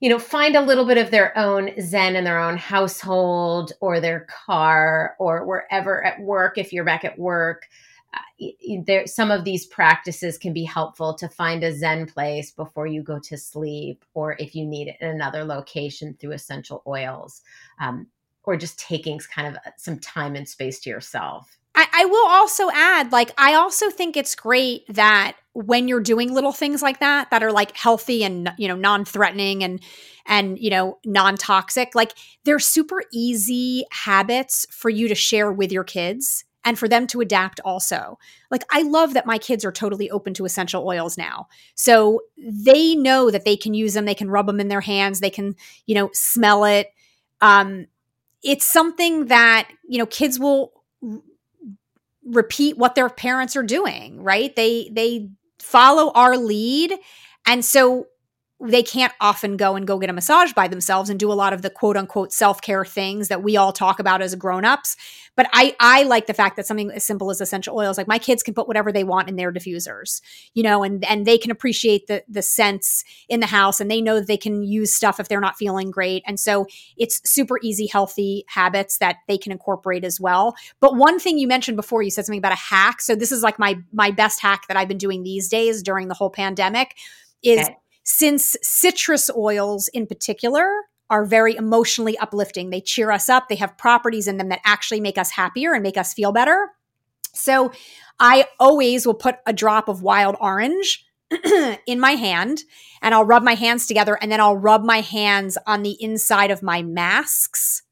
you 0.00 0.08
know, 0.08 0.18
find 0.18 0.56
a 0.56 0.62
little 0.62 0.86
bit 0.86 0.96
of 0.96 1.10
their 1.10 1.36
own 1.36 1.70
zen 1.78 2.16
in 2.16 2.24
their 2.24 2.38
own 2.40 2.56
household 2.56 3.72
or 3.82 4.00
their 4.00 4.26
car 4.46 5.14
or 5.18 5.44
wherever 5.44 6.02
at 6.04 6.20
work, 6.20 6.56
if 6.56 6.72
you're 6.72 6.84
back 6.84 7.04
at 7.04 7.18
work. 7.18 7.66
Uh, 8.14 8.46
there, 8.86 9.06
some 9.06 9.30
of 9.30 9.44
these 9.44 9.66
practices 9.66 10.38
can 10.38 10.52
be 10.52 10.64
helpful 10.64 11.14
to 11.14 11.28
find 11.28 11.64
a 11.64 11.74
zen 11.74 12.06
place 12.06 12.50
before 12.50 12.86
you 12.86 13.02
go 13.02 13.18
to 13.18 13.36
sleep, 13.36 14.04
or 14.14 14.36
if 14.38 14.54
you 14.54 14.64
need 14.64 14.88
it 14.88 14.96
in 15.00 15.08
another 15.08 15.44
location 15.44 16.16
through 16.18 16.32
essential 16.32 16.82
oils, 16.86 17.42
um, 17.80 18.06
or 18.44 18.56
just 18.56 18.78
taking 18.78 19.18
kind 19.18 19.48
of 19.48 19.56
some 19.76 19.98
time 19.98 20.36
and 20.36 20.48
space 20.48 20.80
to 20.80 20.90
yourself. 20.90 21.58
I, 21.74 21.86
I 21.92 22.04
will 22.06 22.26
also 22.26 22.70
add, 22.70 23.12
like, 23.12 23.32
I 23.36 23.54
also 23.54 23.90
think 23.90 24.16
it's 24.16 24.34
great 24.34 24.84
that 24.88 25.36
when 25.52 25.88
you're 25.88 26.00
doing 26.00 26.32
little 26.32 26.52
things 26.52 26.82
like 26.82 27.00
that 27.00 27.30
that 27.30 27.42
are 27.42 27.52
like 27.52 27.74
healthy 27.74 28.22
and 28.22 28.52
you 28.58 28.68
know 28.68 28.76
non-threatening 28.76 29.64
and 29.64 29.80
and 30.26 30.58
you 30.58 30.68
know 30.68 30.98
non-toxic 31.06 31.94
like 31.94 32.12
they're 32.44 32.58
super 32.58 33.02
easy 33.10 33.86
habits 33.90 34.66
for 34.70 34.90
you 34.90 35.08
to 35.08 35.14
share 35.14 35.50
with 35.50 35.72
your 35.72 35.82
kids 35.84 36.44
and 36.66 36.78
for 36.78 36.88
them 36.88 37.06
to 37.06 37.20
adapt 37.22 37.60
also. 37.64 38.18
Like 38.50 38.64
I 38.70 38.82
love 38.82 39.14
that 39.14 39.24
my 39.24 39.38
kids 39.38 39.64
are 39.64 39.72
totally 39.72 40.10
open 40.10 40.34
to 40.34 40.44
essential 40.44 40.86
oils 40.86 41.16
now. 41.16 41.46
So 41.76 42.20
they 42.36 42.96
know 42.96 43.30
that 43.30 43.44
they 43.44 43.56
can 43.56 43.72
use 43.72 43.94
them, 43.94 44.04
they 44.04 44.14
can 44.14 44.28
rub 44.28 44.46
them 44.48 44.60
in 44.60 44.68
their 44.68 44.82
hands, 44.82 45.20
they 45.20 45.30
can, 45.30 45.54
you 45.86 45.94
know, 45.94 46.10
smell 46.12 46.64
it. 46.64 46.88
Um 47.40 47.86
it's 48.42 48.66
something 48.66 49.26
that, 49.26 49.68
you 49.88 49.98
know, 49.98 50.06
kids 50.06 50.38
will 50.38 50.72
repeat 52.24 52.76
what 52.76 52.94
their 52.94 53.08
parents 53.08 53.56
are 53.56 53.62
doing, 53.62 54.22
right? 54.22 54.54
They 54.54 54.90
they 54.92 55.30
follow 55.60 56.10
our 56.14 56.36
lead. 56.36 56.92
And 57.46 57.64
so 57.64 58.08
they 58.60 58.82
can't 58.82 59.12
often 59.20 59.56
go 59.56 59.76
and 59.76 59.86
go 59.86 59.98
get 59.98 60.08
a 60.08 60.14
massage 60.14 60.52
by 60.54 60.66
themselves 60.66 61.10
and 61.10 61.20
do 61.20 61.30
a 61.30 61.34
lot 61.34 61.52
of 61.52 61.60
the 61.60 61.68
quote 61.68 61.96
unquote 61.96 62.32
self-care 62.32 62.84
things 62.84 63.28
that 63.28 63.42
we 63.42 63.56
all 63.56 63.72
talk 63.72 63.98
about 63.98 64.22
as 64.22 64.34
grown-ups. 64.34 64.96
But 65.36 65.48
i 65.52 65.76
i 65.78 66.02
like 66.04 66.26
the 66.26 66.34
fact 66.34 66.56
that 66.56 66.66
something 66.66 66.90
as 66.90 67.04
simple 67.04 67.30
as 67.30 67.42
essential 67.42 67.76
oils 67.76 67.98
like 67.98 68.08
my 68.08 68.18
kids 68.18 68.42
can 68.42 68.54
put 68.54 68.66
whatever 68.66 68.90
they 68.90 69.04
want 69.04 69.28
in 69.28 69.36
their 69.36 69.52
diffusers 69.52 70.22
you 70.54 70.62
know 70.62 70.82
and 70.82 71.04
and 71.04 71.26
they 71.26 71.36
can 71.36 71.50
appreciate 71.50 72.06
the 72.06 72.24
the 72.26 72.40
scents 72.40 73.04
in 73.28 73.40
the 73.40 73.46
house 73.46 73.78
and 73.78 73.90
they 73.90 74.00
know 74.00 74.20
they 74.20 74.38
can 74.38 74.62
use 74.62 74.94
stuff 74.94 75.20
if 75.20 75.28
they're 75.28 75.40
not 75.40 75.58
feeling 75.58 75.90
great. 75.90 76.22
And 76.26 76.40
so 76.40 76.66
it's 76.96 77.20
super 77.28 77.58
easy 77.62 77.86
healthy 77.86 78.44
habits 78.48 78.98
that 78.98 79.16
they 79.28 79.36
can 79.36 79.52
incorporate 79.52 80.04
as 80.04 80.18
well. 80.18 80.56
But 80.80 80.96
one 80.96 81.18
thing 81.18 81.38
you 81.38 81.46
mentioned 81.46 81.76
before 81.76 82.02
you 82.02 82.10
said 82.10 82.24
something 82.24 82.38
about 82.38 82.52
a 82.52 82.56
hack. 82.56 83.02
So 83.02 83.14
this 83.14 83.32
is 83.32 83.42
like 83.42 83.58
my 83.58 83.76
my 83.92 84.10
best 84.10 84.40
hack 84.40 84.66
that 84.68 84.76
i've 84.76 84.88
been 84.88 84.98
doing 84.98 85.22
these 85.22 85.48
days 85.48 85.82
during 85.82 86.08
the 86.08 86.14
whole 86.14 86.30
pandemic 86.30 86.96
is 87.42 87.60
okay 87.60 87.76
since 88.06 88.54
citrus 88.62 89.28
oils 89.36 89.88
in 89.88 90.06
particular 90.06 90.70
are 91.10 91.26
very 91.26 91.56
emotionally 91.56 92.16
uplifting. 92.18 92.70
They 92.70 92.80
cheer 92.80 93.10
us 93.10 93.28
up. 93.28 93.48
They 93.48 93.56
have 93.56 93.76
properties 93.76 94.28
in 94.28 94.38
them 94.38 94.48
that 94.48 94.60
actually 94.64 95.00
make 95.00 95.18
us 95.18 95.32
happier 95.32 95.74
and 95.74 95.82
make 95.82 95.98
us 95.98 96.14
feel 96.14 96.30
better. 96.30 96.70
So 97.34 97.72
I 98.18 98.46
always 98.60 99.06
will 99.06 99.14
put 99.14 99.36
a 99.44 99.52
drop 99.52 99.88
of 99.88 100.02
wild 100.02 100.36
orange 100.40 101.04
in 101.86 101.98
my 101.98 102.12
hand 102.12 102.62
and 103.02 103.12
I'll 103.12 103.24
rub 103.24 103.42
my 103.42 103.54
hands 103.54 103.86
together 103.86 104.16
and 104.22 104.30
then 104.30 104.40
I'll 104.40 104.56
rub 104.56 104.84
my 104.84 105.00
hands 105.00 105.58
on 105.66 105.82
the 105.82 105.96
inside 106.00 106.52
of 106.52 106.62
my 106.62 106.82
masks. 106.82 107.82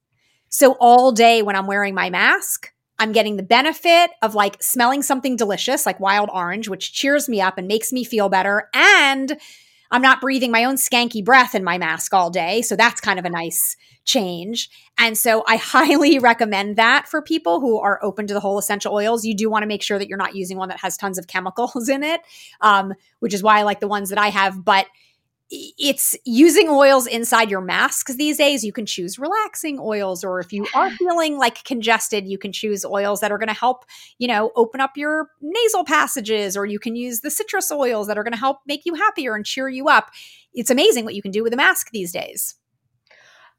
So 0.49 0.77
all 0.79 1.11
day 1.11 1.43
when 1.43 1.57
I'm 1.57 1.67
wearing 1.67 1.95
my 1.95 2.09
mask, 2.09 2.73
I'm 3.01 3.11
getting 3.11 3.37
the 3.37 3.43
benefit 3.43 4.13
of 4.23 4.37
like 4.37 4.63
smelling 4.63 5.03
something 5.03 5.35
delicious, 5.35 5.87
like 5.87 5.99
wild 5.99 6.31
orange, 6.33 6.69
which 6.69 6.93
cheers 6.93 7.29
me 7.29 7.41
up 7.41 7.59
and 7.59 7.67
makes 7.67 7.93
me 7.93 8.05
feel 8.05 8.29
better. 8.29 8.71
And 8.73 9.37
I'm 9.91 10.03
not 10.03 10.21
breathing 10.21 10.51
my 10.51 10.65
own 10.65 10.77
skanky 10.77 11.25
breath 11.25 11.55
in 11.55 11.65
my 11.65 11.79
mask 11.79 12.13
all 12.13 12.31
day. 12.31 12.63
So 12.63 12.77
that's 12.77 13.01
kind 13.01 13.19
of 13.19 13.25
a 13.25 13.31
nice 13.31 13.77
change. 14.05 14.71
And 14.99 15.17
so 15.17 15.45
I 15.47 15.57
highly 15.57 16.19
recommend 16.19 16.77
that 16.77 17.09
for 17.09 17.23
people 17.23 17.61
who 17.61 17.79
are 17.79 17.99
open 18.03 18.27
to 18.27 18.35
the 18.35 18.41
whole 18.41 18.59
essential 18.59 18.95
oils. 18.95 19.25
You 19.25 19.35
do 19.35 19.51
want 19.51 19.63
to 19.63 19.67
make 19.67 19.83
sure 19.83 19.99
that 19.99 20.09
you're 20.09 20.19
not 20.19 20.35
using 20.35 20.57
one 20.57 20.69
that 20.69 20.81
has 20.81 20.97
tons 20.97 21.19
of 21.19 21.27
chemicals 21.27 21.89
in 21.89 22.03
it, 22.03 22.21
um, 22.61 22.95
which 23.21 23.35
is 23.35 23.43
why 23.43 23.59
I 23.59 23.63
like 23.63 23.81
the 23.81 23.89
ones 23.89 24.11
that 24.11 24.19
I 24.19 24.29
have. 24.29 24.65
But 24.65 24.87
it's 25.79 26.17
using 26.25 26.69
oils 26.69 27.07
inside 27.07 27.51
your 27.51 27.61
masks 27.61 28.15
these 28.17 28.39
days. 28.39 28.65
You 28.65 28.73
can 28.73 28.87
choose 28.87 29.19
relaxing 29.19 29.79
oils, 29.81 30.25
or 30.25 30.41
if 30.41 30.53
you 30.53 30.67
are 30.75 30.91
feeling 30.91 31.39
like 31.39 31.65
congested, 31.65 32.27
you 32.27 32.39
can 32.39 32.53
choose 32.53 32.85
oils 32.85 33.21
that 33.21 33.31
are 33.33 33.39
going 33.39 33.49
to 33.49 33.55
help, 33.55 33.85
you 34.19 34.29
know, 34.29 34.51
open 34.57 34.81
up 34.81 34.97
your 34.97 35.31
nasal 35.41 35.85
passages, 35.85 36.57
or 36.57 36.67
you 36.67 36.79
can 36.79 36.97
use 36.97 37.21
the 37.21 37.31
citrus 37.31 37.71
oils 37.71 38.07
that 38.07 38.19
are 38.19 38.25
going 38.25 38.33
to 38.33 38.39
help 38.39 38.59
make 38.67 38.83
you 38.85 38.95
happier 38.95 39.35
and 39.35 39.45
cheer 39.47 39.69
you 39.69 39.89
up. 39.89 40.11
It's 40.53 40.71
amazing 40.71 41.05
what 41.05 41.15
you 41.15 41.23
can 41.23 41.31
do 41.31 41.43
with 41.43 41.53
a 41.53 41.57
mask 41.57 41.91
these 41.91 42.13
days. 42.13 42.55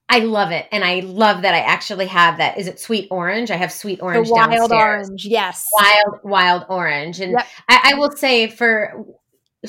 I 0.08 0.20
love 0.20 0.52
it. 0.52 0.68
And 0.72 0.84
I 0.84 1.00
love 1.00 1.42
that 1.42 1.56
I 1.56 1.60
actually 1.62 2.06
have 2.06 2.38
that. 2.38 2.60
Is 2.60 2.68
it 2.68 2.80
sweet 2.80 3.08
orange? 3.10 3.50
I 3.50 3.56
have 3.56 3.72
sweet 3.72 4.02
orange 4.02 4.28
the 4.28 4.34
wild 4.34 4.52
downstairs. 4.70 5.08
orange, 5.08 5.26
yes. 5.26 5.68
Wild, 5.74 6.20
wild 6.24 6.66
orange. 6.70 7.20
And 7.20 7.32
Yep. 7.32 7.48
I, 7.70 7.92
I 7.92 7.94
will 7.96 8.12
say 8.12 8.48
for 8.48 9.04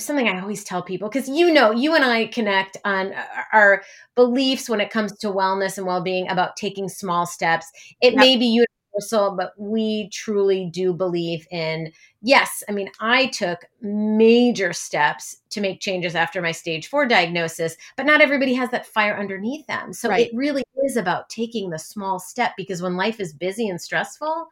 something 0.04 0.28
I 0.28 0.40
always 0.40 0.64
tell 0.64 0.82
people, 0.82 1.08
because 1.08 1.28
you 1.28 1.52
know, 1.52 1.70
you 1.70 1.94
and 1.94 2.04
I 2.04 2.26
connect 2.26 2.76
on 2.84 3.12
our 3.52 3.82
beliefs 4.14 4.68
when 4.68 4.80
it 4.80 4.90
comes 4.90 5.12
to 5.18 5.28
wellness 5.28 5.78
and 5.78 5.86
well 5.86 6.02
being 6.02 6.28
about 6.28 6.56
taking 6.56 6.88
small 6.88 7.26
steps. 7.26 7.70
It 8.00 8.14
Yep. 8.14 8.20
may 8.20 8.36
be 8.36 8.46
universal, 8.94 9.36
but 9.36 9.52
we 9.58 10.08
truly 10.10 10.70
do 10.72 10.92
believe 10.92 11.46
in 11.50 11.92
yes. 12.22 12.62
I 12.68 12.72
mean, 12.72 12.90
I 13.00 13.26
took 13.26 13.64
major 13.80 14.72
steps 14.72 15.36
to 15.50 15.60
make 15.60 15.80
changes 15.80 16.14
after 16.14 16.40
my 16.42 16.52
stage 16.52 16.88
four 16.88 17.06
diagnosis, 17.06 17.76
but 17.96 18.06
not 18.06 18.20
everybody 18.20 18.54
has 18.54 18.70
that 18.70 18.86
fire 18.86 19.18
underneath 19.18 19.66
them. 19.66 19.92
So 19.92 20.08
Right. 20.08 20.26
it 20.26 20.34
really 20.34 20.64
is 20.84 20.96
about 20.96 21.28
taking 21.28 21.70
the 21.70 21.78
small 21.78 22.18
step 22.18 22.52
because 22.56 22.82
when 22.82 22.96
life 22.96 23.20
is 23.20 23.32
busy 23.32 23.68
and 23.68 23.80
stressful, 23.80 24.48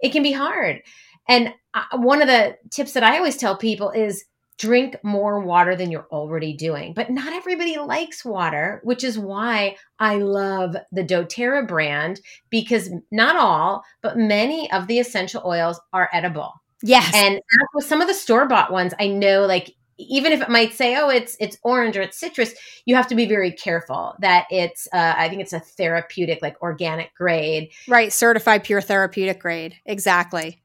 it 0.00 0.12
can 0.12 0.22
be 0.22 0.32
hard. 0.32 0.82
And 1.28 1.52
uh, 1.74 1.84
one 1.98 2.22
of 2.22 2.28
the 2.28 2.56
tips 2.70 2.92
that 2.92 3.02
I 3.02 3.16
always 3.18 3.36
tell 3.36 3.56
people 3.56 3.90
is 3.90 4.24
drink 4.58 4.96
more 5.02 5.40
water 5.40 5.74
than 5.76 5.90
you're 5.90 6.08
already 6.10 6.52
doing. 6.52 6.92
But 6.92 7.10
not 7.10 7.32
everybody 7.32 7.78
likes 7.78 8.24
water, 8.24 8.80
which 8.84 9.04
is 9.04 9.18
why 9.18 9.76
I 9.98 10.16
love 10.16 10.76
the 10.92 11.04
doTERRA 11.04 11.66
brand 11.66 12.20
because 12.50 12.90
not 13.10 13.36
all, 13.36 13.84
but 14.02 14.18
many 14.18 14.70
of 14.72 14.86
the 14.86 14.98
essential 14.98 15.42
oils 15.46 15.80
are 15.92 16.10
edible. 16.12 16.52
Yes. 16.82 17.10
And 17.14 17.40
with 17.74 17.86
some 17.86 18.00
of 18.00 18.08
the 18.08 18.14
store 18.14 18.46
bought 18.46 18.72
ones, 18.72 18.94
I 19.00 19.08
know 19.08 19.46
like 19.46 19.74
even 19.98 20.32
if 20.32 20.40
it 20.40 20.48
might 20.48 20.72
say, 20.72 20.96
oh, 20.96 21.08
it's 21.08 21.36
it's 21.40 21.58
orange 21.62 21.96
or 21.96 22.02
it's 22.02 22.18
citrus, 22.18 22.54
you 22.84 22.94
have 22.94 23.08
to 23.08 23.16
be 23.16 23.26
very 23.26 23.50
careful 23.50 24.14
that 24.20 24.46
it's. 24.48 24.86
Uh, 24.92 25.14
I 25.16 25.28
think 25.28 25.40
it's 25.40 25.52
a 25.52 25.58
therapeutic, 25.58 26.40
like 26.40 26.60
organic 26.62 27.12
grade. 27.14 27.70
Right, 27.88 28.12
certified 28.12 28.62
pure 28.62 28.80
therapeutic 28.80 29.40
grade. 29.40 29.74
Exactly. 29.86 30.62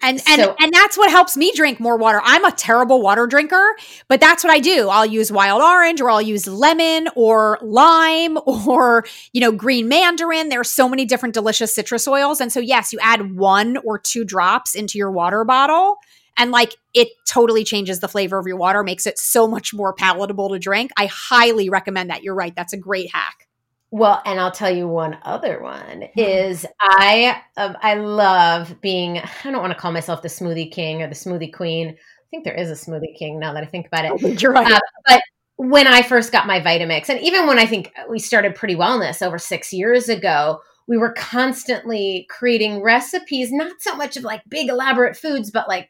And 0.00 0.22
and 0.28 0.42
So- 0.42 0.56
and 0.60 0.72
that's 0.72 0.96
what 0.96 1.10
helps 1.10 1.36
me 1.36 1.52
drink 1.54 1.80
more 1.80 1.96
water. 1.96 2.20
I'm 2.24 2.44
a 2.44 2.52
terrible 2.52 3.02
water 3.02 3.26
drinker, 3.26 3.76
but 4.06 4.20
that's 4.20 4.44
what 4.44 4.52
I 4.52 4.60
do. 4.60 4.88
I'll 4.88 5.04
use 5.06 5.32
wild 5.32 5.60
orange 5.60 6.00
or 6.00 6.08
I'll 6.08 6.22
use 6.22 6.46
lemon 6.46 7.08
or 7.16 7.58
lime 7.62 8.38
or, 8.46 9.04
you 9.32 9.40
know, 9.40 9.50
green 9.50 9.88
mandarin. 9.88 10.50
There's 10.50 10.70
so 10.70 10.88
many 10.88 11.04
different 11.04 11.34
delicious 11.34 11.74
citrus 11.74 12.06
oils 12.06 12.40
and 12.40 12.52
so 12.52 12.60
yes, 12.60 12.92
you 12.92 13.00
add 13.02 13.36
one 13.36 13.76
or 13.78 13.98
two 13.98 14.24
drops 14.24 14.76
into 14.76 14.98
your 14.98 15.10
water 15.10 15.42
bottle 15.44 15.96
and 16.36 16.52
like 16.52 16.76
it 16.94 17.08
totally 17.26 17.64
changes 17.64 17.98
the 17.98 18.06
flavor 18.08 18.38
of 18.38 18.46
your 18.46 18.56
water, 18.56 18.84
makes 18.84 19.04
it 19.04 19.18
so 19.18 19.48
much 19.48 19.74
more 19.74 19.92
palatable 19.92 20.50
to 20.50 20.60
drink. 20.60 20.92
I 20.96 21.06
highly 21.06 21.68
recommend 21.70 22.10
that. 22.10 22.22
You're 22.22 22.36
right. 22.36 22.54
That's 22.54 22.72
a 22.72 22.76
great 22.78 23.12
hack. 23.12 23.47
Well, 23.90 24.20
and 24.26 24.38
I'll 24.38 24.52
tell 24.52 24.70
you 24.70 24.86
one 24.86 25.16
other 25.22 25.62
one 25.62 26.04
is 26.14 26.66
I 26.80 27.40
um, 27.56 27.76
I 27.82 27.94
love 27.94 28.80
being. 28.82 29.18
I 29.18 29.50
don't 29.50 29.62
want 29.62 29.72
to 29.72 29.78
call 29.78 29.92
myself 29.92 30.20
the 30.20 30.28
smoothie 30.28 30.70
king 30.70 31.02
or 31.02 31.08
the 31.08 31.14
smoothie 31.14 31.52
queen. 31.52 31.88
I 31.88 32.26
think 32.30 32.44
there 32.44 32.54
is 32.54 32.70
a 32.70 32.74
smoothie 32.74 33.16
king 33.16 33.38
now 33.38 33.54
that 33.54 33.62
I 33.62 33.66
think 33.66 33.86
about 33.86 34.04
it. 34.04 34.42
You're 34.42 34.52
right. 34.52 34.70
Uh, 34.70 34.80
but 35.06 35.22
when 35.56 35.86
I 35.86 36.02
first 36.02 36.32
got 36.32 36.46
my 36.46 36.60
Vitamix, 36.60 37.08
and 37.08 37.18
even 37.20 37.46
when 37.46 37.58
I 37.58 37.64
think 37.64 37.92
we 38.10 38.18
started 38.18 38.54
Pretty 38.54 38.74
Wellness 38.74 39.26
over 39.26 39.38
six 39.38 39.72
years 39.72 40.10
ago, 40.10 40.60
we 40.86 40.98
were 40.98 41.12
constantly 41.12 42.26
creating 42.28 42.82
recipes, 42.82 43.50
not 43.52 43.80
so 43.80 43.94
much 43.96 44.18
of 44.18 44.22
like 44.24 44.42
big 44.48 44.68
elaborate 44.68 45.16
foods, 45.16 45.50
but 45.50 45.66
like 45.66 45.88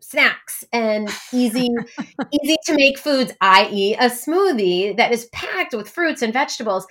snacks 0.00 0.64
and 0.72 1.08
easy 1.32 1.68
easy 2.42 2.56
to 2.66 2.74
make 2.74 2.98
foods, 2.98 3.32
i.e., 3.40 3.94
a 3.94 4.10
smoothie 4.10 4.96
that 4.96 5.12
is 5.12 5.26
packed 5.32 5.74
with 5.74 5.88
fruits 5.88 6.22
and 6.22 6.32
vegetables. 6.32 6.86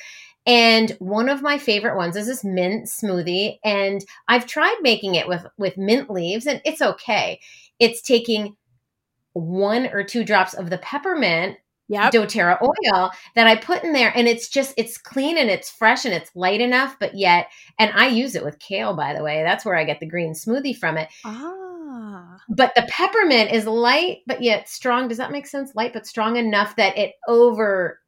And 0.47 0.91
one 0.99 1.27
of 1.29 1.41
my 1.41 1.57
favorite 1.57 1.97
ones 1.97 2.15
is 2.15 2.25
this 2.27 2.43
mint 2.43 2.85
smoothie, 2.85 3.59
and 3.63 4.03
I've 4.29 4.45
tried 4.47 4.77
making 4.81 5.15
it 5.15 5.27
with 5.27 5.45
with 5.57 5.77
mint 5.77 6.09
leaves, 6.09 6.47
and 6.47 6.61
it's 6.65 6.81
okay. 6.81 7.39
It's 7.79 8.01
taking 8.01 8.55
one 9.33 9.87
or 9.87 10.03
two 10.03 10.23
drops 10.23 10.53
of 10.55 10.69
the 10.69 10.77
peppermint 10.79 11.57
Yep. 11.89 12.11
doTERRA 12.11 12.61
oil 12.61 13.11
that 13.35 13.47
I 13.47 13.55
put 13.55 13.81
in 13.85 13.93
there 13.93 14.11
and 14.13 14.27
it's 14.27 14.49
just 14.49 14.73
it's 14.75 14.97
clean 14.97 15.37
and 15.37 15.49
it's 15.49 15.69
fresh 15.69 16.03
and 16.03 16.13
it's 16.13 16.29
light 16.35 16.59
enough 16.59 16.97
but 16.99 17.15
yet 17.15 17.47
and 17.79 17.91
I 17.95 18.07
use 18.07 18.35
it 18.35 18.43
with 18.43 18.59
kale 18.59 18.93
by 18.93 19.13
the 19.13 19.23
way 19.23 19.41
that's 19.41 19.63
where 19.63 19.77
I 19.77 19.85
get 19.85 20.01
the 20.01 20.05
green 20.05 20.33
smoothie 20.33 20.75
from 20.77 20.97
it 20.97 21.07
Ah. 21.23 22.39
but 22.49 22.75
the 22.75 22.85
peppermint 22.89 23.51
is 23.53 23.65
light 23.67 24.17
but 24.27 24.41
yet 24.41 24.67
strong 24.67 25.07
does 25.07 25.17
that 25.19 25.31
make 25.31 25.47
sense 25.47 25.75
light 25.75 25.93
but 25.93 26.05
strong 26.05 26.35
enough 26.35 26.75
that 26.75 26.97
it 26.97 27.13
over 27.25 28.01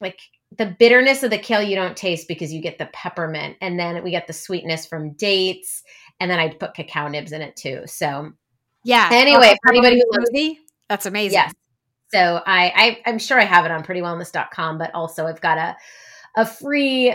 like 0.00 0.20
the 0.58 0.66
bitterness 0.78 1.22
of 1.22 1.30
the 1.30 1.38
kale 1.38 1.62
you 1.62 1.76
don't 1.76 1.96
taste 1.96 2.26
because 2.28 2.52
you 2.52 2.60
get 2.60 2.78
the 2.78 2.88
peppermint 2.92 3.56
and 3.60 3.78
then 3.78 4.02
we 4.02 4.10
get 4.10 4.26
the 4.26 4.32
sweetness 4.32 4.86
from 4.86 5.12
dates 5.12 5.82
and 6.18 6.30
then 6.30 6.38
I 6.40 6.48
put 6.48 6.74
cacao 6.74 7.08
nibs 7.08 7.32
in 7.32 7.40
it 7.40 7.56
too 7.56 7.82
so 7.86 8.32
Yeah. 8.84 9.08
Anyway, 9.12 9.54
for 9.62 9.72
anybody 9.72 9.96
who 9.96 10.04
loves- 10.10 10.30
smoothie, 10.30 10.56
that's 10.88 11.06
amazing. 11.06 11.34
Yes. 11.34 11.52
So 12.12 12.42
I, 12.44 12.72
I 12.74 13.02
I'm 13.10 13.18
sure 13.20 13.38
I 13.40 13.44
have 13.44 13.64
it 13.64 13.70
on 13.70 13.84
prettywellness.com, 13.84 14.78
but 14.78 14.92
also 14.94 15.26
I've 15.26 15.40
got 15.40 15.58
a 15.58 15.76
a 16.36 16.44
free 16.46 17.14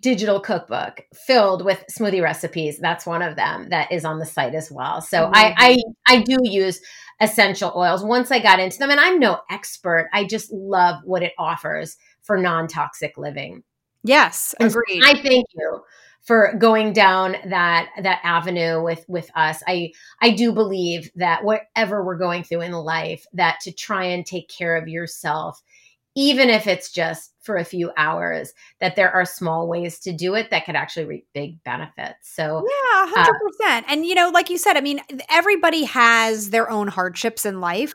digital 0.00 0.40
cookbook 0.40 1.02
filled 1.26 1.64
with 1.64 1.84
smoothie 1.90 2.22
recipes. 2.22 2.78
That's 2.78 3.04
one 3.04 3.22
of 3.22 3.36
them 3.36 3.68
that 3.70 3.90
is 3.92 4.04
on 4.06 4.18
the 4.18 4.24
site 4.26 4.54
as 4.54 4.70
well. 4.70 5.02
So 5.02 5.30
I, 5.34 5.54
I 5.58 5.78
I 6.16 6.22
do 6.22 6.38
use 6.42 6.80
essential 7.20 7.72
oils 7.76 8.02
once 8.02 8.30
I 8.30 8.38
got 8.38 8.60
into 8.60 8.78
them, 8.78 8.90
and 8.90 9.00
I'm 9.00 9.18
no 9.18 9.40
expert. 9.50 10.08
I 10.14 10.24
just 10.24 10.50
love 10.52 11.00
what 11.04 11.22
it 11.22 11.32
offers 11.38 11.96
for 12.22 12.36
non-toxic 12.36 13.16
living. 13.16 13.62
Yes, 14.02 14.54
agreed. 14.58 15.02
I 15.04 15.14
thank 15.14 15.46
you 15.54 15.82
for 16.22 16.54
going 16.58 16.92
down 16.92 17.36
that 17.46 17.90
that 18.02 18.20
avenue 18.22 18.82
with 18.82 19.04
with 19.08 19.30
us. 19.34 19.62
I 19.66 19.92
I 20.20 20.30
do 20.30 20.52
believe 20.52 21.10
that 21.16 21.44
whatever 21.44 22.04
we're 22.04 22.18
going 22.18 22.44
through 22.44 22.62
in 22.62 22.72
life, 22.72 23.26
that 23.34 23.60
to 23.60 23.72
try 23.72 24.04
and 24.04 24.24
take 24.24 24.48
care 24.48 24.76
of 24.76 24.88
yourself, 24.88 25.62
even 26.14 26.50
if 26.50 26.66
it's 26.66 26.90
just 26.92 27.32
for 27.40 27.56
a 27.56 27.64
few 27.64 27.90
hours, 27.96 28.52
that 28.80 28.96
there 28.96 29.10
are 29.10 29.24
small 29.24 29.66
ways 29.68 29.98
to 30.00 30.12
do 30.12 30.34
it 30.34 30.50
that 30.50 30.66
could 30.66 30.76
actually 30.76 31.06
reap 31.06 31.26
big 31.32 31.62
benefits. 31.64 32.34
So 32.34 32.66
yeah, 32.66 33.06
hundred 33.06 33.40
percent. 33.40 33.86
And 33.88 34.04
you 34.04 34.14
know, 34.14 34.30
like 34.30 34.50
you 34.50 34.58
said, 34.58 34.76
I 34.76 34.80
mean, 34.80 35.00
everybody 35.30 35.84
has 35.84 36.50
their 36.50 36.70
own 36.70 36.88
hardships 36.88 37.46
in 37.46 37.60
life. 37.60 37.94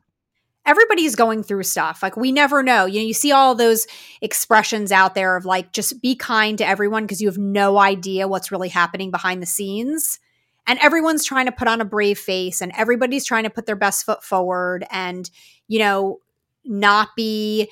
Everybody's 0.66 1.16
going 1.16 1.43
through 1.43 1.63
stuff. 1.63 2.01
Like 2.01 2.18
we 2.18 2.32
never 2.32 2.63
know. 2.63 2.86
You 2.86 2.99
know, 2.99 3.05
you 3.05 3.13
see 3.13 3.32
all 3.32 3.55
those 3.55 3.86
expressions 4.22 4.91
out 4.91 5.13
there 5.13 5.36
of 5.36 5.45
like 5.45 5.72
just 5.72 6.01
be 6.01 6.16
kind 6.16 6.57
to 6.57 6.68
everyone 6.68 7.03
because 7.03 7.22
you 7.22 7.28
have 7.28 7.38
no 7.38 7.78
idea 7.78 8.28
what's 8.28 8.51
really 8.51 8.70
happening 8.70 9.11
behind 9.11 9.41
the 9.41 9.47
scenes. 9.47 10.20
And 10.68 10.80
everyone's 10.80 11.24
trying 11.24 11.45
to 11.45 11.51
put 11.51 11.68
on 11.68 11.82
a 11.82 11.86
brave 11.86 12.18
face 12.18 12.61
and 12.61 12.72
everybody's 12.76 13.26
trying 13.26 13.43
to 13.43 13.51
put 13.51 13.68
their 13.68 13.76
best 13.76 14.05
foot 14.05 14.24
forward 14.24 14.86
and, 14.89 15.30
you 15.68 15.78
know, 15.78 16.20
not 16.63 17.09
be 17.16 17.70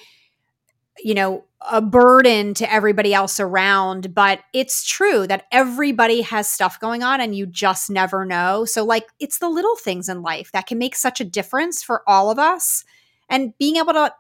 you 1.00 1.14
know, 1.14 1.46
a 1.72 1.82
burden 1.82 2.54
to 2.56 2.72
everybody 2.72 3.14
else 3.14 3.40
around. 3.40 4.14
But 4.14 4.42
it's 4.54 4.86
true 4.86 5.26
that 5.28 5.46
everybody 5.52 6.22
has 6.22 6.50
stuff 6.50 6.80
going 6.80 7.04
on 7.04 7.22
and 7.22 7.36
you 7.36 7.46
just 7.46 7.90
never 7.90 8.26
know. 8.26 8.66
So, 8.66 8.84
like, 8.84 9.08
it's 9.20 9.40
the 9.40 9.50
little 9.50 9.76
things 9.76 10.10
in 10.10 10.22
life 10.22 10.52
that 10.52 10.68
can 10.68 10.78
make 10.78 10.96
such 10.96 11.22
a 11.22 11.26
difference 11.26 11.84
for 11.84 12.04
all 12.08 12.30
of 12.30 12.40
us. 12.40 12.84
And 13.30 13.58
being 13.58 13.78
able 13.78 13.94
to 13.94 14.14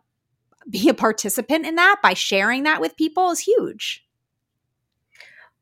be 0.69 0.89
a 0.89 0.93
participant 0.93 1.65
in 1.65 1.75
that 1.75 1.97
by 2.01 2.13
sharing 2.13 2.63
that 2.63 2.81
with 2.81 2.95
people 2.95 3.31
is 3.31 3.39
huge. 3.39 4.05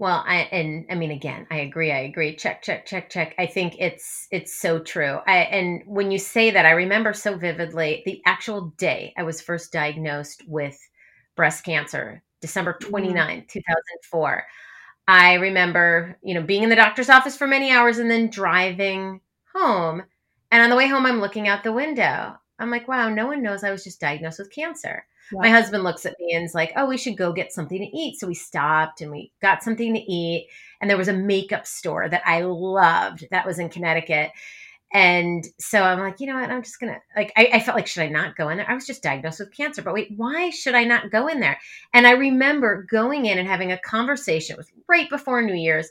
Well, 0.01 0.23
I 0.25 0.37
and 0.51 0.87
I 0.89 0.95
mean 0.95 1.11
again, 1.11 1.45
I 1.51 1.57
agree. 1.57 1.91
I 1.91 1.99
agree. 1.99 2.35
Check, 2.35 2.63
check, 2.63 2.87
check, 2.87 3.11
check. 3.11 3.35
I 3.37 3.45
think 3.45 3.75
it's 3.77 4.27
it's 4.31 4.51
so 4.59 4.79
true. 4.79 5.19
I 5.27 5.41
and 5.41 5.83
when 5.85 6.09
you 6.09 6.17
say 6.17 6.49
that, 6.49 6.65
I 6.65 6.71
remember 6.71 7.13
so 7.13 7.37
vividly 7.37 8.01
the 8.07 8.19
actual 8.25 8.73
day 8.77 9.13
I 9.15 9.21
was 9.21 9.41
first 9.41 9.71
diagnosed 9.71 10.41
with 10.47 10.75
breast 11.35 11.63
cancer, 11.63 12.23
December 12.41 12.77
mm-hmm. 12.81 12.93
29th, 12.93 13.47
2004. 13.49 14.45
I 15.07 15.33
remember, 15.35 16.17
you 16.21 16.33
know, 16.33 16.41
being 16.41 16.63
in 16.63 16.69
the 16.69 16.75
doctor's 16.75 17.09
office 17.09 17.35
for 17.35 17.47
many 17.47 17.71
hours 17.71 17.97
and 17.97 18.09
then 18.09 18.29
driving 18.29 19.21
home. 19.53 20.03
And 20.51 20.63
on 20.63 20.69
the 20.69 20.75
way 20.75 20.87
home, 20.87 21.05
I'm 21.05 21.19
looking 21.19 21.47
out 21.47 21.63
the 21.63 21.73
window. 21.73 22.35
I'm 22.59 22.69
like, 22.69 22.87
wow, 22.87 23.09
no 23.09 23.25
one 23.25 23.41
knows 23.41 23.63
I 23.63 23.71
was 23.71 23.83
just 23.83 23.99
diagnosed 23.99 24.39
with 24.39 24.53
cancer. 24.53 25.05
Yeah. 25.31 25.39
My 25.39 25.49
husband 25.49 25.83
looks 25.83 26.05
at 26.05 26.15
me 26.19 26.33
and 26.33 26.45
is 26.45 26.53
like, 26.53 26.73
oh, 26.75 26.85
we 26.85 26.97
should 26.97 27.17
go 27.17 27.33
get 27.33 27.51
something 27.51 27.79
to 27.79 27.97
eat. 27.97 28.19
So 28.19 28.27
we 28.27 28.35
stopped 28.35 29.01
and 29.01 29.11
we 29.11 29.31
got 29.41 29.63
something 29.63 29.93
to 29.93 29.99
eat. 29.99 30.47
And 30.79 30.89
there 30.89 30.97
was 30.97 31.07
a 31.07 31.13
makeup 31.13 31.65
store 31.65 32.07
that 32.09 32.23
I 32.25 32.41
loved 32.41 33.27
that 33.31 33.45
was 33.45 33.59
in 33.59 33.69
Connecticut. 33.69 34.31
And 34.93 35.45
so 35.57 35.81
I'm 35.81 35.99
like, 35.99 36.19
you 36.19 36.27
know 36.27 36.35
what? 36.35 36.49
I'm 36.49 36.63
just 36.63 36.79
gonna 36.79 36.97
like. 37.15 37.31
I, 37.37 37.49
I, 37.53 37.59
felt 37.61 37.77
like, 37.77 37.87
should 37.87 38.03
I 38.03 38.09
not 38.09 38.35
go 38.35 38.49
in 38.49 38.57
there? 38.57 38.69
I 38.69 38.73
was 38.73 38.85
just 38.85 39.01
diagnosed 39.01 39.39
with 39.39 39.55
cancer, 39.55 39.81
but 39.81 39.93
wait, 39.93 40.09
why 40.17 40.49
should 40.49 40.75
I 40.75 40.83
not 40.83 41.11
go 41.11 41.27
in 41.27 41.39
there? 41.39 41.57
And 41.93 42.05
I 42.05 42.11
remember 42.11 42.85
going 42.89 43.25
in 43.25 43.37
and 43.37 43.47
having 43.47 43.71
a 43.71 43.77
conversation. 43.79 44.55
It 44.55 44.57
was 44.57 44.71
right 44.89 45.09
before 45.09 45.41
New 45.41 45.55
Year's, 45.55 45.89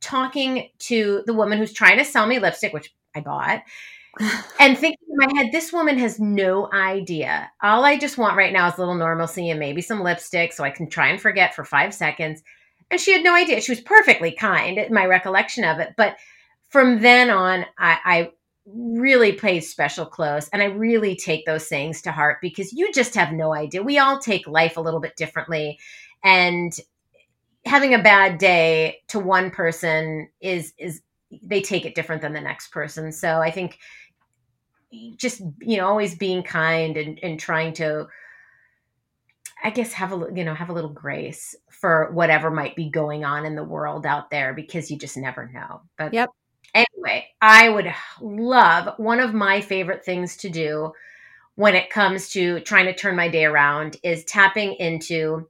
talking 0.00 0.68
to 0.80 1.22
the 1.26 1.34
woman 1.34 1.58
who's 1.58 1.72
trying 1.72 1.98
to 1.98 2.04
sell 2.04 2.26
me 2.26 2.38
lipstick, 2.38 2.72
which 2.72 2.92
I 3.14 3.20
bought, 3.20 3.62
and 4.58 4.76
thinking 4.76 5.06
in 5.08 5.16
my 5.16 5.28
head, 5.36 5.52
this 5.52 5.72
woman 5.72 5.98
has 5.98 6.18
no 6.18 6.68
idea. 6.72 7.50
All 7.62 7.84
I 7.84 7.98
just 7.98 8.18
want 8.18 8.36
right 8.36 8.52
now 8.52 8.68
is 8.68 8.76
a 8.76 8.80
little 8.80 8.94
normalcy 8.94 9.50
and 9.50 9.60
maybe 9.60 9.80
some 9.80 10.02
lipstick, 10.02 10.52
so 10.52 10.64
I 10.64 10.70
can 10.70 10.88
try 10.88 11.08
and 11.08 11.20
forget 11.20 11.54
for 11.54 11.64
five 11.64 11.94
seconds. 11.94 12.42
And 12.90 13.00
she 13.00 13.12
had 13.12 13.22
no 13.22 13.34
idea. 13.34 13.60
She 13.60 13.70
was 13.70 13.80
perfectly 13.80 14.32
kind, 14.32 14.84
my 14.90 15.06
recollection 15.06 15.62
of 15.62 15.78
it, 15.78 15.94
but 15.96 16.16
from 16.68 17.00
then 17.00 17.30
on, 17.30 17.66
I, 17.78 17.98
I 18.04 18.30
really 18.74 19.32
plays 19.32 19.70
special 19.70 20.06
close 20.06 20.48
and 20.48 20.62
i 20.62 20.66
really 20.66 21.16
take 21.16 21.44
those 21.46 21.68
sayings 21.68 22.02
to 22.02 22.12
heart 22.12 22.38
because 22.40 22.72
you 22.72 22.92
just 22.92 23.14
have 23.14 23.32
no 23.32 23.54
idea. 23.54 23.82
We 23.82 23.98
all 23.98 24.18
take 24.18 24.46
life 24.46 24.76
a 24.76 24.80
little 24.80 25.00
bit 25.00 25.16
differently 25.16 25.78
and 26.22 26.72
having 27.64 27.94
a 27.94 28.02
bad 28.02 28.38
day 28.38 29.00
to 29.08 29.18
one 29.18 29.50
person 29.50 30.28
is 30.40 30.72
is 30.78 31.02
they 31.42 31.60
take 31.60 31.84
it 31.84 31.94
different 31.94 32.22
than 32.22 32.32
the 32.32 32.40
next 32.40 32.68
person. 32.68 33.12
So 33.12 33.40
i 33.40 33.50
think 33.50 33.78
just 35.16 35.40
you 35.60 35.76
know 35.76 35.86
always 35.86 36.16
being 36.16 36.42
kind 36.42 36.96
and, 36.96 37.18
and 37.22 37.38
trying 37.38 37.72
to 37.72 38.08
i 39.62 39.70
guess 39.70 39.92
have 39.92 40.12
a 40.12 40.26
you 40.34 40.44
know 40.44 40.52
have 40.52 40.68
a 40.68 40.72
little 40.72 40.90
grace 40.90 41.54
for 41.70 42.10
whatever 42.10 42.50
might 42.50 42.74
be 42.74 42.90
going 42.90 43.24
on 43.24 43.46
in 43.46 43.54
the 43.54 43.62
world 43.62 44.04
out 44.04 44.30
there 44.30 44.52
because 44.52 44.90
you 44.90 44.98
just 44.98 45.16
never 45.16 45.48
know. 45.52 45.82
But 45.96 46.12
yep 46.12 46.30
Anyway, 46.74 47.28
I 47.40 47.68
would 47.68 47.92
love 48.20 48.94
one 48.98 49.20
of 49.20 49.34
my 49.34 49.60
favorite 49.60 50.04
things 50.04 50.36
to 50.38 50.50
do 50.50 50.92
when 51.56 51.74
it 51.74 51.90
comes 51.90 52.30
to 52.30 52.60
trying 52.60 52.86
to 52.86 52.94
turn 52.94 53.16
my 53.16 53.28
day 53.28 53.44
around 53.44 53.96
is 54.02 54.24
tapping 54.24 54.74
into 54.74 55.48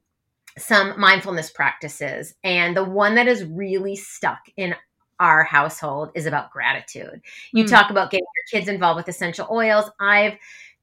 some 0.57 0.99
mindfulness 0.99 1.49
practices. 1.49 2.33
And 2.43 2.75
the 2.75 2.83
one 2.83 3.15
that 3.15 3.27
is 3.27 3.45
really 3.45 3.95
stuck 3.95 4.41
in 4.57 4.75
our 5.19 5.43
household 5.43 6.09
is 6.15 6.25
about 6.25 6.51
gratitude. 6.51 7.21
You 7.53 7.63
mm. 7.63 7.69
talk 7.69 7.91
about 7.91 8.09
getting 8.11 8.25
your 8.35 8.59
kids 8.59 8.67
involved 8.67 8.97
with 8.97 9.07
essential 9.07 9.47
oils. 9.51 9.85
I've 9.99 10.33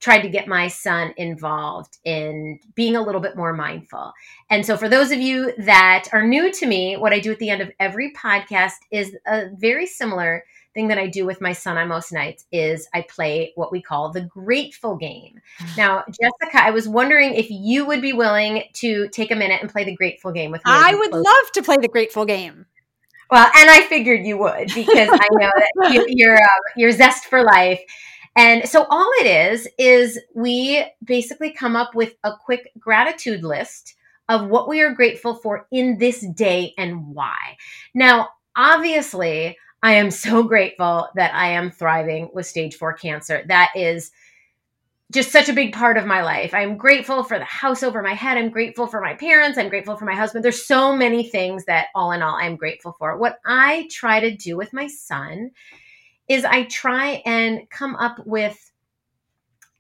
tried 0.01 0.21
to 0.21 0.29
get 0.29 0.47
my 0.47 0.69
son 0.69 1.13
involved 1.17 1.99
in 2.05 2.61
being 2.75 2.97
a 2.97 3.03
little 3.03 3.21
bit 3.21 3.37
more 3.37 3.53
mindful. 3.53 4.13
And 4.51 4.65
so, 4.65 4.77
for 4.77 4.89
those 4.89 5.11
of 5.11 5.19
you 5.19 5.53
that 5.59 6.09
are 6.13 6.27
new 6.27 6.53
to 6.53 6.67
me, 6.67 6.97
what 6.97 7.13
I 7.13 7.19
do 7.19 7.33
at 7.33 7.39
the 7.39 7.51
end 7.51 7.63
of 7.63 7.71
every 7.81 8.13
podcast 8.13 8.75
is 8.91 9.17
a 9.27 9.49
very 9.57 9.87
similar 9.87 10.45
thing 10.75 10.89
that 10.89 10.99
I 10.99 11.09
do 11.09 11.27
with 11.27 11.41
my 11.41 11.53
son 11.53 11.77
on 11.77 11.89
most 11.89 12.13
nights 12.13 12.45
is 12.53 12.89
I 12.95 13.03
play 13.03 13.53
what 13.57 13.73
we 13.73 13.83
call 13.83 14.13
the 14.13 14.21
grateful 14.21 14.97
game. 14.97 15.41
Mm. 15.61 15.77
Now, 15.77 16.05
Jessica, 16.07 16.63
I 16.63 16.71
was 16.71 16.87
wondering 16.87 17.35
if 17.35 17.51
you 17.51 17.85
would 17.85 18.01
be 18.01 18.13
willing 18.13 18.65
to 18.75 19.09
take 19.09 19.33
a 19.33 19.35
minute 19.35 19.61
and 19.61 19.71
play 19.71 19.85
the 19.85 19.97
grateful 19.97 20.31
game 20.31 20.53
with 20.53 20.61
me. 20.61 20.71
I 20.73 20.95
would 20.95 21.13
love 21.13 21.53
to 21.55 21.63
play 21.63 21.77
the 21.81 21.89
grateful 21.89 22.25
game. 22.25 22.67
Well, 23.31 23.51
and 23.57 23.69
I 23.69 23.83
figured 23.89 24.25
you 24.25 24.39
would 24.39 24.69
because 24.75 25.09
I 25.11 25.29
know 25.33 25.51
that 25.57 25.93
you, 25.93 26.07
you're 26.09 26.37
uh, 26.37 26.61
you're 26.77 26.93
zest 26.93 27.25
for 27.27 27.43
life. 27.43 27.81
And 28.39 28.69
so 28.69 28.87
all 28.89 29.11
it 29.21 29.27
is, 29.27 29.67
is 29.79 30.17
we 30.33 30.87
basically 31.05 31.51
come 31.51 31.75
up 31.75 31.97
with 31.97 32.15
a 32.23 32.31
quick 32.37 32.71
gratitude 32.79 33.43
list 33.43 33.97
of 34.29 34.47
what 34.47 34.69
we 34.69 34.81
are 34.81 34.95
grateful 34.95 35.35
for 35.35 35.67
in 35.73 35.99
this 35.99 36.21
day 36.21 36.73
and 36.79 37.09
why. 37.09 37.57
Now, 37.95 38.29
obviously, 38.55 39.59
I 39.83 39.95
am 39.95 40.13
so 40.13 40.43
grateful 40.45 41.09
that 41.17 41.35
I 41.35 41.49
am 41.49 41.73
thriving 41.73 42.31
with 42.33 42.47
stage 42.47 42.77
four 42.77 42.93
cancer. 42.93 43.43
That 43.49 43.71
is 43.75 44.13
just 45.13 45.33
such 45.33 45.49
a 45.49 45.55
big 45.55 45.73
part 45.73 45.97
of 45.97 46.07
my 46.07 46.23
life. 46.23 46.55
I'm 46.55 46.77
grateful 46.77 47.25
for 47.25 47.41
the 47.41 47.45
house 47.45 47.83
over 47.83 48.03
my 48.03 48.15
head. 48.15 48.39
I'm 48.39 48.51
grateful 48.51 48.87
for 48.87 49.01
my 49.01 49.15
parents. 49.15 49.59
I'm 49.59 49.69
grateful 49.69 49.97
for 49.97 50.05
my 50.05 50.15
husband. 50.15 50.45
There's 50.45 50.65
so 50.65 50.95
many 50.95 51.29
things 51.29 51.65
that, 51.65 51.87
all 51.93 52.13
in 52.13 52.23
all, 52.23 52.37
I'm 52.37 52.55
grateful 52.55 52.95
for. 53.01 53.17
What 53.19 53.41
I 53.45 53.89
try 53.91 54.21
to 54.21 54.37
do 54.37 54.57
with 54.57 54.73
my 54.73 54.87
son 54.87 55.51
is 56.29 56.45
I 56.45 56.65
try 56.65 57.23
and 57.25 57.69
come 57.71 57.97
up 57.97 58.19
with 58.27 58.71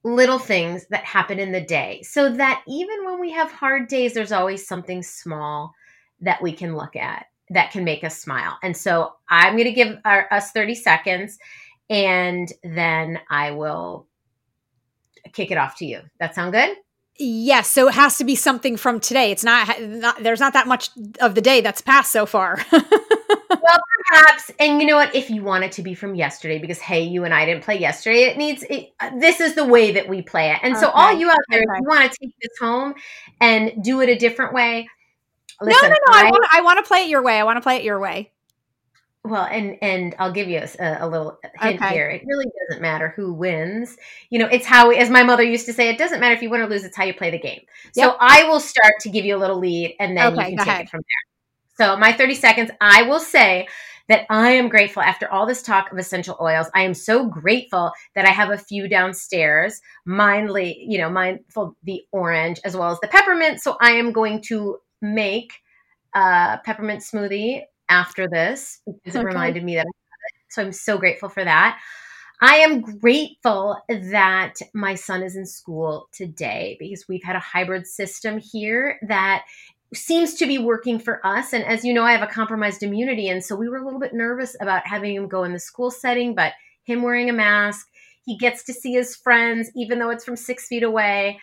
little 0.05 0.38
things 0.38 0.86
that 0.90 1.05
happen 1.05 1.38
in 1.38 1.53
the 1.53 1.61
day 1.61 2.03
so 2.03 2.32
that 2.32 2.62
even 2.66 3.05
when 3.05 3.20
we 3.20 3.30
have 3.32 3.51
hard 3.51 3.88
days, 3.88 4.14
there's 4.14 4.32
always 4.32 4.66
something 4.66 5.03
small 5.03 5.74
that 6.20 6.42
we 6.42 6.53
can 6.53 6.76
look 6.76 6.96
at 6.96 7.26
that 7.51 7.70
can 7.70 7.84
make 7.84 8.05
us 8.05 8.18
smile. 8.18 8.59
And 8.62 8.76
so 8.76 9.14
I'm 9.28 9.55
going 9.55 9.64
to 9.64 9.72
give 9.72 9.99
our, 10.05 10.26
us 10.32 10.51
30 10.53 10.74
seconds 10.74 11.38
and 11.90 12.53
then 12.62 13.18
I 13.30 13.53
will 13.53 14.07
kick 15.32 15.51
it 15.51 15.59
off 15.59 15.76
to 15.78 15.86
you. 15.86 16.01
That 16.20 16.34
sound 16.34 16.53
good? 16.53 16.76
Yes, 17.18 17.68
so 17.68 17.88
it 17.88 17.94
has 17.94 18.16
to 18.18 18.24
be 18.24 18.36
something 18.36 18.76
from 18.76 19.01
today. 19.01 19.32
It's 19.32 19.42
not, 19.42 19.80
not 19.82 20.22
there's 20.22 20.40
not 20.40 20.53
that 20.53 20.68
much 20.68 20.90
of 21.20 21.34
the 21.34 21.40
day 21.40 21.61
that's 21.61 21.80
passed 21.80 22.12
so 22.12 22.26
far. 22.26 22.64
well, 23.68 23.80
perhaps, 24.08 24.50
and 24.58 24.80
you 24.80 24.86
know 24.86 24.96
what? 24.96 25.14
If 25.14 25.30
you 25.30 25.42
want 25.42 25.64
it 25.64 25.72
to 25.72 25.82
be 25.82 25.94
from 25.94 26.14
yesterday, 26.14 26.58
because 26.58 26.78
hey, 26.78 27.02
you 27.02 27.24
and 27.24 27.34
I 27.34 27.44
didn't 27.44 27.64
play 27.64 27.78
yesterday, 27.78 28.22
it 28.22 28.38
needs. 28.38 28.64
It, 28.68 28.92
this 29.18 29.40
is 29.40 29.54
the 29.54 29.64
way 29.64 29.92
that 29.92 30.08
we 30.08 30.22
play 30.22 30.50
it, 30.50 30.58
and 30.62 30.74
okay. 30.74 30.80
so 30.80 30.90
all 30.90 31.12
you 31.12 31.28
out 31.28 31.36
there, 31.50 31.60
okay. 31.60 31.66
if 31.72 31.80
you 31.80 31.88
want 31.88 32.10
to 32.10 32.18
take 32.18 32.34
this 32.40 32.58
home 32.58 32.94
and 33.40 33.82
do 33.82 34.00
it 34.00 34.08
a 34.08 34.16
different 34.16 34.54
way, 34.54 34.88
listen, 35.60 35.88
no, 35.88 35.88
no, 35.88 35.94
no. 36.08 36.12
I, 36.14 36.20
I 36.20 36.30
want, 36.30 36.46
I 36.52 36.60
want 36.62 36.78
to 36.78 36.88
play 36.88 37.04
it 37.04 37.08
your 37.08 37.22
way. 37.22 37.38
I 37.38 37.44
want 37.44 37.56
to 37.56 37.62
play 37.62 37.76
it 37.76 37.84
your 37.84 38.00
way. 38.00 38.32
Well, 39.24 39.44
and 39.44 39.76
and 39.82 40.14
I'll 40.18 40.32
give 40.32 40.48
you 40.48 40.62
a, 40.78 40.98
a 41.00 41.08
little 41.08 41.38
hint 41.60 41.82
okay. 41.82 41.92
here. 41.92 42.08
It 42.08 42.22
really 42.26 42.46
doesn't 42.68 42.80
matter 42.80 43.12
who 43.14 43.34
wins. 43.34 43.96
You 44.30 44.38
know, 44.38 44.46
it's 44.46 44.64
how, 44.64 44.90
as 44.90 45.10
my 45.10 45.22
mother 45.22 45.42
used 45.42 45.66
to 45.66 45.72
say, 45.72 45.90
it 45.90 45.98
doesn't 45.98 46.20
matter 46.20 46.34
if 46.34 46.42
you 46.42 46.48
win 46.48 46.62
or 46.62 46.66
lose. 46.66 46.84
It's 46.84 46.96
how 46.96 47.04
you 47.04 47.12
play 47.12 47.30
the 47.30 47.38
game. 47.38 47.60
Yep. 47.94 48.10
So 48.10 48.16
I 48.18 48.44
will 48.44 48.60
start 48.60 48.94
to 49.00 49.10
give 49.10 49.24
you 49.24 49.36
a 49.36 49.38
little 49.38 49.58
lead, 49.58 49.96
and 50.00 50.16
then 50.16 50.32
okay, 50.32 50.50
you 50.50 50.56
can 50.56 50.64
take 50.64 50.68
ahead. 50.68 50.86
it 50.86 50.90
from 50.90 51.00
there. 51.00 51.28
So 51.78 51.96
my 51.96 52.12
thirty 52.12 52.34
seconds, 52.34 52.70
I 52.80 53.04
will 53.04 53.20
say 53.20 53.68
that 54.08 54.26
I 54.30 54.50
am 54.52 54.68
grateful 54.68 55.02
after 55.02 55.30
all 55.30 55.46
this 55.46 55.62
talk 55.62 55.92
of 55.92 55.98
essential 55.98 56.36
oils. 56.40 56.66
I 56.74 56.82
am 56.82 56.94
so 56.94 57.26
grateful 57.26 57.92
that 58.14 58.24
I 58.24 58.30
have 58.30 58.50
a 58.50 58.58
few 58.58 58.88
downstairs, 58.88 59.80
mindly, 60.04 60.84
you 60.88 60.98
know, 60.98 61.08
mindful 61.10 61.76
the 61.84 62.02
orange 62.10 62.58
as 62.64 62.76
well 62.76 62.90
as 62.90 62.98
the 63.00 63.08
peppermint. 63.08 63.60
So 63.60 63.76
I 63.80 63.92
am 63.92 64.12
going 64.12 64.42
to 64.48 64.78
make 65.02 65.52
a 66.14 66.58
peppermint 66.64 67.02
smoothie 67.02 67.62
after 67.88 68.28
this 68.28 68.80
because 68.86 69.14
it 69.14 69.24
reminded 69.24 69.62
me 69.62 69.74
that 69.76 69.80
I 69.80 69.82
had 69.82 70.42
it. 70.42 70.52
So 70.52 70.62
I'm 70.62 70.72
so 70.72 70.98
grateful 70.98 71.28
for 71.28 71.44
that. 71.44 71.78
I 72.40 72.56
am 72.56 72.80
grateful 72.80 73.76
that 73.88 74.54
my 74.72 74.94
son 74.94 75.22
is 75.22 75.36
in 75.36 75.44
school 75.44 76.08
today 76.12 76.76
because 76.78 77.06
we've 77.08 77.22
had 77.22 77.36
a 77.36 77.40
hybrid 77.40 77.86
system 77.86 78.38
here 78.38 78.98
that 79.08 79.44
seems 79.95 80.34
to 80.34 80.47
be 80.47 80.59
working 80.59 80.99
for 80.99 81.24
us. 81.26 81.53
And 81.53 81.64
as 81.64 81.84
you 81.84 81.95
know, 81.95 82.05
I 82.05 82.12
have 82.12 82.22
a 82.22 82.32
compromised 82.32 82.82
immunity. 82.82 83.28
And 83.28 83.43
so 83.43 83.57
we 83.57 83.68
were 83.68 83.78
a 83.78 83.84
little 83.84 84.01
bit 84.01 84.14
nervous 84.14 84.57
about 84.61 84.86
having 84.86 85.14
him 85.14 85.28
go 85.28 85.45
in 85.45 85.53
the 85.53 85.59
school 85.59 85.91
setting, 85.91 86.34
but 86.34 86.53
him 86.84 87.03
wearing 87.03 87.30
a 87.30 87.32
mask, 87.32 87.89
he 88.24 88.36
gets 88.36 88.62
to 88.64 88.72
see 88.74 88.93
his 88.93 89.16
friends, 89.16 89.70
even 89.74 89.99
though 89.99 90.11
it's 90.11 90.24
from 90.24 90.36
six 90.36 90.68
feet 90.68 90.82
away. 90.82 91.41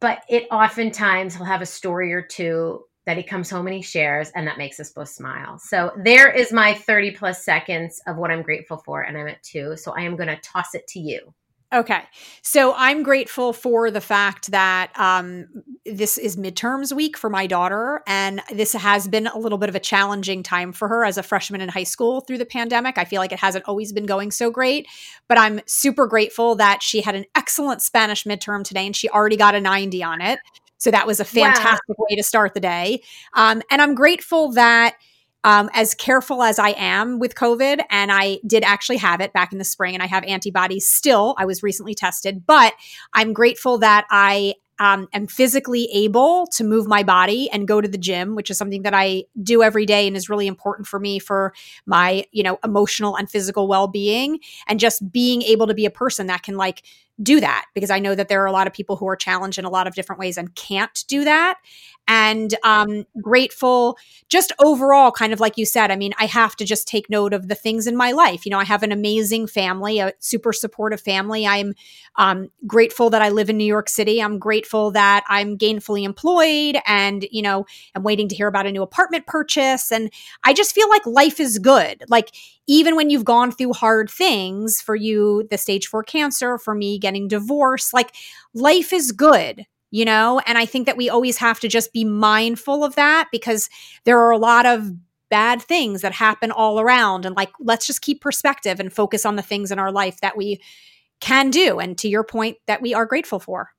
But 0.00 0.22
it 0.28 0.46
oftentimes 0.50 1.34
he'll 1.34 1.46
have 1.46 1.62
a 1.62 1.66
story 1.66 2.12
or 2.12 2.22
two 2.22 2.84
that 3.04 3.16
he 3.16 3.22
comes 3.22 3.50
home 3.50 3.66
and 3.66 3.74
he 3.74 3.82
shares, 3.82 4.30
and 4.34 4.46
that 4.46 4.58
makes 4.58 4.78
us 4.78 4.92
both 4.92 5.08
smile. 5.08 5.58
So 5.58 5.92
there 6.04 6.30
is 6.30 6.52
my 6.52 6.74
30 6.74 7.12
plus 7.12 7.44
seconds 7.44 8.00
of 8.06 8.16
what 8.16 8.30
I'm 8.30 8.42
grateful 8.42 8.76
for, 8.76 9.02
and 9.02 9.16
I'm 9.16 9.28
at 9.28 9.42
two. 9.42 9.76
So 9.76 9.92
I 9.92 10.02
am 10.02 10.16
going 10.16 10.28
to 10.28 10.36
toss 10.36 10.74
it 10.74 10.86
to 10.88 11.00
you. 11.00 11.32
Okay. 11.72 12.02
So 12.42 12.74
I'm 12.76 13.02
grateful 13.02 13.54
for 13.54 13.90
the 13.90 14.00
fact 14.00 14.50
that 14.50 14.92
um, 14.94 15.46
this 15.86 16.18
is 16.18 16.36
midterms 16.36 16.94
week 16.94 17.16
for 17.16 17.30
my 17.30 17.46
daughter. 17.46 18.02
And 18.06 18.42
this 18.52 18.74
has 18.74 19.08
been 19.08 19.26
a 19.26 19.38
little 19.38 19.56
bit 19.56 19.70
of 19.70 19.74
a 19.74 19.80
challenging 19.80 20.42
time 20.42 20.72
for 20.72 20.86
her 20.88 21.04
as 21.04 21.16
a 21.16 21.22
freshman 21.22 21.62
in 21.62 21.70
high 21.70 21.84
school 21.84 22.20
through 22.20 22.38
the 22.38 22.44
pandemic. 22.44 22.98
I 22.98 23.06
feel 23.06 23.20
like 23.20 23.32
it 23.32 23.38
hasn't 23.38 23.64
always 23.66 23.90
been 23.90 24.04
going 24.04 24.32
so 24.32 24.50
great, 24.50 24.86
but 25.28 25.38
I'm 25.38 25.60
super 25.64 26.06
grateful 26.06 26.56
that 26.56 26.82
she 26.82 27.00
had 27.00 27.14
an 27.14 27.24
excellent 27.34 27.80
Spanish 27.80 28.24
midterm 28.24 28.64
today 28.64 28.84
and 28.84 28.94
she 28.94 29.08
already 29.08 29.36
got 29.36 29.54
a 29.54 29.60
90 29.60 30.02
on 30.02 30.20
it. 30.20 30.40
So 30.76 30.90
that 30.90 31.06
was 31.06 31.20
a 31.20 31.24
fantastic 31.24 31.96
wow. 31.96 32.06
way 32.10 32.16
to 32.16 32.22
start 32.22 32.52
the 32.52 32.60
day. 32.60 33.02
Um, 33.34 33.62
and 33.70 33.80
I'm 33.80 33.94
grateful 33.94 34.52
that 34.52 34.96
um, 35.44 35.70
as 35.74 35.94
careful 35.94 36.42
as 36.42 36.58
I 36.58 36.70
am 36.70 37.18
with 37.18 37.34
COVID, 37.34 37.80
and 37.90 38.12
I 38.12 38.38
did 38.46 38.64
actually 38.64 38.98
have 38.98 39.20
it 39.20 39.32
back 39.32 39.52
in 39.52 39.58
the 39.58 39.64
spring, 39.64 39.94
and 39.94 40.02
I 40.02 40.06
have 40.06 40.24
antibodies 40.24 40.88
still. 40.88 41.34
I 41.38 41.44
was 41.44 41.62
recently 41.62 41.94
tested, 41.94 42.46
but 42.46 42.74
I'm 43.12 43.32
grateful 43.32 43.78
that 43.78 44.06
I 44.10 44.54
um, 44.78 45.08
am 45.12 45.26
physically 45.26 45.88
able 45.92 46.46
to 46.48 46.64
move 46.64 46.88
my 46.88 47.04
body 47.04 47.48
and 47.50 47.68
go 47.68 47.80
to 47.80 47.86
the 47.86 47.98
gym, 47.98 48.34
which 48.34 48.50
is 48.50 48.58
something 48.58 48.82
that 48.82 48.94
I 48.94 49.24
do 49.40 49.62
every 49.62 49.86
day 49.86 50.08
and 50.08 50.16
is 50.16 50.28
really 50.28 50.48
important 50.48 50.88
for 50.88 50.98
me 50.98 51.20
for 51.20 51.54
my, 51.86 52.24
you 52.32 52.42
know, 52.42 52.58
emotional 52.64 53.16
and 53.16 53.30
physical 53.30 53.68
well 53.68 53.86
being. 53.86 54.40
And 54.66 54.80
just 54.80 55.12
being 55.12 55.42
able 55.42 55.68
to 55.68 55.74
be 55.74 55.86
a 55.86 55.90
person 55.90 56.26
that 56.26 56.42
can 56.42 56.56
like 56.56 56.82
do 57.22 57.40
that 57.40 57.66
because 57.74 57.90
I 57.90 57.98
know 57.98 58.14
that 58.14 58.28
there 58.28 58.42
are 58.42 58.46
a 58.46 58.52
lot 58.52 58.66
of 58.66 58.72
people 58.72 58.96
who 58.96 59.08
are 59.08 59.16
challenged 59.16 59.58
in 59.58 59.64
a 59.64 59.70
lot 59.70 59.86
of 59.86 59.94
different 59.94 60.18
ways 60.18 60.36
and 60.36 60.54
can't 60.54 61.04
do 61.08 61.24
that. 61.24 61.58
And 62.08 62.54
um, 62.64 63.06
grateful, 63.20 63.96
just 64.28 64.52
overall, 64.58 65.12
kind 65.12 65.32
of 65.32 65.38
like 65.38 65.56
you 65.56 65.64
said. 65.64 65.92
I 65.92 65.96
mean, 65.96 66.12
I 66.18 66.26
have 66.26 66.56
to 66.56 66.64
just 66.64 66.88
take 66.88 67.08
note 67.08 67.32
of 67.32 67.46
the 67.46 67.54
things 67.54 67.86
in 67.86 67.96
my 67.96 68.10
life. 68.10 68.44
You 68.44 68.50
know, 68.50 68.58
I 68.58 68.64
have 68.64 68.82
an 68.82 68.90
amazing 68.90 69.46
family, 69.46 70.00
a 70.00 70.12
super 70.18 70.52
supportive 70.52 71.00
family. 71.00 71.46
I'm 71.46 71.74
um, 72.16 72.50
grateful 72.66 73.08
that 73.10 73.22
I 73.22 73.28
live 73.28 73.48
in 73.50 73.56
New 73.56 73.64
York 73.64 73.88
City. 73.88 74.20
I'm 74.20 74.40
grateful 74.40 74.90
that 74.90 75.22
I'm 75.28 75.56
gainfully 75.56 76.02
employed 76.02 76.76
and, 76.86 77.24
you 77.30 77.40
know, 77.40 77.66
I'm 77.94 78.02
waiting 78.02 78.28
to 78.28 78.34
hear 78.34 78.48
about 78.48 78.66
a 78.66 78.72
new 78.72 78.82
apartment 78.82 79.26
purchase. 79.26 79.92
And 79.92 80.12
I 80.42 80.54
just 80.54 80.74
feel 80.74 80.88
like 80.88 81.06
life 81.06 81.38
is 81.38 81.60
good. 81.60 82.02
Like, 82.08 82.32
even 82.68 82.94
when 82.94 83.10
you've 83.10 83.24
gone 83.24 83.50
through 83.50 83.72
hard 83.72 84.08
things 84.08 84.80
for 84.80 84.94
you, 84.94 85.46
the 85.50 85.58
stage 85.58 85.88
four 85.88 86.02
cancer, 86.04 86.58
for 86.58 86.74
me, 86.74 86.98
getting 87.12 87.28
divorced, 87.28 87.92
like 87.92 88.14
life 88.54 88.92
is 88.92 89.12
good, 89.12 89.66
you 89.90 90.04
know? 90.04 90.40
And 90.46 90.56
I 90.56 90.64
think 90.64 90.86
that 90.86 90.96
we 90.96 91.10
always 91.10 91.38
have 91.38 91.60
to 91.60 91.68
just 91.68 91.92
be 91.92 92.04
mindful 92.04 92.84
of 92.84 92.94
that 92.94 93.28
because 93.30 93.68
there 94.04 94.18
are 94.18 94.30
a 94.30 94.38
lot 94.38 94.64
of 94.66 94.92
bad 95.28 95.62
things 95.62 96.02
that 96.02 96.12
happen 96.12 96.50
all 96.50 96.80
around. 96.80 97.24
And 97.24 97.36
like, 97.36 97.50
let's 97.60 97.86
just 97.86 98.02
keep 98.02 98.20
perspective 98.20 98.80
and 98.80 98.92
focus 98.92 99.24
on 99.24 99.36
the 99.36 99.42
things 99.42 99.70
in 99.70 99.78
our 99.78 99.92
life 99.92 100.20
that 100.20 100.36
we 100.36 100.60
can 101.20 101.50
do. 101.50 101.78
And 101.78 101.96
to 101.98 102.08
your 102.08 102.24
point, 102.24 102.58
that 102.66 102.82
we 102.82 102.94
are 102.94 103.06
grateful 103.06 103.38
for. 103.38 103.70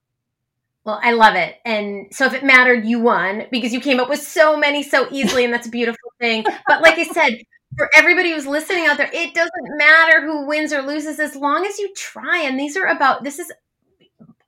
Well, 0.86 0.99
I 1.01 1.11
love 1.11 1.36
it. 1.36 1.55
And 1.63 2.07
so 2.13 2.25
if 2.25 2.34
it 2.34 2.43
mattered, 2.43 2.86
you 2.86 2.99
won 2.99 3.45
because 3.51 3.71
you 3.71 3.79
came 3.79 3.99
up 3.99 4.09
with 4.09 4.21
so 4.21 4.57
many 4.57 4.84
so 4.84 5.07
easily, 5.11 5.45
and 5.45 5.53
that's 5.53 5.67
a 5.67 5.71
beautiful 5.71 6.11
thing. 6.19 6.43
But 6.67 6.81
like 6.81 6.97
I 6.97 7.05
said, 7.05 7.41
for 7.78 7.89
everybody 7.95 8.32
who's 8.32 8.47
listening 8.47 8.86
out 8.86 8.97
there, 8.97 9.09
it 9.13 9.34
doesn't 9.34 9.78
matter 9.78 10.21
who 10.21 10.47
wins 10.47 10.74
or 10.74 10.82
loses 10.82 11.19
as 11.19 11.36
long 11.36 11.65
as 11.65 11.80
you 11.80 11.93
try. 11.95 12.39
And 12.39 12.59
these 12.59 12.78
are 12.78 12.86
about 12.86 13.24
this 13.24 13.39
is 13.39 13.51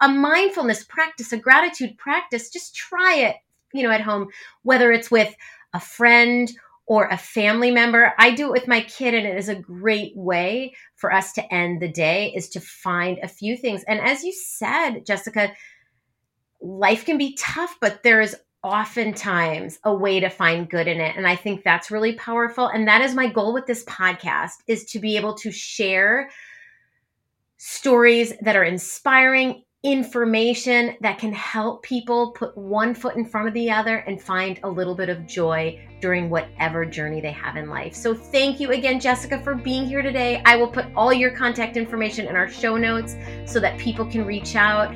a 0.01 0.07
mindfulness 0.07 0.84
practice, 0.84 1.32
a 1.32 1.38
gratitude 1.38 1.97
practice. 1.97 2.49
Just 2.49 2.76
try 2.76 3.15
it, 3.15 3.36
you 3.73 3.84
know, 3.84 3.91
at 3.91 4.01
home, 4.01 4.28
whether 4.63 4.91
it's 4.91 5.09
with 5.09 5.34
a 5.73 5.80
friend 5.80 6.51
or 6.88 7.07
a 7.07 7.17
family 7.17 7.71
member. 7.71 8.13
I 8.17 8.32
do 8.32 8.47
it 8.47 8.51
with 8.51 8.67
my 8.67 8.82
kid, 8.82 9.13
and 9.13 9.26
it 9.26 9.38
is 9.38 9.49
a 9.49 9.55
great 9.55 10.15
way 10.15 10.76
for 10.95 11.11
us 11.11 11.34
to 11.34 11.53
end 11.53 11.82
the 11.82 11.91
day 11.91 12.32
is 12.36 12.49
to 12.49 12.59
find 12.59 13.17
a 13.23 13.28
few 13.28 13.57
things. 13.57 13.84
And 13.88 13.99
as 13.99 14.23
you 14.23 14.32
said, 14.32 15.05
Jessica, 15.05 15.51
life 16.61 17.05
can 17.05 17.17
be 17.17 17.36
tough, 17.39 17.78
but 17.82 18.03
there 18.03 18.21
is 18.21 18.36
oftentimes 18.66 19.78
a 19.84 19.93
way 19.93 20.20
to 20.20 20.28
find 20.28 20.68
good 20.72 20.88
in 20.88 20.99
it 20.99 21.16
and 21.16 21.28
i 21.28 21.36
think 21.36 21.63
that's 21.63 21.91
really 21.91 22.13
powerful 22.13 22.66
and 22.68 22.88
that 22.88 22.99
is 22.99 23.13
my 23.13 23.28
goal 23.28 23.53
with 23.53 23.68
this 23.68 23.84
podcast 23.86 24.53
is 24.68 24.86
to 24.86 24.97
be 24.97 25.16
able 25.16 25.36
to 25.36 25.51
share 25.51 26.32
stories 27.57 28.34
that 28.41 28.55
are 28.55 28.63
inspiring 28.63 29.63
information 29.86 30.97
that 31.01 31.20
can 31.20 31.32
help 31.32 31.84
people 31.84 32.32
put 32.32 32.57
one 32.57 32.95
foot 32.95 33.16
in 33.16 33.24
front 33.24 33.47
of 33.47 33.53
the 33.53 33.70
other 33.70 33.97
and 33.97 34.20
find 34.20 34.59
a 34.63 34.70
little 34.70 34.95
bit 34.95 35.09
of 35.09 35.28
joy 35.28 35.80
during 36.01 36.28
whatever 36.28 36.86
journey 36.86 37.22
they 37.22 37.32
have 37.32 37.55
in 37.55 37.70
life. 37.70 37.93
So, 37.93 38.16
thank 38.16 38.59
you 38.59 38.72
again, 38.72 38.99
Jessica, 38.99 39.39
for 39.43 39.53
being 39.53 39.86
here 39.86 40.01
today. 40.01 40.41
I 40.43 40.55
will 40.55 40.68
put 40.68 40.88
all 40.95 41.13
your 41.13 41.30
contact 41.30 41.78
information 41.78 42.28
in 42.28 42.36
our 42.36 42.49
show 42.49 42.78
notes 42.78 43.16
so 43.45 43.59
that 43.59 43.78
people 43.78 44.05
can 44.05 44.26
reach 44.26 44.55
out 44.55 44.91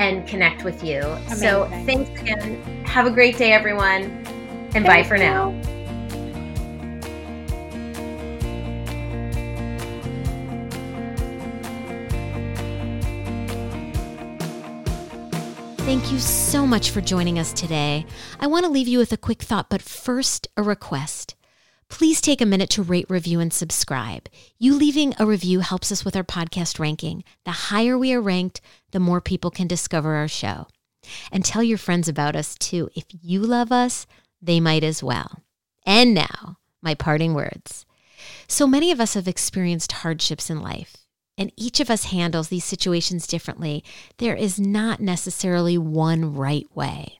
and 0.00 0.26
connect 0.26 0.64
with 0.64 0.82
you. 0.82 1.02
Amazing. 1.02 1.36
So 1.36 1.68
thanks 1.84 2.20
again. 2.20 2.62
Have 2.84 3.06
a 3.06 3.10
great 3.10 3.36
day, 3.36 3.52
everyone. 3.52 4.04
And 4.72 4.72
Thank 4.72 4.86
bye 4.86 5.04
for 5.04 5.16
you. 5.16 5.22
now. 5.22 5.54
Thank 15.84 16.12
you 16.12 16.18
so 16.18 16.66
much 16.66 16.90
for 16.90 17.00
joining 17.00 17.38
us 17.38 17.52
today. 17.52 18.06
I 18.38 18.46
want 18.46 18.64
to 18.64 18.70
leave 18.70 18.88
you 18.88 18.98
with 18.98 19.12
a 19.12 19.16
quick 19.16 19.42
thought, 19.42 19.68
but 19.68 19.82
first, 19.82 20.48
a 20.56 20.62
request 20.62 21.34
please 21.90 22.20
take 22.20 22.40
a 22.40 22.46
minute 22.46 22.70
to 22.70 22.82
rate, 22.82 23.06
review, 23.10 23.40
and 23.40 23.52
subscribe. 23.52 24.28
You 24.58 24.74
leaving 24.74 25.14
a 25.18 25.26
review 25.26 25.60
helps 25.60 25.92
us 25.92 26.04
with 26.04 26.16
our 26.16 26.24
podcast 26.24 26.78
ranking. 26.78 27.24
The 27.44 27.50
higher 27.50 27.98
we 27.98 28.14
are 28.14 28.20
ranked, 28.20 28.62
the 28.92 29.00
more 29.00 29.20
people 29.20 29.50
can 29.50 29.66
discover 29.66 30.14
our 30.14 30.28
show. 30.28 30.68
And 31.30 31.44
tell 31.44 31.62
your 31.62 31.78
friends 31.78 32.08
about 32.08 32.36
us 32.36 32.54
too. 32.54 32.88
If 32.94 33.04
you 33.20 33.40
love 33.40 33.72
us, 33.72 34.06
they 34.40 34.60
might 34.60 34.84
as 34.84 35.02
well. 35.02 35.42
And 35.84 36.14
now, 36.14 36.56
my 36.80 36.94
parting 36.94 37.34
words. 37.34 37.84
So 38.46 38.66
many 38.66 38.90
of 38.90 39.00
us 39.00 39.14
have 39.14 39.28
experienced 39.28 39.92
hardships 39.92 40.50
in 40.50 40.60
life, 40.60 40.96
and 41.36 41.52
each 41.56 41.80
of 41.80 41.90
us 41.90 42.04
handles 42.06 42.48
these 42.48 42.64
situations 42.64 43.26
differently. 43.26 43.82
There 44.18 44.36
is 44.36 44.58
not 44.58 45.00
necessarily 45.00 45.78
one 45.78 46.34
right 46.34 46.66
way. 46.74 47.19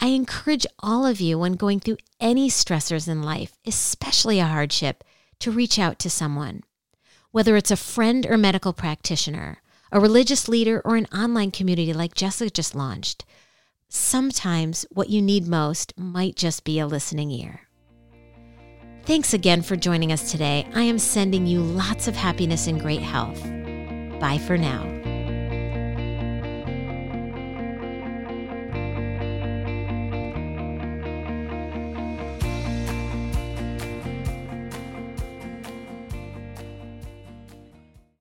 I 0.00 0.08
encourage 0.08 0.66
all 0.80 1.06
of 1.06 1.20
you 1.20 1.38
when 1.38 1.54
going 1.54 1.80
through 1.80 1.98
any 2.20 2.48
stressors 2.48 3.08
in 3.08 3.22
life, 3.22 3.56
especially 3.66 4.38
a 4.38 4.46
hardship, 4.46 5.04
to 5.40 5.50
reach 5.50 5.78
out 5.78 5.98
to 6.00 6.10
someone. 6.10 6.62
Whether 7.30 7.56
it's 7.56 7.70
a 7.70 7.76
friend 7.76 8.26
or 8.26 8.36
medical 8.36 8.72
practitioner, 8.72 9.58
a 9.92 10.00
religious 10.00 10.48
leader, 10.48 10.82
or 10.84 10.96
an 10.96 11.06
online 11.06 11.50
community 11.50 11.92
like 11.92 12.14
Jessica 12.14 12.50
just 12.50 12.74
launched, 12.74 13.24
sometimes 13.88 14.86
what 14.90 15.10
you 15.10 15.22
need 15.22 15.46
most 15.46 15.92
might 15.96 16.36
just 16.36 16.64
be 16.64 16.78
a 16.78 16.86
listening 16.86 17.30
ear. 17.30 17.62
Thanks 19.04 19.32
again 19.32 19.62
for 19.62 19.76
joining 19.76 20.10
us 20.10 20.32
today. 20.32 20.66
I 20.74 20.82
am 20.82 20.98
sending 20.98 21.46
you 21.46 21.60
lots 21.60 22.08
of 22.08 22.16
happiness 22.16 22.66
and 22.66 22.80
great 22.80 23.02
health. 23.02 23.40
Bye 24.18 24.40
for 24.44 24.58
now. 24.58 24.95